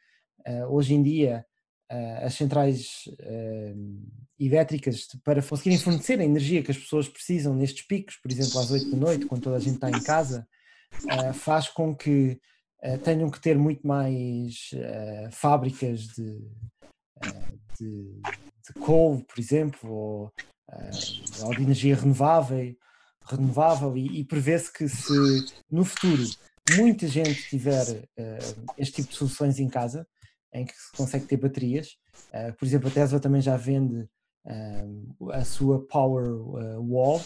ah, 0.46 0.68
hoje 0.68 0.94
em 0.94 1.04
dia 1.04 1.46
as 2.24 2.34
centrais 2.34 3.04
elétricas 4.40 5.08
para 5.24 5.42
conseguirem 5.42 5.78
fornecer 5.78 6.20
a 6.20 6.26
energia 6.26 6.64
que 6.64 6.72
as 6.72 6.78
pessoas 6.78 7.08
precisam 7.08 7.54
nestes 7.56 7.86
picos, 7.86 8.16
por 8.16 8.32
exemplo 8.32 8.60
às 8.60 8.72
8 8.72 8.90
da 8.90 8.98
noite, 8.98 9.26
quando 9.28 9.44
toda 9.44 9.58
a 9.58 9.60
gente 9.60 9.76
está 9.76 9.92
em 9.92 10.02
casa, 10.02 10.48
faz 11.36 11.70
com 11.70 11.96
que 11.96 12.42
ah, 12.84 12.98
tenham 12.98 13.30
que 13.30 13.40
ter 13.40 13.58
muito 13.58 13.86
mais 13.86 14.72
ah, 14.76 15.32
fábricas 15.32 16.02
de, 16.02 16.40
ah, 17.22 17.52
de, 17.80 18.22
de 18.22 18.74
coal, 18.80 19.22
por 19.22 19.40
exemplo, 19.40 19.92
ou, 19.92 20.34
ou 21.44 21.56
de 21.56 21.64
energia 21.64 21.96
renovável, 21.96 22.76
renovável 23.26 23.98
e, 23.98 24.20
e 24.20 24.26
prevê-se 24.26 24.72
que 24.72 24.88
se 24.88 25.14
no 25.70 25.84
futuro 25.84 26.24
muita 26.78 27.08
gente 27.08 27.50
tiver 27.50 28.08
este 28.78 28.96
tipo 28.96 29.10
de 29.10 29.16
soluções 29.16 29.60
em 29.60 29.70
casa, 29.70 30.08
em 30.52 30.66
que 30.66 30.74
se 30.74 30.92
consegue 30.98 31.26
ter 31.26 31.38
baterias, 31.38 31.96
por 32.58 32.66
exemplo, 32.66 32.88
a 32.88 32.92
Tesla 32.92 33.20
também 33.20 33.42
já 33.42 33.56
vende 33.56 34.08
a 35.32 35.46
sua 35.46 35.86
Power 35.86 36.26
Wall, 36.80 37.22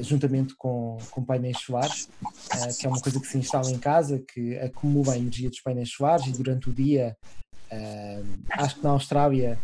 juntamente 0.00 0.54
com, 0.56 0.98
com 1.10 1.24
painéis 1.24 1.58
solares, 1.60 2.08
ah, 2.50 2.68
que 2.78 2.86
é 2.86 2.88
uma 2.88 3.00
coisa 3.00 3.18
que 3.18 3.26
se 3.26 3.38
instala 3.38 3.70
em 3.70 3.78
casa, 3.78 4.18
que 4.18 4.56
acumula 4.58 5.14
a 5.14 5.18
energia 5.18 5.48
dos 5.48 5.60
painéis 5.60 5.90
solares 5.90 6.26
e 6.26 6.32
durante 6.32 6.68
o 6.68 6.72
dia, 6.72 7.16
ah, 7.70 8.22
acho 8.50 8.76
que 8.76 8.84
na 8.84 8.90
Austrália, 8.90 9.58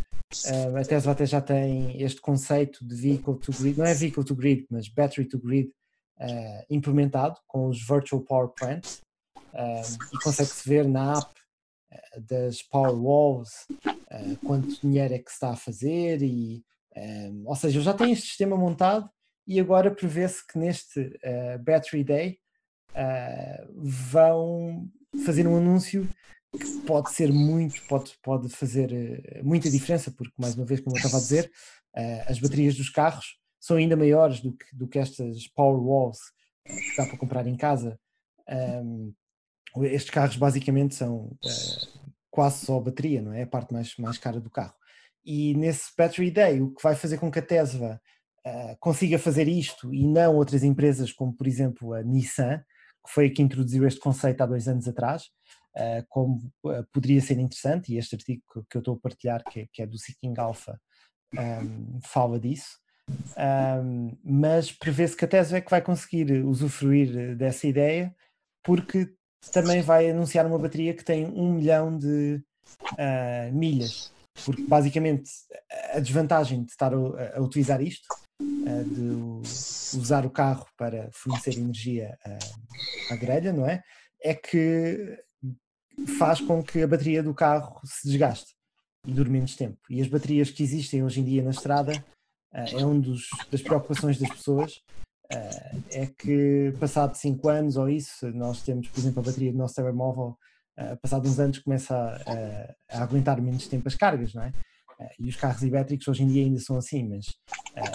ah, 0.46 0.80
a 0.80 0.84
Tesla 0.84 1.12
até 1.12 1.26
já 1.26 1.40
tem 1.40 2.00
este 2.00 2.20
conceito 2.20 2.86
de 2.86 2.94
vehicle 2.94 3.38
to 3.38 3.52
grid, 3.52 3.78
não 3.78 3.84
é 3.84 3.92
vehicle 3.92 4.24
to 4.24 4.34
grid, 4.34 4.66
mas 4.70 4.88
battery 4.88 5.28
to 5.28 5.38
grid, 5.38 5.70
implementado 6.70 7.38
com 7.46 7.68
os 7.68 7.86
virtual 7.86 8.22
power 8.22 8.48
plants 8.48 9.02
e 10.14 10.18
consegue-se 10.24 10.66
ver 10.66 10.88
na 10.88 11.18
app 11.18 11.30
das 12.26 12.62
power 12.62 12.94
walls 12.94 13.66
quanto 14.42 14.80
dinheiro 14.80 15.12
é 15.12 15.18
que 15.18 15.28
se 15.28 15.34
está 15.34 15.50
a 15.50 15.56
fazer 15.56 16.22
e 16.22 16.64
ou 17.44 17.54
seja, 17.54 17.78
eu 17.78 17.82
já 17.82 17.92
tenho 17.92 18.14
este 18.14 18.28
sistema 18.28 18.56
montado 18.56 19.10
e 19.46 19.60
agora 19.60 19.90
prevê-se 19.90 20.46
que 20.46 20.58
neste 20.58 21.18
ah, 21.24 21.58
Battery 21.58 22.04
Day 22.04 22.38
ah, 22.94 23.66
vão 23.76 24.90
fazer 25.24 25.46
um 25.46 25.56
anúncio 25.56 26.08
que 26.52 26.86
pode 26.86 27.12
ser 27.12 27.32
muito, 27.32 27.86
pode, 27.86 28.12
pode 28.22 28.48
fazer 28.48 28.90
eh, 28.90 29.42
muita 29.42 29.68
diferença, 29.68 30.10
porque 30.10 30.32
mais 30.38 30.54
uma 30.54 30.64
vez, 30.64 30.80
como 30.80 30.96
eu 30.96 30.98
estava 30.98 31.18
a 31.18 31.20
dizer, 31.20 31.50
as 32.26 32.38
baterias 32.38 32.74
dos 32.76 32.88
carros 32.88 33.36
são 33.60 33.76
ainda 33.76 33.96
maiores 33.96 34.40
do 34.40 34.56
que, 34.56 34.64
do 34.74 34.88
que 34.88 34.98
estas 34.98 35.48
Power 35.48 35.78
Walls 35.78 36.18
que 36.64 36.96
dá 36.96 37.06
para 37.06 37.18
comprar 37.18 37.46
em 37.46 37.56
casa. 37.56 37.98
Ahm, 38.48 39.12
estes 39.82 40.10
carros 40.10 40.36
basicamente 40.36 40.94
são 40.94 41.36
quase 42.30 42.64
só 42.64 42.78
bateria, 42.80 43.20
não 43.20 43.32
é? 43.32 43.42
A 43.42 43.46
parte 43.46 43.72
mais, 43.72 43.94
mais 43.98 44.18
cara 44.18 44.40
do 44.40 44.50
carro. 44.50 44.74
E 45.24 45.54
nesse 45.54 45.90
Battery 45.96 46.30
Day, 46.30 46.62
o 46.62 46.72
que 46.72 46.82
vai 46.82 46.94
fazer 46.94 47.18
com 47.18 47.30
que 47.30 47.38
a 47.38 47.42
Tesla 47.42 48.00
eh, 48.46 48.76
consiga 48.78 49.18
fazer 49.18 49.48
isto 49.48 49.92
e 49.92 50.06
não 50.06 50.36
outras 50.36 50.62
empresas, 50.62 51.12
como 51.12 51.32
por 51.32 51.48
exemplo 51.48 51.92
a 51.92 52.02
Nissan, 52.04 52.58
que 53.04 53.12
foi 53.12 53.26
a 53.26 53.34
que 53.34 53.42
introduziu 53.42 53.84
este 53.84 53.98
conceito 53.98 54.40
há 54.40 54.46
dois 54.46 54.68
anos 54.68 54.86
atrás, 54.86 55.24
eh, 55.74 56.04
como 56.08 56.40
eh, 56.66 56.84
poderia 56.92 57.20
ser 57.20 57.40
interessante, 57.40 57.92
e 57.92 57.98
este 57.98 58.14
artigo 58.14 58.42
que, 58.70 58.76
eu 58.76 58.78
estou 58.78 58.94
a 58.94 59.00
partilhar, 59.00 59.42
que, 59.42 59.60
é- 59.62 59.66
que 59.72 59.82
é 59.82 59.86
do 59.86 59.98
Seeking 59.98 60.34
Alpha, 60.38 60.80
um, 61.34 62.00
fala 62.02 62.38
disso. 62.38 62.78
Um, 63.36 64.16
mas 64.22 64.70
prevê-se 64.70 65.16
que 65.16 65.24
a 65.24 65.28
Tesla 65.28 65.58
é 65.58 65.60
que 65.60 65.70
vai 65.70 65.82
conseguir 65.82 66.44
usufruir 66.44 67.36
dessa 67.36 67.66
ideia, 67.66 68.14
porque 68.62 69.12
também 69.52 69.82
vai 69.82 70.08
anunciar 70.08 70.46
uma 70.46 70.58
bateria 70.58 70.94
que 70.94 71.04
tem 71.04 71.26
um 71.26 71.54
milhão 71.54 71.98
de 71.98 72.40
uh, 72.92 73.52
milhas. 73.52 74.12
Porque 74.44 74.62
basicamente 74.62 75.30
a 75.94 75.98
desvantagem 75.98 76.64
de 76.64 76.70
estar 76.70 76.92
a, 76.94 77.36
a 77.36 77.40
utilizar 77.40 77.80
isto, 77.80 78.06
uh, 78.12 78.25
de 78.40 79.96
usar 79.98 80.26
o 80.26 80.30
carro 80.30 80.66
para 80.76 81.08
fornecer 81.12 81.56
energia 81.56 82.16
à, 82.24 83.14
à 83.14 83.16
grelha, 83.16 83.52
não 83.52 83.66
é? 83.66 83.82
É 84.22 84.34
que 84.34 85.18
faz 86.18 86.40
com 86.40 86.62
que 86.62 86.82
a 86.82 86.88
bateria 86.88 87.22
do 87.22 87.34
carro 87.34 87.80
se 87.84 88.08
desgaste 88.08 88.54
e 89.06 89.12
dure 89.12 89.30
menos 89.30 89.56
tempo. 89.56 89.78
E 89.88 90.00
as 90.00 90.08
baterias 90.08 90.50
que 90.50 90.62
existem 90.62 91.02
hoje 91.02 91.20
em 91.20 91.24
dia 91.24 91.42
na 91.42 91.50
estrada 91.50 91.92
uh, 92.52 92.78
é 92.78 92.84
uma 92.84 93.02
das 93.50 93.62
preocupações 93.62 94.18
das 94.18 94.28
pessoas. 94.28 94.82
Uh, 95.32 95.82
é 95.90 96.06
que 96.06 96.72
passado 96.78 97.14
5 97.14 97.48
anos 97.48 97.76
ou 97.76 97.88
isso, 97.88 98.30
nós 98.32 98.62
temos, 98.62 98.88
por 98.88 99.00
exemplo, 99.00 99.20
a 99.20 99.24
bateria 99.24 99.52
do 99.52 99.58
nosso 99.58 99.74
telemóvel, 99.74 100.36
uh, 100.78 100.96
passado 101.00 101.28
uns 101.28 101.38
anos 101.38 101.58
começa 101.58 101.96
a, 101.96 102.96
a, 102.96 103.02
aguentar 103.02 103.40
menos 103.40 103.66
tempo 103.66 103.88
as 103.88 103.94
cargas, 103.94 104.34
não 104.34 104.42
é? 104.42 104.52
E 105.18 105.28
os 105.28 105.36
carros 105.36 105.62
elétricos 105.62 106.08
hoje 106.08 106.22
em 106.22 106.26
dia 106.26 106.44
ainda 106.44 106.60
são 106.60 106.76
assim, 106.76 107.08
mas, 107.08 107.26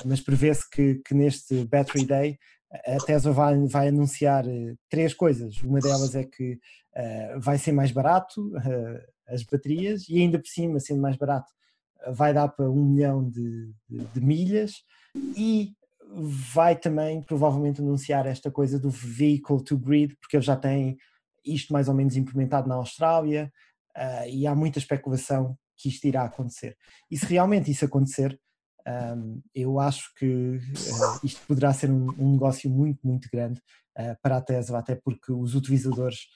mas 0.06 0.22
prevê-se 0.22 0.70
que, 0.70 1.02
que, 1.06 1.14
neste 1.14 1.66
Battery 1.66 2.06
Day 2.06 2.38
a 2.86 2.98
Tesla 3.06 3.32
vai, 3.32 3.60
vai 3.68 3.88
anunciar 3.90 4.46
três 4.90 5.14
coisas. 5.14 5.62
Uma 5.62 5.80
delas 5.80 6.16
é 6.16 6.24
que 6.24 6.58
vai 7.40 7.58
ser 7.58 7.72
mais 7.74 7.92
barato, 7.92 8.52
as 9.28 9.44
baterias 9.44 10.08
e 10.08 10.20
ainda 10.20 10.40
por 10.40 10.48
cima, 10.48 10.80
sendo 10.80 11.02
mais 11.02 11.18
barato, 11.18 11.52
vai 12.14 12.34
dar 12.34 12.48
para 12.48 12.70
um 12.70 12.86
milhão 12.86 13.28
de, 13.30 13.74
de, 13.90 14.06
de 14.14 14.22
milhas 14.22 14.84
e 15.36 15.74
vai 16.14 16.76
também 16.76 17.22
provavelmente 17.22 17.82
anunciar 17.82 18.26
esta 18.26 18.52
coisa 18.52 18.80
do 18.80 18.90
vehicle 18.90 19.64
to 19.64 19.78
grid, 19.78 20.16
porque 20.18 20.36
ele 20.36 20.44
já 20.44 20.56
tem 20.56 20.98
isto 21.46 21.72
mais 21.72 21.88
ou 21.88 21.94
menos 21.94 22.16
implementado 22.16 22.68
na 22.68 22.76
Austrália 22.76 23.52
uh, 23.98 24.28
e 24.28 24.46
há 24.46 24.54
muita 24.54 24.80
especulação 24.80 25.58
que 25.82 25.90
isto 25.90 26.06
irá 26.06 26.24
acontecer. 26.24 26.78
E 27.10 27.18
se 27.18 27.26
realmente 27.26 27.72
isso 27.72 27.86
acontecer, 27.86 28.40
um, 29.16 29.42
eu 29.54 29.80
acho 29.80 30.14
que 30.16 30.26
uh, 30.26 31.20
isto 31.24 31.42
poderá 31.48 31.74
ser 31.74 31.90
um, 31.90 32.08
um, 32.18 32.34
negócio 32.34 32.70
muito, 32.70 33.00
muito 33.06 33.30
grande 33.32 33.60
uh, 33.98 34.16
para 34.22 34.38
a 34.38 34.42
Tesla, 34.42 34.80
até 34.80 34.96
porque 34.96 35.32
os 35.32 35.56
utilizadores 35.56 36.28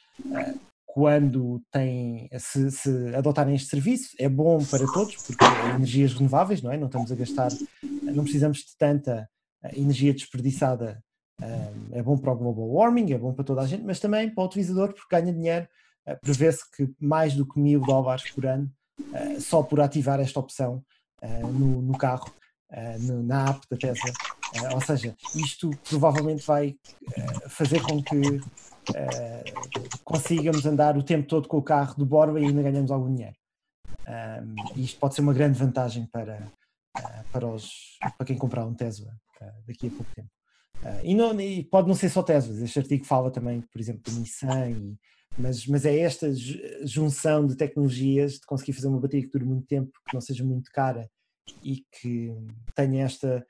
quando 0.86 1.62
têm, 1.72 2.30
se, 2.40 2.72
se, 2.72 3.16
adotarem 3.16 3.54
este 3.54 3.68
serviço, 3.68 4.16
é 4.18 4.30
bom 4.30 4.64
para 4.64 4.86
todos, 4.94 5.18
porque 5.18 5.44
é 5.44 5.76
energias 5.76 6.14
renováveis, 6.14 6.62
não 6.62 6.72
é? 6.72 6.78
Não 6.78 6.88
estamos 6.88 7.12
a 7.12 7.16
gastar, 7.16 7.52
não 7.84 8.24
precisamos 8.24 8.60
de 8.60 8.78
tanta 8.78 9.30
energia 9.74 10.14
desperdiçada. 10.14 11.04
Eh, 11.42 11.74
é 12.00 12.02
bom 12.02 12.18
para 12.18 12.32
o 12.32 12.38
global 12.38 12.70
warming, 12.70 13.12
é 13.12 13.18
bom 13.18 13.34
para 13.34 13.44
toda 13.44 13.62
a 13.62 13.68
gente, 13.68 13.84
mas 13.84 14.00
também 14.00 14.34
para 14.34 14.42
o 14.42 14.48
utilizador, 14.48 14.94
porque 14.94 15.14
ganha 15.14 15.34
dinheiro. 15.34 15.68
Prevê-se 16.22 16.64
que 16.72 16.90
mais 16.98 17.34
do 17.34 17.46
que 17.46 17.60
mil 17.60 17.82
dólares 17.82 18.32
por 18.32 18.46
ano, 18.46 18.72
só 19.40 19.62
por 19.64 19.80
ativar 19.80 20.20
esta 20.20 20.40
opção 20.40 20.84
no, 21.54 21.82
no 21.82 21.98
carro, 21.98 22.32
na 23.24 23.50
app 23.50 23.62
da 23.70 23.78
Tesla. 23.78 24.12
Ou 24.74 24.82
seja, 24.82 25.16
isto 25.36 25.70
provavelmente 25.90 26.46
vai 26.46 26.76
fazer 27.50 27.82
com 27.82 28.02
que 28.02 28.40
uh, 28.92 30.00
consigamos 30.04 30.66
andar 30.66 30.98
o 30.98 31.04
tempo 31.04 31.28
todo 31.28 31.48
com 31.48 31.58
o 31.58 31.64
carro 31.64 31.96
de 31.98 32.06
borba 32.06 32.40
e 32.40 32.46
ainda 32.46 32.62
ganhamos 32.62 32.92
algum 32.92 33.14
dinheiro. 33.14 33.36
Isto 34.76 35.00
pode 35.00 35.16
ser 35.16 35.22
uma 35.22 35.34
grande 35.34 35.58
vantagem 35.58 36.06
para, 36.08 36.52
uh, 36.98 37.32
para, 37.32 37.48
os, 37.48 37.98
para 38.18 38.26
quem 38.26 38.38
comprar 38.38 38.66
um 38.66 38.74
Tesla 38.74 39.12
uh, 39.42 39.68
daqui 39.68 39.88
a 39.88 39.92
pouco 39.92 40.12
tempo. 40.14 40.30
Uh, 40.84 41.02
e, 41.04 41.16
não, 41.16 41.40
e, 41.40 41.64
pode 41.64 41.88
não 41.88 41.96
ser 41.96 42.10
só 42.10 42.22
Teslas, 42.22 42.60
este 42.60 42.80
artigo 42.80 43.06
fala 43.06 43.32
também, 43.32 43.62
por 43.62 43.80
exemplo, 43.80 44.02
de 44.06 44.20
Nissan, 44.20 44.70
e, 44.70 44.98
mas, 45.38 45.66
mas 45.68 45.86
é 45.86 46.00
esta 46.00 46.32
junção 46.84 47.46
de 47.46 47.56
tecnologias 47.56 48.34
de 48.34 48.46
conseguir 48.46 48.74
fazer 48.74 48.88
uma 48.88 49.00
bateria 49.00 49.26
que 49.26 49.32
dure 49.32 49.46
muito 49.46 49.68
tempo, 49.68 49.92
que 50.08 50.14
não 50.14 50.22
seja 50.22 50.44
muito 50.44 50.72
cara 50.72 51.10
e 51.64 51.84
que 51.92 52.34
tenha 52.76 53.04
esta 53.04 53.46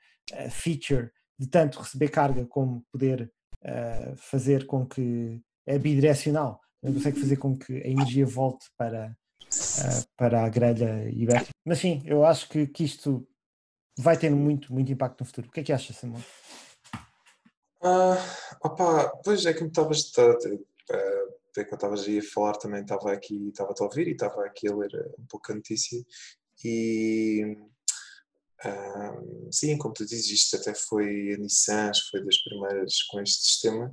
feature 0.50 1.10
de 1.38 1.46
tanto 1.46 1.80
receber 1.80 2.08
carga 2.08 2.46
como 2.46 2.84
poder 2.90 3.30
uh, 3.62 4.16
fazer 4.16 4.66
com 4.66 4.86
que 4.86 5.40
é 5.66 5.78
bidirecional, 5.78 6.60
consegue 6.80 7.20
fazer 7.20 7.36
com 7.36 7.56
que 7.56 7.74
a 7.82 7.88
energia 7.88 8.26
volte 8.26 8.66
para, 8.76 9.16
uh, 9.42 10.06
para 10.16 10.44
a 10.44 10.48
grelha 10.48 11.08
ibérica. 11.10 11.50
Mas 11.64 11.78
sim, 11.78 12.02
eu 12.04 12.24
acho 12.24 12.48
que, 12.48 12.66
que 12.66 12.84
isto 12.84 13.26
vai 13.98 14.16
ter 14.16 14.30
muito, 14.30 14.72
muito 14.72 14.92
impacto 14.92 15.20
no 15.20 15.26
futuro. 15.26 15.48
O 15.48 15.50
que 15.50 15.60
é 15.60 15.62
que 15.62 15.72
achas, 15.72 15.96
Samuel? 15.96 16.22
Uh, 17.82 18.16
opa, 18.62 19.08
pois 19.24 19.44
é 19.46 19.52
que 19.52 19.62
me 19.62 19.68
estavas 19.68 20.12
uh, 20.16 21.35
que 21.64 21.72
eu 21.72 21.76
estava 21.76 21.94
a 21.94 22.22
falar 22.34 22.52
também 22.54 22.82
estava 22.82 23.12
aqui, 23.12 23.48
estava 23.48 23.74
a 23.78 23.84
ouvir 23.84 24.08
e 24.08 24.12
estava 24.12 24.44
aqui 24.44 24.68
a 24.68 24.74
ler 24.74 25.14
um 25.18 25.26
pouco 25.26 25.52
a 25.52 25.54
notícia 25.54 26.04
e 26.64 27.56
um, 28.64 29.52
sim, 29.52 29.76
como 29.76 29.92
tu 29.92 30.04
dizes, 30.06 30.30
isto 30.30 30.56
até 30.56 30.74
foi 30.74 31.34
a 31.34 31.36
Nissan, 31.36 31.92
foi 32.10 32.24
das 32.24 32.38
primeiras 32.38 33.02
com 33.02 33.20
este 33.20 33.44
sistema. 33.44 33.92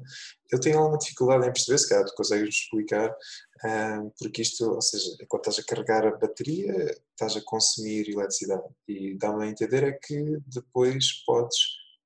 Eu 0.51 0.59
tenho 0.59 0.79
alguma 0.79 0.97
dificuldade 0.97 1.47
em 1.47 1.51
perceber, 1.51 1.77
se 1.77 1.89
calhar 1.89 2.05
tu 2.05 2.15
consegues 2.15 2.55
explicar, 2.55 3.13
um, 3.65 4.09
porque 4.17 4.41
isto, 4.41 4.65
ou 4.65 4.81
seja, 4.81 5.09
quando 5.27 5.41
estás 5.41 5.59
a 5.59 5.67
carregar 5.67 6.07
a 6.07 6.17
bateria, 6.17 6.73
estás 7.11 7.35
a 7.35 7.41
consumir 7.43 8.09
eletricidade. 8.09 8.63
E 8.87 9.17
dá-me 9.17 9.45
a 9.45 9.49
entender 9.49 9.83
é 9.83 9.91
que 9.91 10.37
depois 10.47 11.23
podes 11.25 11.57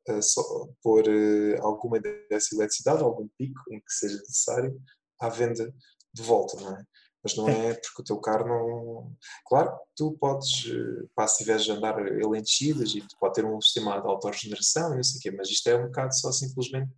uh, 0.09 0.75
pôr 0.81 1.07
uh, 1.07 1.61
alguma 1.61 1.99
dessa 1.99 2.55
eletricidade, 2.55 3.03
algum 3.03 3.27
pico 3.37 3.61
em 3.71 3.79
que 3.79 3.93
seja 3.93 4.17
necessário, 4.17 4.81
à 5.19 5.29
venda 5.29 5.73
de 6.13 6.21
volta, 6.21 6.59
não 6.59 6.77
é? 6.77 6.83
mas 7.27 7.35
não 7.35 7.49
é 7.49 7.73
porque 7.73 8.01
o 8.01 8.03
teu 8.03 8.17
carro 8.17 8.47
não. 8.47 9.11
Claro, 9.45 9.77
tu 9.95 10.15
podes, 10.19 10.65
eh, 10.67 11.07
pá, 11.15 11.27
se 11.27 11.39
tiveres 11.39 11.69
a 11.69 11.73
andar 11.73 11.99
ele 11.99 12.39
enchidas 12.39 12.95
e 12.95 13.03
pode 13.19 13.33
ter 13.33 13.45
um 13.45 13.59
sistema 13.59 13.99
de 13.99 14.07
autorregeneração 14.07 14.93
e 14.93 14.97
não 14.97 15.03
sei 15.03 15.19
o 15.19 15.21
quê, 15.21 15.31
mas 15.31 15.49
isto 15.49 15.67
é 15.67 15.75
um 15.75 15.87
bocado 15.87 16.15
só 16.15 16.31
simplesmente 16.31 16.91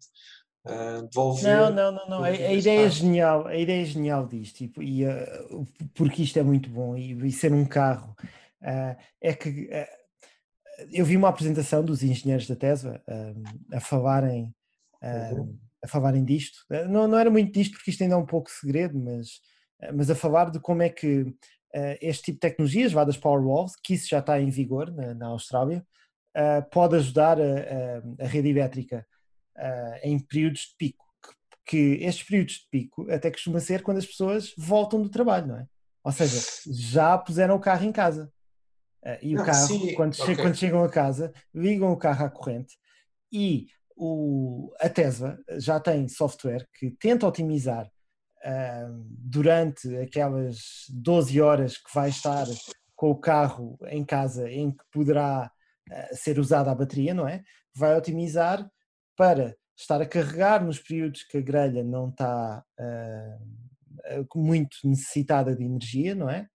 uh, 0.67 1.07
devolver. 1.07 1.43
Não, 1.43 1.71
não, 1.71 1.91
não, 1.91 2.09
não. 2.09 2.23
A, 2.23 2.27
a 2.27 2.53
ideia 2.53 2.85
é 2.85 2.89
genial, 2.89 3.47
a 3.47 3.55
ideia 3.55 3.81
é 3.81 3.85
genial 3.85 4.27
disto, 4.27 4.61
e, 4.61 4.71
e 4.79 5.05
uh, 5.05 5.67
porque 5.95 6.21
isto 6.21 6.37
é 6.37 6.43
muito 6.43 6.69
bom, 6.69 6.95
e, 6.95 7.13
e 7.13 7.31
ser 7.31 7.51
um 7.51 7.65
carro 7.65 8.15
uh, 8.61 8.95
é 9.21 9.33
que 9.33 9.69
eu 10.91 11.05
vi 11.05 11.17
uma 11.17 11.29
apresentação 11.29 11.83
dos 11.83 12.03
engenheiros 12.03 12.47
da 12.47 12.55
Tesla 12.55 13.01
a 13.73 13.79
falarem. 13.81 14.53
Uhum. 15.01 15.57
A 15.83 15.87
falarem 15.87 16.25
disto, 16.25 16.59
não, 16.89 17.07
não 17.07 17.17
era 17.17 17.29
muito 17.29 17.53
disto 17.53 17.73
porque 17.73 17.91
isto 17.91 18.03
ainda 18.03 18.15
é 18.15 18.17
um 18.17 18.25
pouco 18.25 18.49
segredo, 18.51 18.99
mas 18.99 19.39
eh, 19.81 19.91
mas 19.91 20.09
a 20.09 20.15
falar 20.15 20.51
de 20.51 20.59
como 20.59 20.81
é 20.81 20.89
que 20.89 21.21
uh, 21.21 21.97
este 22.01 22.25
tipo 22.25 22.35
de 22.35 22.41
tecnologias, 22.41 22.91
vá 22.91 23.03
das 23.03 23.17
Powerwalls, 23.17 23.73
que 23.83 23.93
isso 23.93 24.07
já 24.09 24.19
está 24.19 24.39
em 24.39 24.49
vigor 24.49 24.91
na, 24.91 25.13
na 25.13 25.27
Austrália, 25.27 25.85
pode 26.71 26.95
ajudar 26.95 27.37
a, 27.41 27.43
a, 27.43 28.23
a 28.23 28.27
rede 28.27 28.49
elétrica 28.49 29.05
em 30.03 30.17
períodos 30.19 30.61
de 30.61 30.75
pico. 30.77 31.05
Que, 31.65 31.97
que, 31.97 32.05
estes 32.05 32.25
períodos 32.25 32.53
de 32.53 32.67
pico 32.71 33.11
até 33.11 33.29
costuma 33.29 33.59
ser 33.59 33.81
quando 33.81 33.97
as 33.97 34.05
pessoas 34.05 34.53
voltam 34.57 35.01
do 35.01 35.09
trabalho, 35.09 35.47
não 35.47 35.57
é? 35.57 35.67
Ou 36.03 36.11
seja, 36.11 36.39
já 36.71 37.17
puseram 37.17 37.55
o 37.55 37.59
carro 37.59 37.83
em 37.83 37.91
casa. 37.91 38.31
e 39.21 39.35
o 39.35 39.43
carro, 39.43 39.67
sim, 39.67 39.93
quando, 39.95 40.13
okay. 40.13 40.53
chegam 40.53 40.83
a 40.83 40.89
casa, 40.89 41.33
ligam 41.53 41.91
o 41.91 41.97
carro 41.97 42.25
à 42.25 42.29
corrente 42.29 42.77
e 43.33 43.67
o, 43.99 44.73
a 44.79 44.87
Tesla 44.87 45.37
já 45.57 45.79
tem 45.79 46.07
software 46.07 46.65
que 46.73 46.89
tenta 46.91 47.27
otimizar 47.27 47.91
durante 48.97 49.95
aquelas 49.97 50.85
12 50.89 51.41
horas 51.41 51.77
que 51.77 51.93
vai 51.93 52.07
estar 52.09 52.47
com 52.95 53.11
o 53.11 53.19
carro 53.19 53.77
em 53.87 54.03
casa 54.03 54.49
em 54.49 54.71
que 54.71 54.83
poderá 54.91 55.51
uh, 55.89 56.15
ser 56.15 56.39
usada 56.39 56.71
a 56.71 56.75
bateria, 56.75 57.13
não 57.13 57.27
é? 57.27 57.43
Vai 57.75 57.97
otimizar 57.97 58.69
para 59.15 59.55
estar 59.77 60.01
a 60.01 60.05
carregar 60.05 60.63
nos 60.63 60.79
períodos 60.79 61.23
que 61.23 61.37
a 61.37 61.41
grelha 61.41 61.83
não 61.83 62.09
está 62.09 62.63
uh, 62.79 64.39
muito 64.39 64.77
necessitada 64.85 65.55
de 65.55 65.63
energia, 65.63 66.15
não 66.15 66.29
é? 66.29 66.47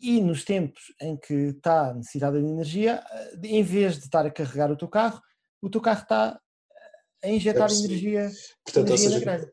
E 0.00 0.20
nos 0.20 0.44
tempos 0.44 0.92
em 1.00 1.16
que 1.16 1.34
está 1.34 1.94
necessitada 1.94 2.40
de 2.40 2.46
energia, 2.46 3.02
em 3.42 3.62
vez 3.62 3.94
de 3.94 4.04
estar 4.04 4.26
a 4.26 4.30
carregar 4.30 4.70
o 4.70 4.76
teu 4.76 4.88
carro, 4.88 5.20
o 5.60 5.70
teu 5.70 5.80
carro 5.80 6.02
está 6.02 6.40
a 7.22 7.28
injetar 7.28 7.70
energia, 7.70 8.30
Portanto, 8.64 8.88
energia 8.88 9.10
seja, 9.10 9.24
na 9.24 9.36
grelha 9.36 9.52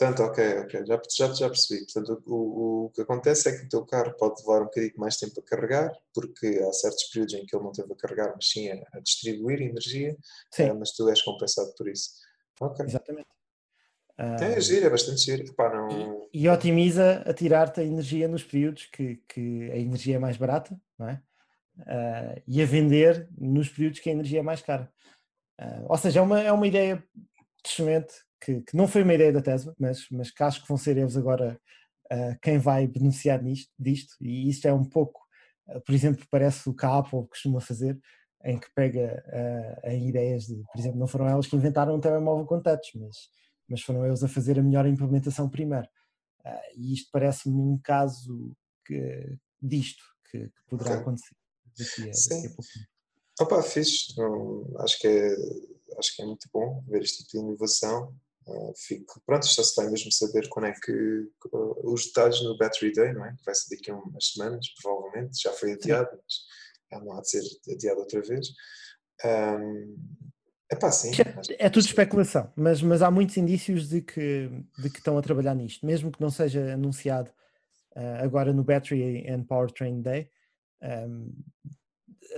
Portanto, 0.00 0.22
ok, 0.22 0.58
ok, 0.60 0.86
já, 0.86 1.02
já, 1.14 1.34
já 1.34 1.48
percebi. 1.50 1.84
Portanto, 1.84 2.22
o, 2.26 2.86
o, 2.86 2.90
que 2.90 3.02
acontece 3.02 3.50
é 3.50 3.58
que 3.58 3.66
o 3.66 3.68
teu 3.68 3.84
carro 3.84 4.14
pode 4.16 4.40
levar 4.40 4.62
um 4.62 4.64
bocadinho 4.64 4.94
mais 4.96 5.18
tempo 5.18 5.38
a 5.38 5.42
carregar, 5.42 5.92
porque 6.14 6.46
há 6.46 6.72
certos 6.72 7.04
períodos 7.12 7.34
em 7.34 7.44
que 7.44 7.54
ele 7.54 7.64
não 7.64 7.70
teve 7.70 7.92
a 7.92 7.96
carregar, 7.96 8.32
mas 8.34 8.48
sim 8.48 8.70
a, 8.70 8.82
a 8.94 9.00
distribuir 9.00 9.60
energia, 9.60 10.16
Sim. 10.50 10.62
eh, 10.62 10.72
mas 10.72 10.92
tu 10.92 11.06
és 11.10 11.20
compensado 11.20 11.74
por 11.76 11.86
isso. 11.86 12.12
Ok. 12.62 12.86
Exatamente. 12.86 13.28
Ah, 14.16 14.36
É 14.40 14.58
giro, 14.58 14.86
é 14.86 14.90
bastante 14.90 15.20
giro. 15.20 15.44
Epá, 15.44 15.68
não... 15.68 16.26
e 16.32 16.48
otimiza 16.48 17.22
a 17.26 17.34
tirar-te 17.34 17.80
a 17.80 17.84
energia 17.84 18.26
nos 18.26 18.42
períodos 18.42 18.86
que, 18.86 19.16
que 19.28 19.70
a 19.70 19.76
energia 19.76 20.16
é 20.16 20.18
mais 20.18 20.38
barata, 20.38 20.80
não 20.98 21.10
é? 21.10 21.22
Ah, 21.86 22.40
e 22.46 22.62
a 22.62 22.64
vender 22.64 23.28
nos 23.38 23.68
períodos 23.68 24.00
que 24.00 24.08
a 24.08 24.12
energia 24.12 24.40
é 24.40 24.42
mais 24.42 24.62
cara. 24.62 24.90
Ah, 25.60 25.84
ou 25.88 25.98
seja, 25.98 26.20
é 26.20 26.22
uma, 26.22 26.40
é 26.40 26.50
uma 26.50 26.66
ideia 26.66 27.04
excelente 27.64 28.14
que, 28.40 28.62
que 28.62 28.74
não 28.74 28.88
foi 28.88 29.02
uma 29.02 29.12
ideia 29.12 29.30
da 29.30 29.42
Tesla, 29.42 29.74
mas, 29.78 30.06
mas 30.10 30.30
que 30.30 30.42
acho 30.42 30.62
que 30.62 30.68
vão 30.68 30.78
ser 30.78 30.96
eles 30.96 31.16
agora 31.16 31.60
ah, 32.10 32.36
quem 32.40 32.58
vai 32.58 32.86
beneficiar 32.86 33.42
nisto, 33.42 33.70
disto, 33.78 34.16
e 34.22 34.48
isto 34.48 34.66
é 34.66 34.72
um 34.72 34.84
pouco, 34.84 35.20
ah, 35.68 35.78
por 35.80 35.94
exemplo, 35.94 36.26
parece 36.30 36.68
o 36.68 36.74
que 36.74 36.86
a 36.86 36.96
Apple 36.98 37.28
costuma 37.28 37.60
fazer, 37.60 38.00
em 38.42 38.58
que 38.58 38.72
pega 38.74 39.22
em 39.84 40.08
ideias 40.08 40.46
de, 40.46 40.56
por 40.72 40.78
exemplo, 40.78 40.98
não 40.98 41.06
foram 41.06 41.28
elas 41.28 41.46
que 41.46 41.54
inventaram 41.54 41.94
um 41.94 42.00
telemóvel 42.00 42.46
com 42.46 42.58
touch, 42.58 42.98
mas, 42.98 43.14
mas 43.68 43.82
foram 43.82 44.06
eles 44.06 44.24
a 44.24 44.28
fazer 44.28 44.58
a 44.58 44.62
melhor 44.62 44.86
implementação 44.86 45.46
primeiro. 45.46 45.86
E 46.74 46.94
isto 46.94 47.10
parece-me 47.12 47.54
um 47.54 47.78
caso 47.84 48.56
que, 48.86 49.36
disto 49.60 50.02
que, 50.30 50.48
que 50.48 50.64
poderá 50.70 50.94
acontecer 50.94 51.36
daqui 51.78 52.02
a, 52.04 52.06
daqui 52.06 52.46
a 52.46 52.50
pouco. 52.50 52.70
Opa, 53.40 53.62
fixe. 53.62 54.14
Não, 54.18 54.70
acho, 54.80 54.98
que 54.98 55.08
é, 55.08 55.34
acho 55.98 56.14
que 56.14 56.22
é 56.22 56.26
muito 56.26 56.46
bom 56.52 56.84
ver 56.86 57.02
este 57.02 57.24
tipo 57.24 57.30
de 57.30 57.38
inovação. 57.38 58.14
Ah, 58.46 58.72
fico, 58.76 59.20
pronto, 59.24 59.46
só 59.46 59.62
se 59.62 59.74
vai 59.76 59.90
mesmo 59.90 60.12
saber 60.12 60.46
quando 60.50 60.66
é 60.66 60.72
que 60.72 60.92
ah, 61.54 61.74
os 61.84 62.06
detalhes 62.06 62.42
no 62.42 62.58
Battery 62.58 62.92
Day, 62.92 63.14
não 63.14 63.24
é? 63.24 63.34
Que 63.34 63.44
vai 63.44 63.54
ser 63.54 63.74
daqui 63.74 63.90
a 63.90 63.96
umas 63.96 64.32
semanas, 64.32 64.66
provavelmente. 64.82 65.40
Já 65.42 65.52
foi 65.52 65.72
adiado, 65.72 66.10
mas 66.12 66.34
já 66.92 67.00
não 67.04 67.16
há 67.16 67.22
de 67.22 67.30
ser 67.30 67.42
adiado 67.72 68.00
outra 68.00 68.20
vez. 68.20 68.48
Um, 69.24 69.96
epá, 70.70 70.92
sim. 70.92 71.10
É, 71.58 71.66
é 71.66 71.70
tudo 71.70 71.86
especulação, 71.86 72.52
mas, 72.54 72.82
mas 72.82 73.00
há 73.00 73.10
muitos 73.10 73.38
indícios 73.38 73.88
de 73.88 74.02
que, 74.02 74.50
de 74.78 74.90
que 74.90 74.98
estão 74.98 75.16
a 75.16 75.22
trabalhar 75.22 75.54
nisto, 75.54 75.86
mesmo 75.86 76.12
que 76.12 76.20
não 76.20 76.30
seja 76.30 76.74
anunciado 76.74 77.30
ah, 77.96 78.22
agora 78.22 78.52
no 78.52 78.64
Battery 78.64 79.26
and 79.26 79.44
Powertrain 79.44 80.02
Day. 80.02 80.30
ahm, 80.82 81.30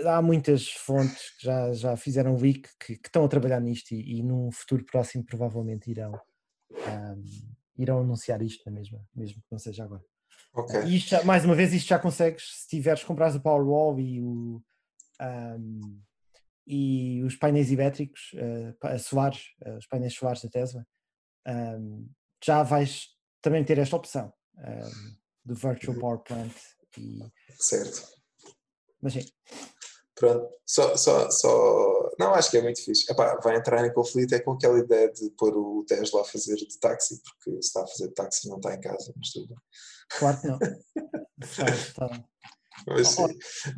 há 0.07 0.20
muitas 0.22 0.68
fontes 0.72 1.30
que 1.37 1.45
já, 1.47 1.72
já 1.72 1.97
fizeram 1.97 2.37
leak 2.37 2.68
que, 2.78 2.97
que 2.97 3.09
estão 3.09 3.24
a 3.24 3.28
trabalhar 3.28 3.61
nisto 3.61 3.93
e, 3.93 4.18
e 4.18 4.22
num 4.22 4.51
futuro 4.53 4.85
próximo 4.85 5.24
provavelmente 5.24 5.91
irão, 5.91 6.12
ahm, 6.87 7.22
irão 7.78 8.01
anunciar 8.01 8.43
isto 8.43 8.62
na 8.66 8.72
mesma, 8.72 9.01
mesmo 9.14 9.41
que 9.43 9.49
não 9.51 9.59
seja 9.59 9.85
agora. 9.85 10.05
Ok. 10.55 10.83
E 10.85 10.97
isto 10.97 11.09
já- 11.11 11.24
mais 11.24 11.45
uma 11.45 11.55
vez, 11.55 11.72
isto 11.72 11.89
já 11.89 11.99
consegues 11.99 12.62
se 12.62 12.68
tiveres, 12.68 13.03
comprares 13.05 13.35
o 13.37 13.41
Powerwall 13.41 13.99
e, 14.01 14.20
o, 14.22 14.62
ahm, 15.20 16.01
e 16.66 17.22
os 17.24 17.35
painéis 17.37 17.70
elétricos, 17.72 18.30
pa- 18.80 18.97
solares, 18.99 19.47
eh, 19.62 19.76
os 19.76 19.87
painéis 19.87 20.14
solares 20.14 20.43
da 20.43 20.49
Tesla, 20.49 20.87
ahm, 21.47 22.07
já 22.45 22.62
vais 22.62 23.09
também 23.41 23.64
ter 23.64 23.78
esta 23.78 23.97
opção 23.97 24.33
do 25.45 25.55
Virtual 25.57 25.99
Power 25.99 26.18
Plant. 26.20 26.55
E, 26.99 27.18
Certo. 27.59 28.22
Mas 29.03 29.12
sim, 29.14 29.24
Pronto, 30.14 30.46
só, 30.64 30.96
só, 30.96 31.30
só. 31.30 32.11
Não, 32.18 32.32
acho 32.34 32.50
que 32.50 32.59
é 32.59 32.62
muito 32.62 32.84
fixe. 32.84 33.11
Epá, 33.11 33.40
vai 33.42 33.57
entrar 33.57 33.84
em 33.84 33.92
conflito 33.92 34.34
é 34.34 34.40
com 34.40 34.53
aquela 34.53 34.78
ideia 34.78 35.11
de 35.11 35.30
pôr 35.30 35.57
o 35.57 35.84
Tesla 35.84 36.20
a 36.20 36.24
fazer 36.24 36.55
de 36.55 36.78
táxi, 36.78 37.20
porque 37.22 37.50
se 37.62 37.66
está 37.68 37.82
a 37.82 37.86
fazer 37.86 38.09
de 38.09 38.14
táxi 38.14 38.48
não 38.48 38.57
está 38.59 38.74
em 38.74 38.80
casa, 38.80 39.12
mas 39.16 39.30
tudo 39.32 39.48
bem. 39.48 39.57
claro 40.18 40.40
que 40.40 40.46
não. 40.46 40.59
Está- 41.42 41.66
está- 41.74 42.24
Mas, 42.86 43.16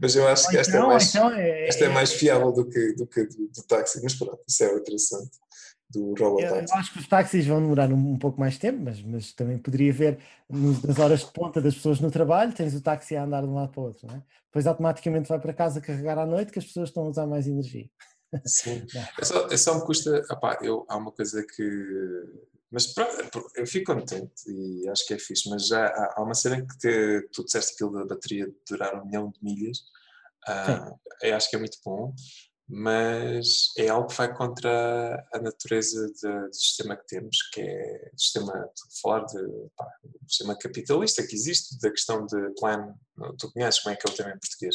mas 0.02 0.16
eu 0.16 0.28
acho 0.28 0.48
que 0.50 0.58
esta, 0.58 0.70
então- 0.76 0.84
é 0.84 0.88
mais, 0.88 1.08
então 1.14 1.30
é- 1.32 1.68
esta 1.68 1.84
é 1.84 1.86
é- 1.86 1.90
mais 1.90 2.12
fiável 2.12 2.52
do 2.52 2.68
que, 2.68 2.92
do 2.94 3.06
que 3.06 3.24
do, 3.24 3.48
do 3.48 3.62
táxi, 3.66 4.00
mas 4.02 4.14
pronto, 4.14 4.42
isso 4.46 4.64
é 4.64 4.72
outro 4.72 4.94
assunto 4.94 5.30
do 5.94 6.14
Eu, 6.18 6.24
eu 6.24 6.30
Robotaxi. 6.30 6.74
acho 6.74 6.92
que 6.92 6.98
os 6.98 7.08
táxis 7.08 7.46
vão 7.46 7.60
demorar 7.60 7.90
um, 7.92 8.12
um 8.12 8.18
pouco 8.18 8.38
mais 8.38 8.58
tempo, 8.58 8.80
mas, 8.82 9.00
mas 9.02 9.32
também 9.32 9.56
poderia 9.58 10.18
nos- 10.50 10.82
nas 10.82 10.98
horas 10.98 11.20
de 11.20 11.32
ponta 11.32 11.60
das 11.62 11.74
pessoas 11.74 12.00
no 12.00 12.10
trabalho, 12.10 12.52
tens 12.52 12.74
o 12.74 12.80
táxi 12.82 13.16
a 13.16 13.24
andar 13.24 13.42
de 13.42 13.48
um 13.48 13.54
lado 13.54 13.70
para 13.72 13.80
o 13.80 13.84
outro, 13.84 14.06
não 14.06 14.16
é? 14.16 14.22
Depois 14.46 14.66
automaticamente 14.66 15.28
vai 15.28 15.40
para 15.40 15.52
casa 15.54 15.80
carregar 15.80 16.18
à 16.18 16.26
noite 16.26 16.52
que 16.52 16.58
as 16.58 16.64
pessoas 16.64 16.88
estão 16.90 17.04
a 17.04 17.08
usar 17.08 17.26
mais 17.26 17.46
energia. 17.46 17.88
Sim. 18.44 18.84
É 19.20 19.24
só, 19.24 19.46
é 19.48 19.56
só 19.56 19.74
me 19.78 19.84
custa. 19.86 20.22
Opá, 20.30 20.58
eu, 20.62 20.84
há 20.88 20.96
uma 20.96 21.12
coisa 21.12 21.44
que. 21.46 21.62
Mas 22.70 22.88
pronto, 22.92 23.46
eu 23.54 23.66
fico 23.66 23.92
contente 23.94 24.32
e 24.48 24.88
acho 24.88 25.06
que 25.06 25.14
é 25.14 25.18
fixe, 25.18 25.48
mas 25.48 25.68
já 25.68 25.86
há, 25.86 26.14
há 26.16 26.22
uma 26.22 26.34
cena 26.34 26.60
que 26.60 26.76
te- 26.78 27.28
tu 27.32 27.44
disseste 27.44 27.74
aquilo 27.74 27.92
da 27.92 28.04
bateria 28.14 28.46
de 28.46 28.54
durar 28.68 29.00
um 29.00 29.06
milhão 29.06 29.30
de 29.30 29.38
milhas. 29.42 29.78
ah, 30.48 30.92
eu 31.22 31.36
acho 31.36 31.48
que 31.48 31.56
é 31.56 31.58
muito 31.58 31.78
bom, 31.84 32.12
mas 32.68 33.72
é 33.76 33.88
algo 33.88 34.08
que 34.08 34.16
vai 34.16 34.34
contra 34.34 35.26
a 35.32 35.38
natureza 35.38 36.06
do 36.08 36.52
sistema 36.52 36.96
que 36.96 37.06
temos, 37.06 37.36
que 37.52 37.60
é 37.60 38.10
sistema, 38.16 38.52
falar 39.02 39.24
de 39.26 39.38
pá, 39.76 39.86
sistema 40.26 40.56
capitalista 40.56 41.26
que 41.26 41.34
existe, 41.34 41.78
da 41.80 41.90
questão 41.90 42.24
de 42.26 42.54
plano, 42.58 42.98
tu 43.38 43.50
conheces 43.52 43.80
como 43.80 43.94
é 43.94 43.96
que 43.96 44.08
é 44.08 44.12
o 44.12 44.14
termo 44.14 44.32
em 44.32 44.38
português, 44.38 44.74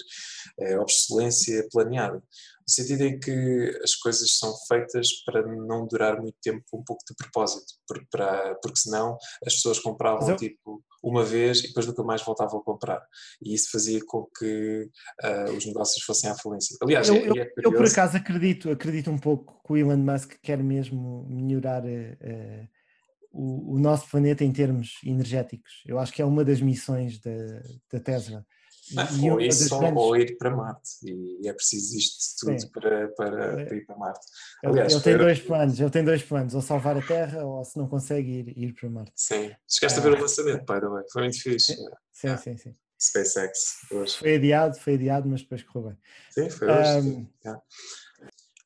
é 0.60 0.80
obsolescência 0.80 1.68
planeada. 1.72 2.18
No 2.18 2.74
sentido 2.74 3.02
em 3.04 3.20
que 3.20 3.80
as 3.84 3.96
coisas 3.96 4.38
são 4.38 4.54
feitas 4.68 5.08
para 5.26 5.42
não 5.46 5.88
durar 5.88 6.22
muito 6.22 6.38
tempo 6.42 6.64
com 6.70 6.80
um 6.80 6.84
pouco 6.84 7.04
de 7.08 7.16
propósito, 7.16 7.74
porque, 7.88 8.06
para, 8.12 8.56
porque 8.62 8.80
senão 8.80 9.18
as 9.46 9.56
pessoas 9.56 9.80
compravam 9.80 10.30
eu- 10.30 10.36
tipo 10.36 10.84
uma 11.02 11.24
vez 11.24 11.60
e 11.60 11.68
depois 11.70 11.86
nunca 11.88 12.04
mais 12.04 12.22
voltavam 12.22 12.60
a 12.60 12.64
comprar. 12.64 13.02
E 13.42 13.54
isso 13.56 13.72
fazia 13.72 14.00
com 14.06 14.28
que 14.38 14.90
ah, 15.24 15.46
os 15.56 15.66
negócios 15.66 16.04
fossem 16.04 16.30
à 16.30 16.36
falência. 16.36 16.76
Aliás, 16.84 17.08
Eu, 17.08 17.16
é, 17.16 17.28
eu- 17.30 17.36
é 17.42 17.52
eu, 17.64 17.72
por 17.72 17.86
acaso 17.86 18.18
acredito, 18.18 18.70
acredito 18.70 19.10
um 19.10 19.18
pouco 19.18 19.62
que 19.66 19.74
o 19.74 19.78
Elon 19.78 19.98
Musk 19.98 20.34
quer 20.44 20.62
mesmo 20.62 21.26
melhorar 21.30 21.86
eh, 21.88 22.18
eh, 22.22 22.68
o, 23.32 23.76
o 23.76 23.80
nosso 23.80 24.10
planeta 24.10 24.44
em 24.44 24.52
termos 24.52 24.96
energéticos. 25.06 25.84
Eu 25.86 26.00
acho 26.00 26.12
que 26.14 26.22
é 26.22 26.26
uma 26.26 26.44
das 26.44 26.62
missões 26.62 27.20
da, 27.20 27.32
da 27.92 28.00
Tesla. 28.00 28.46
Ah, 28.98 29.08
ou 29.32 29.40
isso 29.40 29.70
grandes- 29.80 30.02
ou 30.02 30.18
ir 30.18 30.36
para 30.38 30.50
Marte 30.50 30.90
e 31.04 31.48
é 31.48 31.54
preciso 31.54 31.96
isto 31.96 32.40
tudo 32.40 32.60
Sim. 32.60 32.70
para, 32.72 33.08
para, 33.10 33.62
É. 33.62 33.66
para 33.66 33.76
ir 33.78 33.86
para 33.86 33.96
Marte. 33.98 34.26
Ele, 34.64 34.72
Aliás, 34.72 34.94
ele 34.94 35.02
tem 35.04 35.18
dois 35.18 35.40
planos, 35.42 35.80
ele 35.80 35.90
tem 35.92 36.04
dois 36.04 36.24
planos, 36.24 36.56
ou 36.56 36.62
salvar 36.62 36.98
a 36.98 37.02
Terra 37.02 37.46
ou 37.46 37.64
se 37.64 37.78
não 37.78 37.88
consegue 37.88 38.32
ir, 38.32 38.58
ir 38.58 38.74
para 38.74 38.90
Marte. 38.90 39.12
Sim, 39.16 39.52
chegaste 39.70 40.00
a 40.00 40.02
Ah. 40.02 40.06
ver 40.10 40.18
o 40.18 40.22
lançamento, 40.22 40.60
by 40.66 40.80
the 40.80 40.88
way, 40.88 41.04
foi 41.14 41.22
muito 41.24 41.40
fixe. 41.40 41.76
Sim, 42.12 42.28
Ah. 42.30 42.38
sim, 42.38 42.58
sim. 42.58 42.74
SpaceX 43.00 43.60
hoje. 43.92 44.18
Foi 44.18 44.36
adiado, 44.36 44.78
foi 44.80 44.96
adiado, 44.96 45.30
mas 45.30 45.42
depois 45.44 45.62
correu 45.64 45.90
bem. 45.90 45.98
Sim, 46.32 46.50
foi 46.50 46.68
hoje. 46.68 46.90
Ahm, 46.90 47.28
Yeah. 47.46 47.62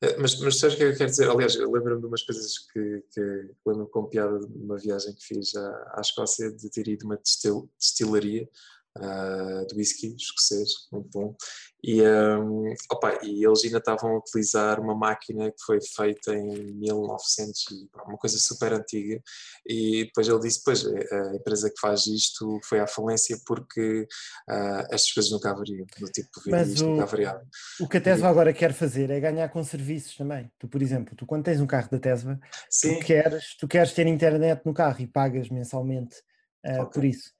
Eh, 0.04 0.16
Mas, 0.18 0.38
mas 0.40 0.58
sabes 0.58 0.74
o 0.74 0.78
que 0.78 0.84
eu 0.84 0.96
quero 0.96 1.10
dizer? 1.10 1.30
Aliás, 1.30 1.54
eu 1.56 1.70
lembro-me 1.70 2.00
de 2.00 2.06
umas 2.06 2.22
coisas 2.22 2.58
que, 2.72 3.02
que 3.12 3.20
lembro-me 3.66 3.90
com 3.90 4.04
piada 4.04 4.38
de 4.38 4.46
uma 4.58 4.76
viagem 4.76 5.14
que 5.14 5.24
fiz 5.24 5.54
à, 5.54 5.92
à 5.96 6.00
Escócia, 6.00 6.50
de 6.52 6.70
ter 6.70 6.86
ido 6.88 7.04
a 7.04 7.06
uma 7.06 7.16
destil, 7.16 7.70
destilaria 7.78 8.48
ah, 8.96 9.64
de 9.68 9.74
whisky 9.76 10.14
escocês, 10.16 10.68
muito 10.92 11.08
bom. 11.12 11.34
E, 11.82 12.00
ahm, 12.02 12.72
opa, 12.90 13.18
e 13.22 13.44
eles 13.44 13.64
ainda 13.64 13.78
estavam 13.78 14.12
a 14.14 14.18
utilizar 14.18 14.80
uma 14.80 14.94
máquina 14.94 15.50
que 15.50 15.62
foi 15.66 15.78
feita 15.94 16.32
em 16.34 16.72
1900, 16.74 17.62
e, 17.72 17.88
pá, 17.90 18.02
uma 18.04 18.16
coisa 18.16 18.38
super 18.38 18.72
antiga. 18.72 19.20
E 19.66 20.04
depois 20.04 20.26
ele 20.28 20.40
disse: 20.40 20.62
Pois, 20.64 20.84
a 20.86 20.90
a 20.90 21.36
empresa 21.36 21.68
que 21.70 21.80
faz 21.80 22.06
isto 22.06 22.58
foi 22.64 22.80
à 22.80 22.86
falência 22.86 23.38
porque 23.46 24.06
ah, 24.48 24.86
estas 24.90 25.12
coisas 25.12 25.30
nunca 25.32 25.50
haveriam, 25.50 25.84
do 25.98 26.06
tipo 26.06 26.28
de 26.44 26.50
Mas 26.50 26.68
isto 26.68 26.84
o- 26.84 26.90
nunca 26.90 27.02
haveria. 27.04 27.40
o 27.80 27.88
que 27.88 27.96
a 27.96 28.00
Tesla 28.00 28.28
agora 28.28 28.52
quer 28.52 28.72
fazer 28.72 29.10
é 29.10 29.20
ganhar 29.20 29.48
com 29.50 29.62
serviços 29.64 30.16
também. 30.16 30.50
Tu, 30.58 30.68
por 30.68 30.80
exemplo, 30.80 31.14
tu 31.16 31.26
quando 31.26 31.44
tens 31.44 31.60
um 31.60 31.66
carro 31.66 31.90
da 31.90 31.98
Tesla, 31.98 32.38
Sim, 32.70 32.98
tu 33.00 33.06
queres, 33.06 33.56
tu 33.58 33.68
queres 33.68 33.92
ter 33.92 34.06
internet 34.06 34.62
no 34.64 34.72
carro 34.72 35.00
e 35.00 35.06
pagas 35.06 35.48
mensalmente 35.50 36.16
ah, 36.64 36.82
Ok. 36.82 36.92
por 36.92 37.04
isso. 37.04 37.30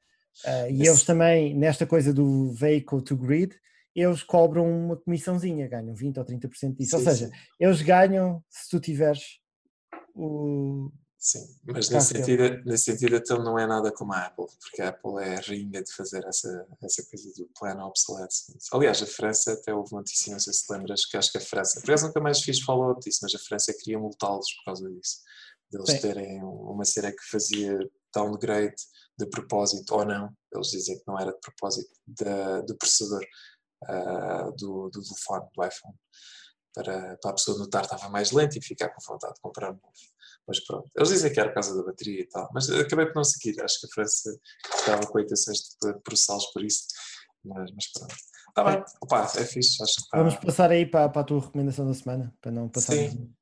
Ah, 0.45 0.68
e 0.68 0.80
Esse- 0.82 0.89
eles 0.91 1.03
também, 1.05 1.55
nesta 1.55 1.87
coisa 1.87 2.12
do 2.12 2.51
vehicle 2.53 3.03
to 3.03 3.16
grid, 3.16 3.55
eles 3.95 4.22
cobram 4.22 4.68
uma 4.68 4.97
comissãozinha, 4.97 5.68
ganham 5.68 5.95
20 5.95 6.18
ou 6.18 6.24
30% 6.24 6.76
disso. 6.76 6.91
sim, 6.91 6.97
ou 6.97 7.03
seja, 7.12 7.26
sim. 7.28 7.32
eles 7.61 7.80
ganham 7.82 8.43
se 8.51 8.68
tu 8.68 8.80
tiveres 8.80 9.39
o. 10.14 10.91
Sim, 11.16 11.47
mas 11.64 11.89
nesse 11.89 12.09
sentido, 12.09 12.62
nesse 12.66 12.85
sentido 12.85 13.16
então 13.16 13.43
não 13.43 13.59
é 13.59 13.66
nada 13.66 13.91
como 13.91 14.12
a 14.12 14.26
Apple, 14.26 14.45
porque 14.61 14.82
a 14.82 14.91
Apple 14.91 15.22
é 15.24 15.37
a 15.37 15.41
rainha 15.41 15.82
de 15.82 15.91
fazer 15.91 16.22
essa, 16.26 16.66
essa 16.82 17.03
coisa 17.09 17.32
do 17.35 17.49
plano 17.59 17.87
obsolescence. 17.87 18.68
Aliás, 18.70 19.01
a 19.03 19.07
França 19.07 19.55
até 19.55 19.72
houve 19.72 19.95
notícia, 19.95 20.32
não 20.32 20.39
sei 20.39 20.53
se 20.53 20.70
lembras, 20.70 21.07
que 21.07 21.16
acho 21.16 21.32
que 21.32 21.39
a 21.39 21.41
França, 21.41 21.80
por 21.80 21.87
acaso 21.91 22.09
nunca 22.09 22.20
mais 22.20 22.43
fiz 22.43 22.61
follow-up 22.61 23.01
disso, 23.01 23.20
mas 23.22 23.35
a 23.35 23.39
França 23.39 23.72
queria 23.72 23.99
multá-los 23.99 24.53
por 24.57 24.64
causa 24.66 24.87
disso, 24.91 25.20
deles 25.70 25.91
Sim. 25.93 25.99
terem 26.01 26.43
uma 26.43 26.85
cena 26.85 27.11
que 27.11 27.24
fazia 27.30 27.78
downgrade 28.14 28.74
de 29.19 29.27
propósito 29.27 29.95
ou 29.95 30.05
não, 30.05 30.31
eles 30.53 30.69
dizem 30.69 30.97
que 30.99 31.05
não 31.07 31.19
era 31.19 31.33
de 31.33 31.39
propósito, 31.41 31.91
da- 32.07 32.61
do 32.62 32.77
processador 32.77 33.25
ah, 33.87 34.51
do, 34.57 34.89
do 34.91 35.03
telefone, 35.03 35.47
do 35.55 35.65
iPhone. 35.65 35.95
para, 36.75 37.17
para 37.19 37.31
a 37.31 37.35
pessoa 37.35 37.57
notar 37.59 37.83
que 37.87 37.95
estava 37.95 38.11
mais 38.11 38.33
lento 38.33 38.57
e 38.59 38.62
ficar 38.62 38.89
com 38.91 39.01
vontade 39.12 39.35
de 39.35 39.41
comprar 39.41 39.71
um 39.71 39.75
novo. 39.75 39.93
Mas 40.47 40.59
pronto, 40.67 40.91
eles 40.97 41.09
dizem 41.11 41.33
que 41.33 41.39
era 41.41 41.49
por 41.51 41.55
causa 41.55 41.77
da 41.77 41.85
bateria 41.85 42.21
e 42.23 42.27
tal, 42.29 42.49
mas 42.53 42.69
acabei 42.69 43.07
por 43.07 43.15
não 43.17 43.25
seguir. 43.25 43.62
Acho 43.62 43.81
que 43.81 43.87
a 43.87 43.91
França 43.95 44.37
estava 44.79 45.07
com 45.07 45.21
intenções 45.21 45.59
de 45.83 45.95
processá-los 46.01 46.47
por 46.53 46.65
isso, 46.65 46.85
mas, 47.45 47.71
mas 47.73 47.93
pronto. 47.93 48.15
Está 48.49 48.65
bem, 48.65 48.85
opa, 49.03 49.23
é 49.37 49.45
fixe, 49.45 49.83
acho 49.83 49.95
que 49.95 50.01
está. 50.03 50.19
Vamos 50.19 50.35
passar 50.37 50.71
aí 50.71 50.85
para, 50.87 51.09
para 51.09 51.21
a 51.23 51.25
tua 51.25 51.41
recomendação 51.41 51.87
da 51.87 51.95
semana, 51.95 52.35
para 52.41 52.51
não 52.51 52.69
passar. 52.69 52.93
Sim. 52.95 53.35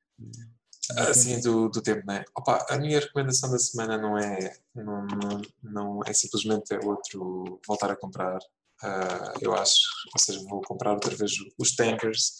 Assim, 0.99 1.41
do, 1.41 1.69
do 1.69 1.83
tempo, 1.83 2.03
não 2.07 2.15
é? 2.15 2.25
Opa, 2.37 2.67
a 2.69 2.79
minha 2.79 3.01
recomendação 3.01 3.51
da 3.51 3.59
semana 3.59 3.99
não 3.99 4.19
é, 4.19 4.57
não, 4.75 5.07
não, 5.07 5.43
não 5.63 6.01
é 6.07 6.13
simplesmente 6.13 6.75
é 6.75 6.79
outro 6.85 7.61
voltar 7.67 7.91
a 7.91 7.97
comprar. 7.97 8.39
Uh, 8.83 9.39
eu 9.41 9.55
acho, 9.55 9.81
ou 10.13 10.19
seja, 10.19 10.43
vou 10.49 10.61
comprar 10.63 10.93
outra 10.93 11.15
vez 11.15 11.33
os 11.59 11.75
Tankers, 11.75 12.35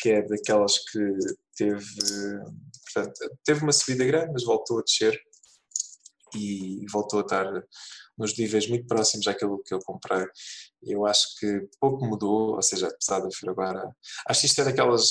que 0.00 0.10
é 0.10 0.22
daquelas 0.22 0.78
que 0.78 0.98
teve, 1.56 1.84
portanto, 2.84 3.14
teve 3.44 3.62
uma 3.62 3.72
subida 3.72 4.04
grande, 4.04 4.32
mas 4.32 4.44
voltou 4.44 4.80
a 4.80 4.82
descer 4.82 5.18
e 6.34 6.84
voltou 6.92 7.20
a 7.20 7.22
estar 7.22 7.64
nos 8.16 8.36
níveis 8.36 8.68
muito 8.68 8.86
próximos 8.86 9.26
àquilo 9.26 9.62
que 9.62 9.74
eu 9.74 9.78
comprei. 9.80 10.26
Eu 10.82 11.06
acho 11.06 11.36
que 11.38 11.68
pouco 11.80 12.04
mudou, 12.06 12.54
ou 12.54 12.62
seja, 12.62 12.88
apesar 12.88 13.20
de 13.20 13.28
eu 13.42 13.50
agora. 13.50 13.90
Acho 14.28 14.40
que 14.40 14.46
isto 14.46 14.60
é 14.60 14.64
daquelas. 14.64 15.10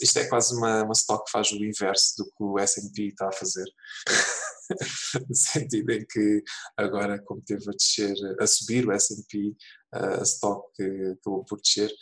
Isto 0.00 0.18
é 0.18 0.28
quase 0.28 0.54
uma, 0.56 0.84
uma 0.84 0.92
stock 0.92 1.24
que 1.24 1.30
faz 1.30 1.52
o 1.52 1.64
inverso 1.64 2.14
do 2.18 2.24
que 2.24 2.42
o 2.42 2.58
SP 2.58 3.08
está 3.08 3.28
a 3.28 3.32
fazer. 3.32 3.66
no 5.28 5.34
sentido 5.34 5.90
em 5.92 6.04
que 6.06 6.42
agora, 6.76 7.22
como 7.22 7.42
teve 7.42 7.68
a 7.68 7.72
descer, 7.72 8.14
a 8.40 8.46
subir 8.46 8.88
o 8.88 8.92
SP, 8.92 9.54
a 9.92 10.22
stock 10.22 10.66
acabou 11.12 11.44
por 11.44 11.60
descer. 11.60 11.92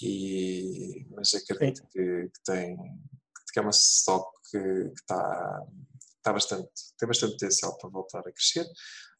E, 0.00 1.06
mas 1.10 1.32
acredito 1.34 1.86
que, 1.92 2.28
que, 2.28 2.42
tem 2.44 2.76
que 3.52 3.58
é 3.58 3.62
uma 3.62 3.70
stock 3.70 4.26
que, 4.50 4.58
que 4.58 5.00
está, 5.00 5.62
está 6.16 6.32
bastante, 6.32 6.70
tem 6.98 7.06
bastante 7.06 7.32
potencial 7.32 7.76
para 7.76 7.90
voltar 7.90 8.20
a 8.20 8.32
crescer 8.32 8.66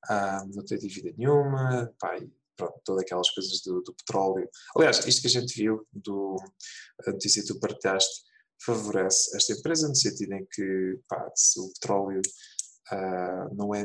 ah, 0.08 0.44
não 0.54 0.64
tem 0.64 0.78
dívida 0.78 1.14
nenhuma, 1.16 1.92
pá, 1.98 2.16
e 2.18 2.30
pronto, 2.56 2.80
todas 2.84 3.02
aquelas 3.02 3.30
coisas 3.30 3.60
do, 3.62 3.80
do, 3.82 3.94
petróleo. 3.94 4.48
Aliás, 4.76 5.06
isto 5.06 5.22
que 5.22 5.28
a 5.28 5.40
gente 5.40 5.54
viu, 5.54 5.86
do, 5.92 6.36
a 7.06 7.10
notícia 7.10 7.42
que 7.42 7.48
tu 7.48 7.60
partilhaste, 7.60 8.22
favorece 8.64 9.36
esta 9.36 9.52
empresa 9.52 9.88
no 9.88 9.94
sentido 9.94 10.34
em 10.34 10.46
que 10.50 11.00
pá, 11.08 11.30
se 11.34 11.58
o 11.58 11.72
petróleo 11.72 12.22
uh, 12.92 13.54
não 13.54 13.74
é, 13.74 13.84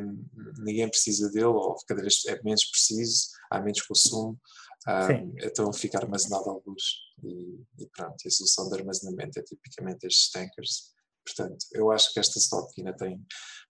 ninguém 0.60 0.88
precisa 0.88 1.30
dele, 1.32 1.46
ou 1.46 1.76
cada 1.88 2.02
vez 2.02 2.24
é 2.28 2.42
menos 2.44 2.66
preciso, 2.66 3.30
há 3.50 3.60
menos 3.60 3.82
consumo, 3.82 4.40
uh, 4.88 5.34
então 5.44 5.72
fica 5.74 5.98
armazenado 5.98 6.50
alguns. 6.50 6.84
E, 7.24 7.60
e 7.80 7.88
pronto, 7.96 8.16
e 8.24 8.28
a 8.28 8.32
solução 8.32 8.70
de 8.70 8.76
armazenamento 8.76 9.40
é 9.40 9.44
tipicamente 9.44 10.06
estes 10.06 10.32
tankers. 10.32 10.94
Portanto, 11.28 11.66
eu 11.74 11.92
acho 11.92 12.14
que 12.14 12.20
esta 12.20 12.40
stock 12.40 12.72
ainda 12.78 12.96
tem 12.96 13.26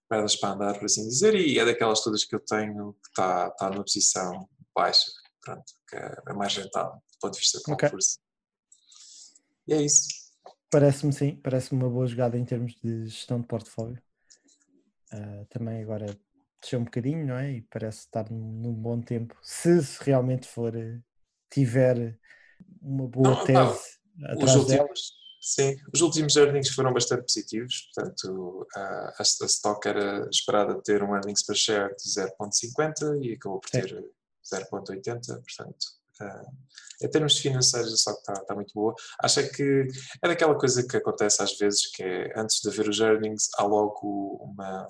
pernas 0.08 0.36
para 0.36 0.54
andar, 0.54 0.74
por 0.74 0.86
assim 0.86 1.06
dizer, 1.06 1.34
e 1.34 1.58
é 1.58 1.64
daquelas 1.64 2.02
todas 2.02 2.24
que 2.24 2.34
eu 2.34 2.40
tenho 2.40 2.94
que 2.94 3.08
está, 3.08 3.48
está 3.48 3.70
numa 3.70 3.84
posição 3.84 4.48
baixa, 4.74 5.10
pronto, 5.42 5.64
que 5.88 5.96
é 5.96 6.32
mais 6.32 6.56
rentável 6.56 6.94
do 6.94 7.18
ponto 7.20 7.34
de 7.34 7.40
vista 7.40 7.58
de 7.58 7.64
concurso. 7.64 8.18
Okay. 9.66 9.76
E 9.76 9.80
é 9.80 9.82
isso. 9.82 10.06
Parece-me 10.70 11.12
sim, 11.12 11.36
parece-me 11.36 11.82
uma 11.82 11.90
boa 11.90 12.06
jogada 12.06 12.38
em 12.38 12.44
termos 12.44 12.74
de 12.82 13.06
gestão 13.06 13.40
de 13.40 13.46
portfólio. 13.46 14.00
Uh, 15.12 15.46
também 15.48 15.82
agora 15.82 16.18
desceu 16.60 16.80
um 16.80 16.84
bocadinho, 16.84 17.26
não 17.26 17.36
é? 17.36 17.52
E 17.52 17.62
parece 17.62 18.00
estar 18.00 18.30
num, 18.30 18.74
bom 18.74 19.00
tempo. 19.00 19.36
Se, 19.42 19.82
se, 19.82 20.02
realmente 20.04 20.46
for, 20.46 20.72
tiver 21.50 22.18
uma 22.80 23.06
boa 23.06 23.30
não, 23.30 23.44
tese 23.44 23.98
não, 24.16 24.30
atrás 24.30 24.56
últimos, 24.56 24.66
delas. 24.66 25.00
Sim, 25.40 25.76
os 25.94 26.00
últimos 26.00 26.36
earnings 26.36 26.70
foram 26.70 26.92
bastante 26.92 27.22
positivos, 27.22 27.90
portanto 27.94 28.66
a, 28.74 29.22
stock 29.22 29.86
era 29.86 30.28
esperada 30.30 30.80
ter 30.82 31.02
um 31.02 31.14
earnings 31.14 31.44
per 31.44 31.56
share 31.56 31.94
de 31.94 32.10
0.50 32.10 33.24
e 33.24 33.34
acabou 33.34 33.60
por 33.60 33.70
ter 33.70 34.04
0.80, 34.52 35.26
portanto 35.26 35.84
uh, 36.20 36.52
em 37.00 37.08
termos 37.08 37.38
financeiros 37.38 37.92
a 37.92 37.94
stock 37.94 38.18
está, 38.18 38.32
está 38.32 38.54
muito 38.54 38.74
boa. 38.74 38.92
Acho 39.22 39.40
é 39.40 39.48
que 39.48 39.86
é 40.22 40.28
daquela 40.28 40.58
coisa 40.58 40.84
que 40.84 40.96
acontece 40.96 41.40
às 41.40 41.56
vezes 41.56 41.86
que 41.94 42.02
é 42.02 42.32
antes 42.36 42.60
de 42.60 42.68
haver 42.68 42.88
os 42.88 42.98
earnings 42.98 43.48
há 43.56 43.62
logo 43.62 44.40
uma, 44.42 44.86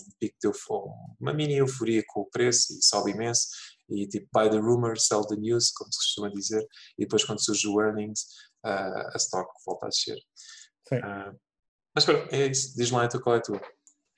uma 1.20 1.34
mini 1.34 1.58
euforia 1.58 2.02
com 2.06 2.20
o 2.22 2.30
preço 2.30 2.72
e 2.72 2.82
sobe 2.82 3.10
imenso 3.10 3.48
e 3.90 4.06
tipo 4.06 4.28
buy 4.32 4.48
the 4.48 4.58
rumor, 4.58 4.98
sell 4.98 5.26
the 5.26 5.36
news, 5.36 5.70
como 5.72 5.92
se 5.92 5.98
costuma 5.98 6.30
dizer, 6.30 6.66
e 6.98 7.02
depois 7.02 7.24
quando 7.24 7.44
surge 7.44 7.66
o 7.68 7.80
earnings 7.80 8.22
uh, 8.64 9.08
a 9.14 9.16
stock 9.16 9.50
volta 9.66 9.86
a 9.86 9.88
descer. 9.88 10.18
Uh, 10.96 11.36
mas 11.94 12.04
pronto, 12.04 12.32
é 12.32 12.46
isso. 12.46 12.76
Diz-me 12.76 12.96
lá 12.96 13.04
então 13.04 13.20
qual 13.20 13.36
é 13.36 13.38
a 13.38 13.42
tua. 13.42 13.60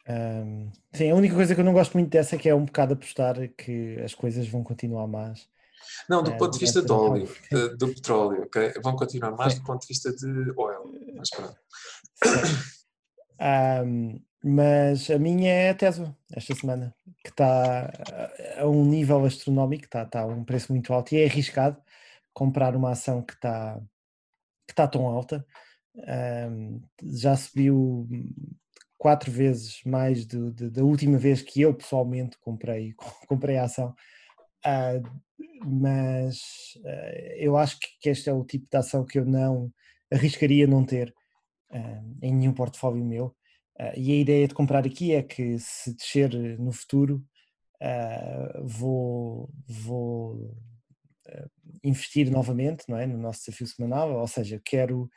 Um, 0.09 0.71
sim, 0.93 1.11
a 1.11 1.14
única 1.14 1.35
coisa 1.35 1.55
que 1.55 1.61
eu 1.61 1.64
não 1.64 1.73
gosto 1.73 1.95
muito 1.95 2.11
dessa 2.11 2.37
é 2.37 2.39
que 2.39 2.49
é 2.49 2.55
um 2.55 2.64
bocado 2.64 2.95
apostar 2.95 3.37
que 3.57 4.01
as 4.05 4.14
coisas 4.14 4.49
vão 4.49 4.62
continuar 4.62 5.07
más. 5.07 5.49
Não, 6.09 6.23
do 6.23 6.31
uh, 6.33 6.39
ponto 6.39 6.53
de 6.55 6.59
vista 6.59 6.83
do 6.83 6.95
óleo, 6.95 7.29
de, 7.51 7.77
do 7.77 7.89
petróleo, 7.89 8.43
okay? 8.43 8.73
vão 8.83 8.97
continuar 8.97 9.33
mais 9.33 9.55
sim. 9.55 9.61
do 9.61 9.64
ponto 9.64 9.81
de 9.83 9.89
vista 9.89 10.12
de 10.12 10.53
oil. 10.57 11.14
Mas 11.16 11.31
pronto. 11.31 11.57
Um, 13.41 14.21
mas 14.43 15.11
a 15.11 15.18
minha 15.18 15.51
é 15.51 15.71
a 15.71 15.75
Tesla, 15.75 16.16
esta 16.33 16.55
semana, 16.55 16.95
que 17.23 17.31
está 17.31 17.91
a 18.59 18.66
um 18.66 18.85
nível 18.85 19.25
astronómico, 19.25 19.85
está, 19.85 20.03
está 20.03 20.21
a 20.23 20.27
um 20.27 20.45
preço 20.45 20.73
muito 20.73 20.93
alto 20.93 21.14
e 21.14 21.21
é 21.21 21.27
arriscado 21.27 21.77
comprar 22.33 22.75
uma 22.75 22.91
ação 22.91 23.23
que 23.23 23.35
está, 23.35 23.79
que 24.66 24.73
está 24.73 24.87
tão 24.89 25.07
alta 25.07 25.45
já 27.03 27.36
subiu 27.36 28.09
quatro 29.01 29.32
vezes 29.32 29.80
mais 29.82 30.26
do, 30.26 30.53
de, 30.53 30.68
da 30.68 30.84
última 30.84 31.16
vez 31.16 31.40
que 31.40 31.62
eu 31.62 31.72
pessoalmente 31.72 32.36
comprei, 32.38 32.92
comprei 33.26 33.57
a 33.57 33.64
ação. 33.64 33.94
Uh, 34.62 35.03
mas 35.64 36.38
uh, 36.84 37.32
eu 37.38 37.57
acho 37.57 37.80
que, 37.80 37.88
que, 37.98 38.11
este 38.11 38.28
é 38.28 38.32
o 38.34 38.44
tipo 38.44 38.66
de 38.70 38.76
ação 38.76 39.07
que 39.07 39.18
eu 39.18 39.24
não 39.24 39.72
arriscaria 40.12 40.66
não 40.66 40.84
ter 40.84 41.14
uh, 41.72 42.18
em 42.22 42.34
nenhum 42.34 42.53
portfólio 42.53 43.03
meu. 43.03 43.34
e 43.96 44.12
a 44.12 44.16
ideia 44.16 44.46
de 44.46 44.55
comprar 44.55 44.84
aqui 44.86 45.14
é 45.14 45.22
que 45.22 45.59
se 45.59 45.94
descer 45.96 46.30
no 46.59 46.70
futuro, 46.70 47.24
vou, 48.62 49.48
vou 49.66 50.55
investir 51.82 52.30
novamente 52.30 52.84
não 52.88 52.98
é, 52.98 53.07
no 53.07 53.16
nosso 53.16 53.46
desafio 53.46 53.66
semanal, 53.66 54.12
ou 54.12 54.26
seja, 54.26 54.61
quero 54.62 55.09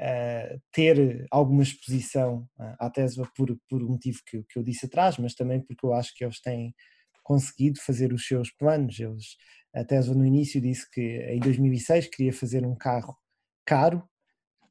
uh, 0.00 0.60
ter 0.72 1.26
alguma 1.30 1.62
exposição 1.62 2.48
uh, 2.58 2.74
à 2.78 2.90
Tesla 2.90 3.30
por, 3.36 3.56
por 3.68 3.82
um 3.82 3.90
motivo 3.90 4.18
que, 4.26 4.42
que 4.48 4.58
eu 4.58 4.62
disse 4.62 4.86
atrás, 4.86 5.18
mas 5.18 5.34
também 5.34 5.60
porque 5.60 5.84
eu 5.84 5.92
acho 5.92 6.14
que 6.14 6.24
eles 6.24 6.40
têm 6.40 6.74
conseguido 7.22 7.80
fazer 7.80 8.12
os 8.12 8.26
seus 8.26 8.50
planos. 8.50 8.98
Eles, 8.98 9.36
a 9.74 9.84
Tesla 9.84 10.14
no 10.14 10.24
início 10.24 10.60
disse 10.60 10.90
que 10.90 11.00
em 11.00 11.38
2006 11.38 12.08
queria 12.08 12.32
fazer 12.32 12.64
um 12.66 12.74
carro 12.74 13.16
caro, 13.64 13.98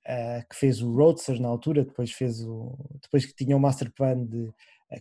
uh, 0.07 0.47
que 0.49 0.55
fez 0.55 0.81
o 0.81 0.91
Roadster 0.91 1.39
na 1.39 1.47
altura, 1.47 1.85
depois 1.85 2.11
fez 2.11 2.41
o, 2.41 2.75
depois 3.01 3.25
que 3.25 3.35
tinha 3.35 3.55
o 3.55 3.59
master 3.59 3.91
plan 3.93 4.25
de 4.25 4.51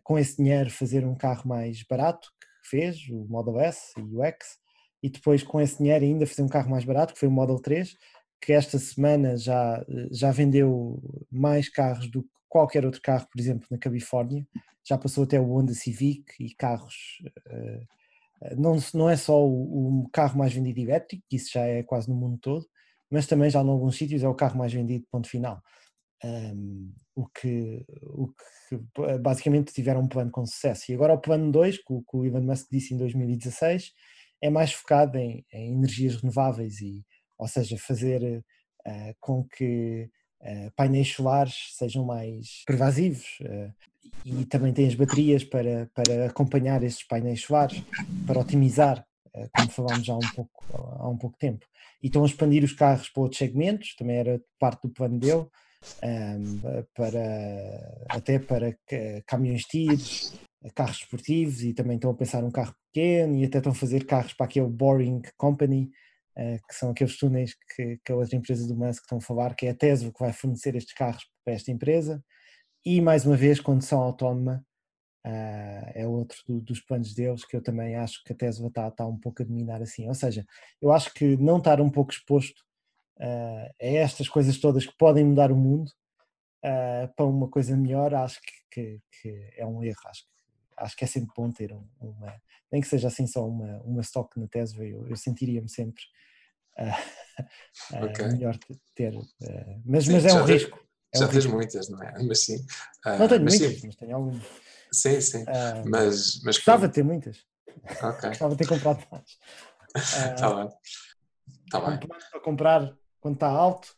com 0.03 0.19
esse 0.19 0.37
dinheiro 0.37 0.71
fazer 0.71 1.03
um 1.07 1.15
carro 1.15 1.49
mais 1.49 1.83
barato, 1.83 2.29
que 2.63 2.69
fez 2.69 3.09
o 3.09 3.25
Model 3.27 3.59
S 3.59 3.99
e 3.99 4.03
o 4.03 4.23
X, 4.23 4.59
e 5.03 5.09
depois 5.09 5.43
com 5.43 5.61
esse 5.61 5.79
dinheiro 5.79 6.05
ainda 6.05 6.27
fazer 6.27 6.43
um 6.43 6.49
carro 6.49 6.71
mais 6.71 6.85
barato, 6.85 7.15
que 7.15 7.21
foi 7.21 7.29
o 7.29 7.33
Model 7.33 7.59
3, 7.59 7.97
que 8.41 8.53
esta 8.53 8.79
semana 8.79 9.37
já, 9.37 9.85
já 10.11 10.31
vendeu 10.31 11.01
mais 11.31 11.69
carros 11.69 12.11
do 12.11 12.23
que 12.23 12.29
qualquer 12.49 12.85
outro 12.85 13.01
carro, 13.03 13.27
por 13.31 13.41
exemplo, 13.41 13.67
na 13.71 13.79
Califórnia. 13.79 14.47
Já 14.87 14.97
passou 14.97 15.25
até 15.25 15.39
o 15.41 15.53
Honda 15.53 15.75
Civic 15.75 16.25
e 16.41 16.55
carros. 16.55 16.95
Uh, 17.47 17.99
não, 18.57 18.79
não 18.95 19.11
é 19.11 19.17
só 19.17 19.45
o, 19.45 20.05
o, 20.05 20.09
carro 20.11 20.39
mais 20.39 20.53
vendido 20.53 20.81
elétrico, 20.81 21.25
isso 21.31 21.51
já 21.53 21.65
é 21.65 21.83
quase 21.83 22.09
no 22.09 22.15
mundo 22.15 22.39
todo, 22.39 22.67
mas 23.11 23.27
também 23.27 23.51
já 23.51 23.61
em 23.63 23.69
alguns 23.69 23.97
sítios 23.97 24.23
é 24.23 24.29
o 24.29 24.35
carro 24.35 24.57
mais 24.57 24.73
vendido, 24.73 25.07
ponto 25.11 25.29
final. 25.29 25.61
Um, 26.25 26.93
o, 27.15 27.27
que, 27.29 27.85
o 28.03 28.29
que 28.29 29.19
basicamente 29.19 29.73
tiveram 29.73 30.03
um 30.03 30.09
plano 30.09 30.31
com 30.31 30.47
sucesso. 30.47 30.91
E 30.91 30.95
agora 30.95 31.15
o 31.15 31.21
plano 31.21 31.51
2, 31.51 31.79
que, 31.79 31.85
que 31.85 32.17
o 32.17 32.25
Elon 32.25 32.43
Musk 32.43 32.69
disse 32.71 32.95
em 32.95 32.99
2016, 32.99 33.93
é 34.41 34.51
mais 34.51 34.73
focado 34.73 35.19
em, 35.19 35.45
em 35.53 35.73
energias 35.75 36.17
renováveis 36.17 36.81
e 36.81 37.05
ou 37.39 37.47
seja, 37.47 37.79
fazer 37.79 38.23
uh, 38.87 39.15
com 39.21 39.45
que 39.45 40.11
uh, 40.43 40.71
painéis 40.77 41.09
solares 41.09 41.75
sejam 41.77 42.05
mais 42.05 42.63
pervasivos 42.67 43.39
uh, 43.43 43.73
e 44.25 44.45
também 44.45 44.73
tem 44.73 44.87
as 44.87 44.95
baterias 44.95 45.45
para, 45.45 45.89
para 45.95 46.27
acompanhar 46.27 46.83
esses 46.83 47.07
painéis 47.07 47.43
solares, 47.43 47.83
para 48.27 48.41
otimizar, 48.41 49.05
como 49.55 49.71
falámos 49.71 50.09
há 50.09 50.17
um, 50.17 50.31
pouco, 50.35 50.65
há 50.99 51.09
um 51.09 51.17
pouco 51.17 51.37
tempo. 51.39 51.65
E 52.03 52.07
estão 52.07 52.23
a 52.25 52.27
expandir 52.27 52.65
os 52.65 52.73
carros 52.73 53.09
para 53.11 53.23
outros 53.23 53.39
segmentos, 53.39 53.95
também 53.95 54.17
era 54.17 54.41
parte 54.59 54.83
do 54.83 54.95
plano 54.95 55.19
dele, 55.19 55.47
um, 56.03 56.07
ehm, 56.07 56.85
para, 56.95 58.07
até 58.09 58.39
para 58.39 58.77
caminhões 59.27 59.65
tiros, 59.65 60.33
carros 60.75 60.99
esportivos 60.99 61.63
e 61.63 61.73
também 61.73 61.97
estão 61.97 62.11
a 62.11 62.15
pensar 62.15 62.43
num 62.43 62.51
carro 62.51 62.75
pequeno 62.93 63.37
e 63.37 63.45
até 63.45 63.59
estão 63.59 63.73
a 63.73 63.75
fazer 63.75 64.05
carros 64.05 64.33
para 64.33 64.47
aquele 64.47 64.69
Boring 64.69 65.23
Company 65.37 65.91
eh, 65.91 66.08
que 66.69 66.75
são 66.75 66.91
aqueles 66.91 67.19
túneis 67.19 67.55
que, 67.75 67.99
que 68.05 68.13
a 68.13 68.17
outra 68.17 68.37
empresa 68.37 68.67
do 68.69 68.77
Musk 68.77 69.03
estão 69.03 69.19
a 69.19 69.21
falar, 69.21 69.57
que 69.57 69.67
é 69.67 69.71
a 69.71 69.75
Tesla 69.75 70.13
que 70.13 70.21
vai 70.21 70.33
fornecer 70.33 70.77
estes 70.77 70.95
carros 70.95 71.25
para 71.45 71.55
esta 71.55 71.73
empresa. 71.73 72.23
E 72.87 73.01
mais 73.01 73.27
uma 73.27 73.37
vez, 73.37 73.61
condução 73.61 74.01
autónoma 74.01 74.65
uh, 75.27 75.91
é 75.95 76.07
outro 76.07 76.39
do, 76.47 76.61
dos 76.61 76.81
planos 76.81 77.15
deles 77.15 77.45
que 77.45 77.57
eu 77.57 77.63
também 77.63 77.97
acho 77.97 78.23
que 78.25 78.33
a 78.33 78.37
Tesla 78.37 78.69
está, 78.69 78.89
está 78.89 79.07
um 79.07 79.19
pouco 79.19 79.43
a 79.43 79.45
dominar 79.45 79.83
assim. 79.83 80.07
Ou 80.09 80.15
seja, 80.15 80.47
eu 80.81 80.93
acho 80.93 81.13
que 81.13 81.37
não 81.37 81.59
estar 81.59 81.81
um 81.81 81.91
pouco 81.91 82.13
exposto 82.13 82.61
uh, 83.19 83.75
a 83.81 83.87
estas 83.87 84.29
coisas 84.29 84.59
todas 84.59 84.87
que 84.87 84.97
podem 84.97 85.25
mudar 85.25 85.51
o 85.51 85.57
mundo 85.57 85.89
uh, 86.65 87.13
para 87.15 87.27
uma 87.27 87.49
coisa 87.49 87.77
melhor, 87.77 88.15
acho 88.15 88.41
que, 88.41 88.53
que, 88.71 89.01
que, 89.21 89.53
é 89.57 89.67
um 89.67 89.83
erro. 89.83 90.01
Acho 90.07 90.23
que, 90.23 90.31
acho 90.77 90.97
que 90.97 91.05
é 91.05 91.07
sempre 91.07 91.31
bom 91.37 91.51
ter 91.51 91.73
um, 91.73 91.87
uma, 92.01 92.35
nem 92.71 92.81
que 92.81 92.89
seja 92.89 93.09
assim 93.09 93.27
só 93.27 93.47
uma, 93.47 93.81
uma 93.83 94.01
stock 94.03 94.39
na 94.39 94.47
Tesla, 94.47 94.85
eu, 94.85 95.07
eu 95.09 95.17
sentiria-me 95.17 95.69
sempre 95.69 96.03
uh, 96.79 98.05
okay. 98.05 98.27
melhor 98.29 98.59
ter. 98.95 99.15
mas, 99.85 100.05
sim, 100.05 100.13
mas 100.13 100.25
é 100.25 100.35
um 100.35 100.45
risco. 100.45 100.79
É 101.15 101.19
já 101.19 101.25
um 101.25 101.29
tens 101.29 101.45
risco. 101.45 101.57
muitas, 101.57 101.89
não 101.89 102.03
é? 102.03 102.23
Mas 102.23 102.45
sim. 102.45 102.67
não 103.05 103.29
tenho 103.29 103.43
muitas, 103.43 103.81
sim. 103.81 103.87
mas 103.87 103.97
tenho 103.97 104.17
algumas. 104.17 104.43
Sim, 104.91 105.21
sim. 105.21 105.45
mas, 105.87 106.41
mas 106.43 106.57
gostava 106.57 106.89
de 106.89 106.95
ter 106.95 107.05
muitas. 107.05 107.39
Okay. 108.03 108.29
Gostava 108.31 108.55
de 108.55 108.59
ter 108.59 108.69
comprado 108.69 109.07
mais. 109.11 109.39
Está 109.97 110.51
uh, 110.51 110.57
bem. 110.57 110.77
Tá 111.71 111.81
bem. 111.81 111.99
Para 112.31 112.41
comprar 112.41 112.97
quando 113.21 113.35
está 113.35 113.49
alto, 113.49 113.95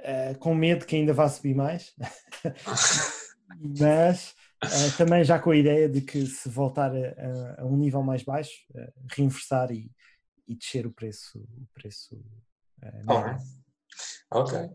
uh, 0.00 0.38
com 0.38 0.54
medo 0.54 0.86
que 0.86 0.96
ainda 0.96 1.12
vá 1.12 1.28
subir 1.28 1.54
mais. 1.54 1.94
Mas 3.78 4.34
uh, 4.64 4.96
também 4.96 5.24
já 5.24 5.38
com 5.38 5.50
a 5.50 5.56
ideia 5.56 5.88
de 5.88 6.00
que 6.00 6.26
se 6.26 6.48
voltar 6.48 6.92
a, 6.94 7.62
a 7.62 7.64
um 7.64 7.76
nível 7.76 8.02
mais 8.02 8.22
baixo, 8.22 8.52
uh, 8.74 8.92
reinversar 9.10 9.70
e, 9.70 9.90
e, 10.48 10.56
descer 10.56 10.86
o 10.86 10.92
preço. 10.92 11.38
O 11.38 11.66
preço 11.74 12.16
uh, 12.82 13.38
oh, 14.32 14.40
ok. 14.40 14.70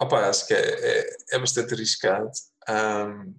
Opa, 0.00 0.28
acho 0.28 0.46
que 0.46 0.54
é, 0.54 1.00
é, 1.00 1.16
é 1.32 1.38
bastante 1.38 1.74
arriscado. 1.74 2.30
Um, 2.68 3.34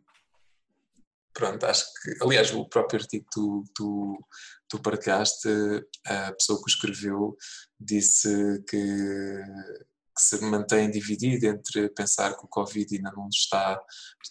pronto, 1.33 1.65
acho 1.65 1.85
que, 2.01 2.23
aliás, 2.23 2.53
o 2.53 2.67
próprio 2.69 3.01
artigo 3.01 3.25
que 3.25 3.31
tu, 3.31 3.63
tu, 3.75 4.27
tu 4.69 4.81
partilhaste, 4.81 5.49
a 6.05 6.31
pessoa 6.33 6.59
que 6.59 6.65
o 6.65 6.69
escreveu 6.73 7.37
disse 7.79 8.63
que 8.69 9.41
que 10.15 10.21
se 10.21 10.39
mantém 10.41 10.89
dividido 10.91 11.47
entre 11.47 11.89
pensar 11.89 12.37
que 12.37 12.45
o 12.45 12.47
Covid 12.47 12.95
ainda 12.95 13.11
não 13.15 13.27
está 13.29 13.81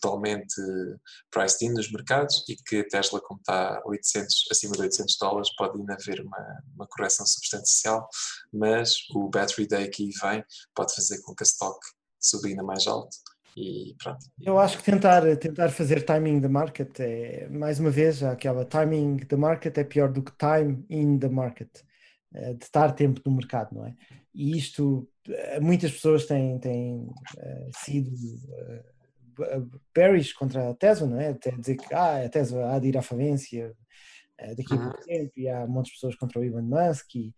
totalmente 0.00 0.54
priced 1.30 1.66
in 1.66 1.72
nos 1.72 1.90
mercados 1.90 2.44
e 2.48 2.56
que 2.56 2.80
a 2.80 2.88
Tesla, 2.88 3.20
como 3.20 3.40
está 3.40 3.82
800, 3.84 4.48
acima 4.50 4.72
de 4.74 4.82
800 4.82 5.16
dólares, 5.18 5.54
pode 5.56 5.78
ainda 5.78 5.94
haver 5.94 6.20
uma, 6.20 6.62
uma 6.74 6.86
correção 6.86 7.26
substancial, 7.26 8.08
mas 8.52 8.94
o 9.14 9.28
Battery 9.28 9.66
Day 9.66 9.88
que 9.88 10.08
vem 10.22 10.44
pode 10.74 10.94
fazer 10.94 11.20
com 11.22 11.34
que 11.34 11.42
a 11.42 11.46
stock 11.46 11.78
suba 12.20 12.48
ainda 12.48 12.62
mais 12.62 12.86
alto. 12.86 13.16
E 13.56 13.94
pronto. 14.02 14.24
Eu 14.40 14.58
acho 14.58 14.78
que 14.78 14.84
tentar, 14.84 15.36
tentar 15.36 15.68
fazer 15.70 16.02
timing 16.04 16.40
the 16.40 16.48
market 16.48 16.98
é, 17.00 17.48
mais 17.50 17.78
uma 17.78 17.90
vez, 17.90 18.22
aquela 18.22 18.64
timing 18.64 19.18
the 19.18 19.36
market 19.36 19.76
é 19.76 19.84
pior 19.84 20.10
do 20.10 20.22
que 20.22 20.32
time 20.38 20.86
in 20.88 21.18
the 21.18 21.28
market, 21.28 21.68
eh, 22.34 22.54
de 22.54 22.64
estar 22.64 22.92
tempo 22.92 23.20
no 23.26 23.36
mercado, 23.36 23.74
não 23.74 23.84
é? 23.84 23.94
E 24.34 24.56
isto 24.56 25.06
muitas 25.60 25.92
pessoas 25.92 26.26
têm, 26.26 26.58
têm 26.58 26.96
uh, 26.96 27.70
sido 27.76 28.10
uh, 28.10 29.80
bearish 29.94 30.32
contra 30.32 30.70
a 30.70 30.74
Tesla, 30.74 31.06
não 31.06 31.20
é? 31.20 31.28
Até 31.28 31.50
dizer 31.52 31.76
que 31.76 31.94
ah, 31.94 32.24
a 32.24 32.28
Tesla 32.28 32.74
há 32.74 32.78
de 32.78 32.88
ir 32.88 32.98
à 32.98 33.02
falência 33.02 33.74
uh, 34.40 34.56
daqui 34.56 34.74
a 34.74 34.78
pouco 34.78 34.98
uhum. 34.98 35.06
tempo 35.06 35.32
e 35.36 35.48
há 35.48 35.66
muitas 35.66 35.92
pessoas 35.92 36.16
contra 36.16 36.40
o 36.40 36.44
Elon 36.44 36.62
Musk. 36.62 37.14
E, 37.16 37.34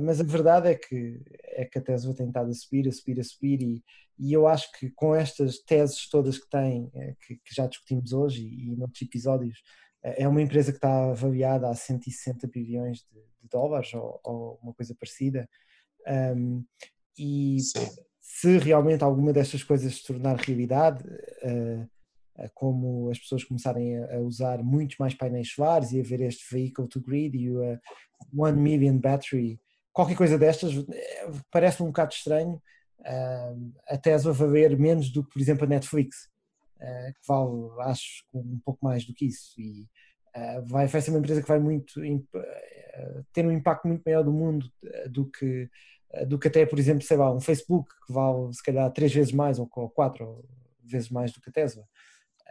mas 0.00 0.18
a 0.18 0.24
verdade 0.24 0.68
é 0.68 0.74
que, 0.74 1.20
é 1.44 1.66
que 1.66 1.78
a 1.78 1.82
Tesla 1.82 2.14
tem 2.14 2.28
estado 2.28 2.50
a 2.50 2.54
subir, 2.54 2.88
a 2.88 2.92
subir, 2.92 3.20
a 3.20 3.22
subir 3.22 3.60
e, 3.60 3.84
e 4.18 4.32
eu 4.32 4.46
acho 4.46 4.72
que 4.72 4.88
com 4.88 5.14
estas 5.14 5.58
teses 5.58 6.08
todas 6.08 6.38
que 6.38 6.48
tem, 6.48 6.90
que, 7.20 7.36
que 7.36 7.54
já 7.54 7.66
discutimos 7.66 8.10
hoje 8.14 8.42
e, 8.42 8.72
e 8.72 8.76
noutros 8.76 9.02
episódios, 9.02 9.62
é 10.02 10.26
uma 10.26 10.40
empresa 10.40 10.72
que 10.72 10.78
está 10.78 11.10
avaliada 11.10 11.68
a 11.68 11.74
160 11.74 12.48
bilhões 12.48 13.00
de, 13.00 13.20
de 13.20 13.48
dólares 13.50 13.92
ou, 13.92 14.18
ou, 14.24 14.58
uma 14.62 14.72
coisa 14.72 14.96
parecida. 14.98 15.46
Um, 16.08 16.64
e 17.18 17.58
Sim. 17.60 17.88
se 18.20 18.58
realmente 18.58 19.02
alguma 19.02 19.32
destas 19.32 19.62
coisas 19.62 19.96
se 19.96 20.04
tornar 20.04 20.36
realidade, 20.36 21.04
uh, 21.04 21.88
como 22.54 23.10
as 23.10 23.18
pessoas 23.18 23.44
começarem 23.44 24.02
a, 24.04 24.18
usar 24.18 24.62
muitos 24.62 24.98
mais 24.98 25.14
painéis 25.14 25.52
solares 25.52 25.92
e 25.92 26.00
a 26.00 26.02
ver 26.02 26.20
este 26.20 26.44
vehicle 26.54 26.86
to 26.86 27.00
grid 27.00 27.36
e 27.36 27.50
o 27.50 27.62
uh, 27.62 27.78
one 28.36 28.60
million 28.60 28.98
battery, 28.98 29.58
qualquer 29.92 30.16
coisa 30.16 30.38
destas, 30.38 30.72
eh, 30.76 31.30
parece 31.50 31.82
um 31.82 31.86
bocado 31.86 32.12
estranho 32.12 32.60
a 33.88 33.96
Tesla 33.96 34.32
valer 34.32 34.76
menos 34.76 35.10
do 35.10 35.22
que, 35.22 35.34
por 35.34 35.40
exemplo, 35.40 35.64
a 35.64 35.68
Netflix, 35.68 36.28
que 36.76 37.28
vale, 37.28 37.70
acho, 37.82 38.24
um 38.34 38.58
pouco 38.64 38.84
mais 38.84 39.04
do 39.04 39.14
que 39.14 39.26
isso. 39.26 39.54
E 39.60 39.86
vai, 40.66 40.88
vai 40.88 41.00
ser 41.00 41.10
uma 41.10 41.20
empresa 41.20 41.40
que 41.40 41.46
vai 41.46 41.60
muito 41.60 42.00
ter 43.32 43.46
um 43.46 43.52
impacto 43.52 43.86
muito 43.86 44.02
maior 44.04 44.22
do 44.24 44.32
mundo 44.32 44.70
do 45.08 45.26
que 45.26 45.62
eh, 45.62 45.68
do 46.26 46.38
que 46.38 46.48
até, 46.48 46.64
por 46.64 46.78
exemplo, 46.78 47.02
sei 47.02 47.16
lá, 47.16 47.32
um 47.32 47.40
Facebook 47.40 47.88
que 48.06 48.12
vale 48.12 48.52
se 48.52 48.62
calhar 48.62 48.90
três 48.92 49.12
vezes 49.12 49.32
mais 49.32 49.58
ou 49.58 49.66
quatro 49.66 50.44
vezes 50.84 51.10
mais 51.10 51.32
do 51.32 51.40
que 51.40 51.50
a 51.50 51.52
Tesla. 51.52 51.84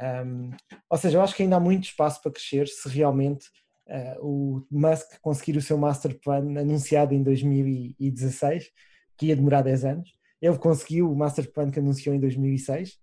Um, 0.01 0.51
ou 0.89 0.97
seja, 0.97 1.17
eu 1.17 1.21
acho 1.21 1.35
que 1.35 1.43
ainda 1.43 1.55
há 1.55 1.59
muito 1.59 1.85
espaço 1.85 2.21
para 2.21 2.31
crescer 2.31 2.67
se 2.67 2.87
realmente 2.89 3.47
uh, 3.87 4.25
o 4.25 4.67
Musk 4.69 5.19
conseguir 5.21 5.57
o 5.57 5.61
seu 5.61 5.77
master 5.77 6.19
plan 6.19 6.59
anunciado 6.59 7.13
em 7.13 7.23
2016, 7.23 8.69
que 9.17 9.27
ia 9.27 9.35
demorar 9.35 9.61
10 9.61 9.85
anos. 9.85 10.13
Ele 10.41 10.57
conseguiu 10.57 11.11
o 11.11 11.15
master 11.15 11.51
plan 11.51 11.71
que 11.71 11.79
anunciou 11.79 12.13
em 12.13 12.19
2006, 12.19 12.89
uh, 12.89 12.95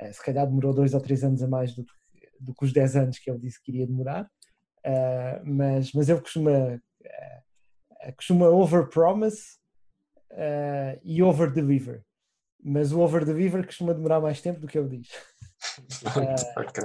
eh, 0.00 0.12
se 0.12 0.22
calhar 0.22 0.46
demorou 0.46 0.74
dois 0.74 0.92
ou 0.92 1.00
três 1.00 1.24
anos 1.24 1.42
a 1.42 1.48
mais 1.48 1.74
do 1.74 1.84
que, 1.84 1.92
do 2.40 2.54
que 2.54 2.64
os 2.64 2.72
10 2.72 2.96
anos 2.96 3.18
que 3.18 3.30
ele 3.30 3.38
disse 3.38 3.60
que 3.62 3.72
iria 3.72 3.86
demorar, 3.86 4.24
uh, 4.24 5.42
mas, 5.44 5.92
mas 5.92 6.08
ele 6.08 6.20
costuma, 6.20 6.80
costuma 8.16 8.48
over-promise 8.48 9.56
uh, 10.34 11.00
e 11.02 11.22
over-deliver. 11.22 12.02
Mas 12.62 12.92
o 12.92 13.00
over-deliver 13.00 13.64
costuma 13.64 13.92
demorar 13.92 14.20
mais 14.20 14.40
tempo 14.40 14.60
do 14.60 14.66
que 14.66 14.78
ele 14.78 14.98
diz. 14.98 15.08
uh, 16.02 16.60
ok. 16.60 16.84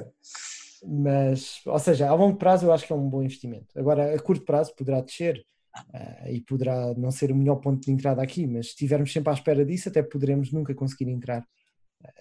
Mas, 0.84 1.62
ou 1.66 1.80
seja, 1.80 2.10
a 2.10 2.14
longo 2.14 2.38
prazo 2.38 2.66
eu 2.66 2.72
acho 2.72 2.88
que 2.88 2.94
é 2.94 2.96
um 2.96 3.10
bom 3.10 3.22
investimento. 3.22 3.78
Agora, 3.78 4.16
a 4.16 4.20
curto 4.20 4.46
prazo 4.46 4.74
poderá 4.76 5.02
descer 5.02 5.46
uh, 5.94 6.30
e 6.30 6.42
poderá 6.42 6.94
não 6.96 7.12
ser 7.12 7.32
o 7.32 7.36
melhor 7.36 7.58
ponto 7.58 7.84
de 7.86 7.92
entrada 7.92 8.22
aqui, 8.22 8.48
mas 8.48 8.68
se 8.68 8.72
estivermos 8.72 9.12
sempre 9.12 9.30
à 9.32 9.34
espera 9.34 9.66
disso, 9.66 9.90
até 9.90 10.02
poderemos 10.02 10.52
nunca 10.52 10.74
conseguir 10.74 11.10
entrar. 11.10 11.46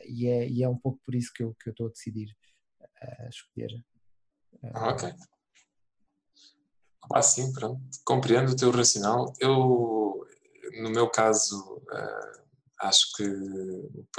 E, 0.06 0.26
é, 0.26 0.48
e 0.48 0.62
é 0.64 0.68
um 0.68 0.76
pouco 0.76 0.98
por 1.04 1.14
isso 1.14 1.32
que 1.32 1.42
eu, 1.42 1.54
que 1.54 1.68
eu 1.68 1.70
estou 1.70 1.86
a 1.86 1.90
decidir 1.90 2.34
escolher. 3.28 3.70
Ah, 4.74 4.88
ok. 4.90 5.14
Ah, 7.12 7.22
sim, 7.22 7.52
pronto. 7.52 7.80
Compreendo 8.04 8.52
o 8.52 8.56
teu 8.56 8.70
racional. 8.70 9.32
Eu, 9.40 10.26
no 10.82 10.90
meu 10.90 11.08
caso, 11.10 11.76
uh, 11.76 12.42
acho 12.80 13.12
que 13.16 13.24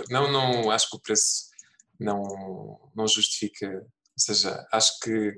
não, 0.10 0.32
não 0.32 0.72
acho 0.72 0.89
que 0.89 0.97
o 0.97 1.02
preço 1.02 1.50
não, 2.00 2.91
não 2.95 3.08
justifica, 3.08 3.68
ou 3.70 3.86
seja, 4.18 4.66
acho 4.72 5.00
que 5.00 5.38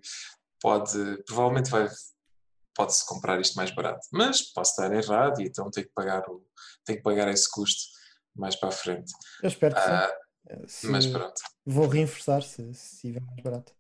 pode, 0.60 1.24
provavelmente 1.26 1.70
vai 1.70 1.90
pode-se 2.76 3.06
comprar 3.06 3.40
isto 3.40 3.56
mais 3.56 3.72
barato, 3.72 4.08
mas 4.12 4.42
posso 4.54 4.72
estar 4.72 4.94
errado 4.94 5.42
e 5.42 5.46
então 5.46 5.70
tenho 5.70 5.88
que 5.88 5.94
pagar 5.94 6.24
o, 6.30 6.46
tenho 6.86 6.98
que 6.98 7.04
pagar 7.04 7.28
esse 7.28 7.50
custo 7.50 7.82
mais 8.36 8.56
para 8.56 8.70
a 8.70 8.72
frente. 8.72 9.12
Eu 9.44 9.50
espero 9.50 9.76
que 9.76 9.82
uh, 9.82 10.64
sim. 10.68 10.88
Mas 10.88 11.06
pronto. 11.06 11.42
Vou 11.66 11.88
reforçar 11.88 12.42
se, 12.44 12.62
estiver 12.72 13.22
mais 13.22 13.42
barato. 13.42 13.74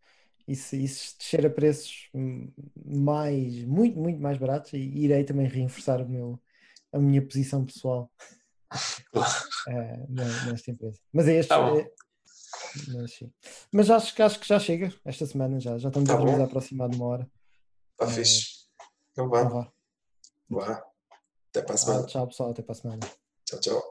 E 0.47 0.55
se, 0.55 0.83
e 0.83 0.87
se 0.87 1.17
descer 1.17 1.45
a 1.45 1.49
preços 1.49 2.09
mais, 2.83 3.63
muito, 3.63 3.97
muito 3.97 4.19
mais 4.19 4.37
baratos, 4.37 4.73
irei 4.73 5.23
também 5.23 5.47
reforçar 5.47 6.01
o 6.01 6.09
meu, 6.09 6.41
a 6.93 6.99
minha 6.99 7.21
posição 7.21 7.65
pessoal 7.65 8.11
uh, 9.15 10.47
nesta 10.47 10.71
empresa. 10.71 10.99
Mas 11.11 11.27
é 11.27 11.39
este. 11.39 11.49
Tá 11.49 11.59
é, 11.77 11.91
mas, 12.93 13.13
sim. 13.13 13.31
mas 13.71 13.89
acho, 13.89 14.23
acho 14.23 14.39
que 14.39 14.47
já 14.47 14.59
chega 14.59 14.93
esta 15.05 15.25
semana, 15.25 15.59
já, 15.59 15.77
já 15.77 15.89
estamos 15.89 16.09
tá 16.09 16.15
a 16.15 16.43
aproximar 16.43 16.89
de 16.89 16.97
uma 16.97 17.05
hora. 17.05 17.31
Está 17.91 18.05
uh, 18.05 18.09
fixe. 18.09 18.67
Então 19.11 19.29
vá. 19.29 19.41
Então 19.41 19.51
vá. 20.49 20.65
vá. 20.65 20.85
Até 21.49 21.61
para 21.61 21.75
a 21.75 21.77
semana. 21.77 22.03
Ah, 22.03 22.07
tchau, 22.07 22.27
pessoal. 22.27 22.51
Até 22.51 22.61
para 22.61 22.71
a 22.71 22.75
semana. 22.75 22.99
Tchau, 23.45 23.59
tchau. 23.59 23.90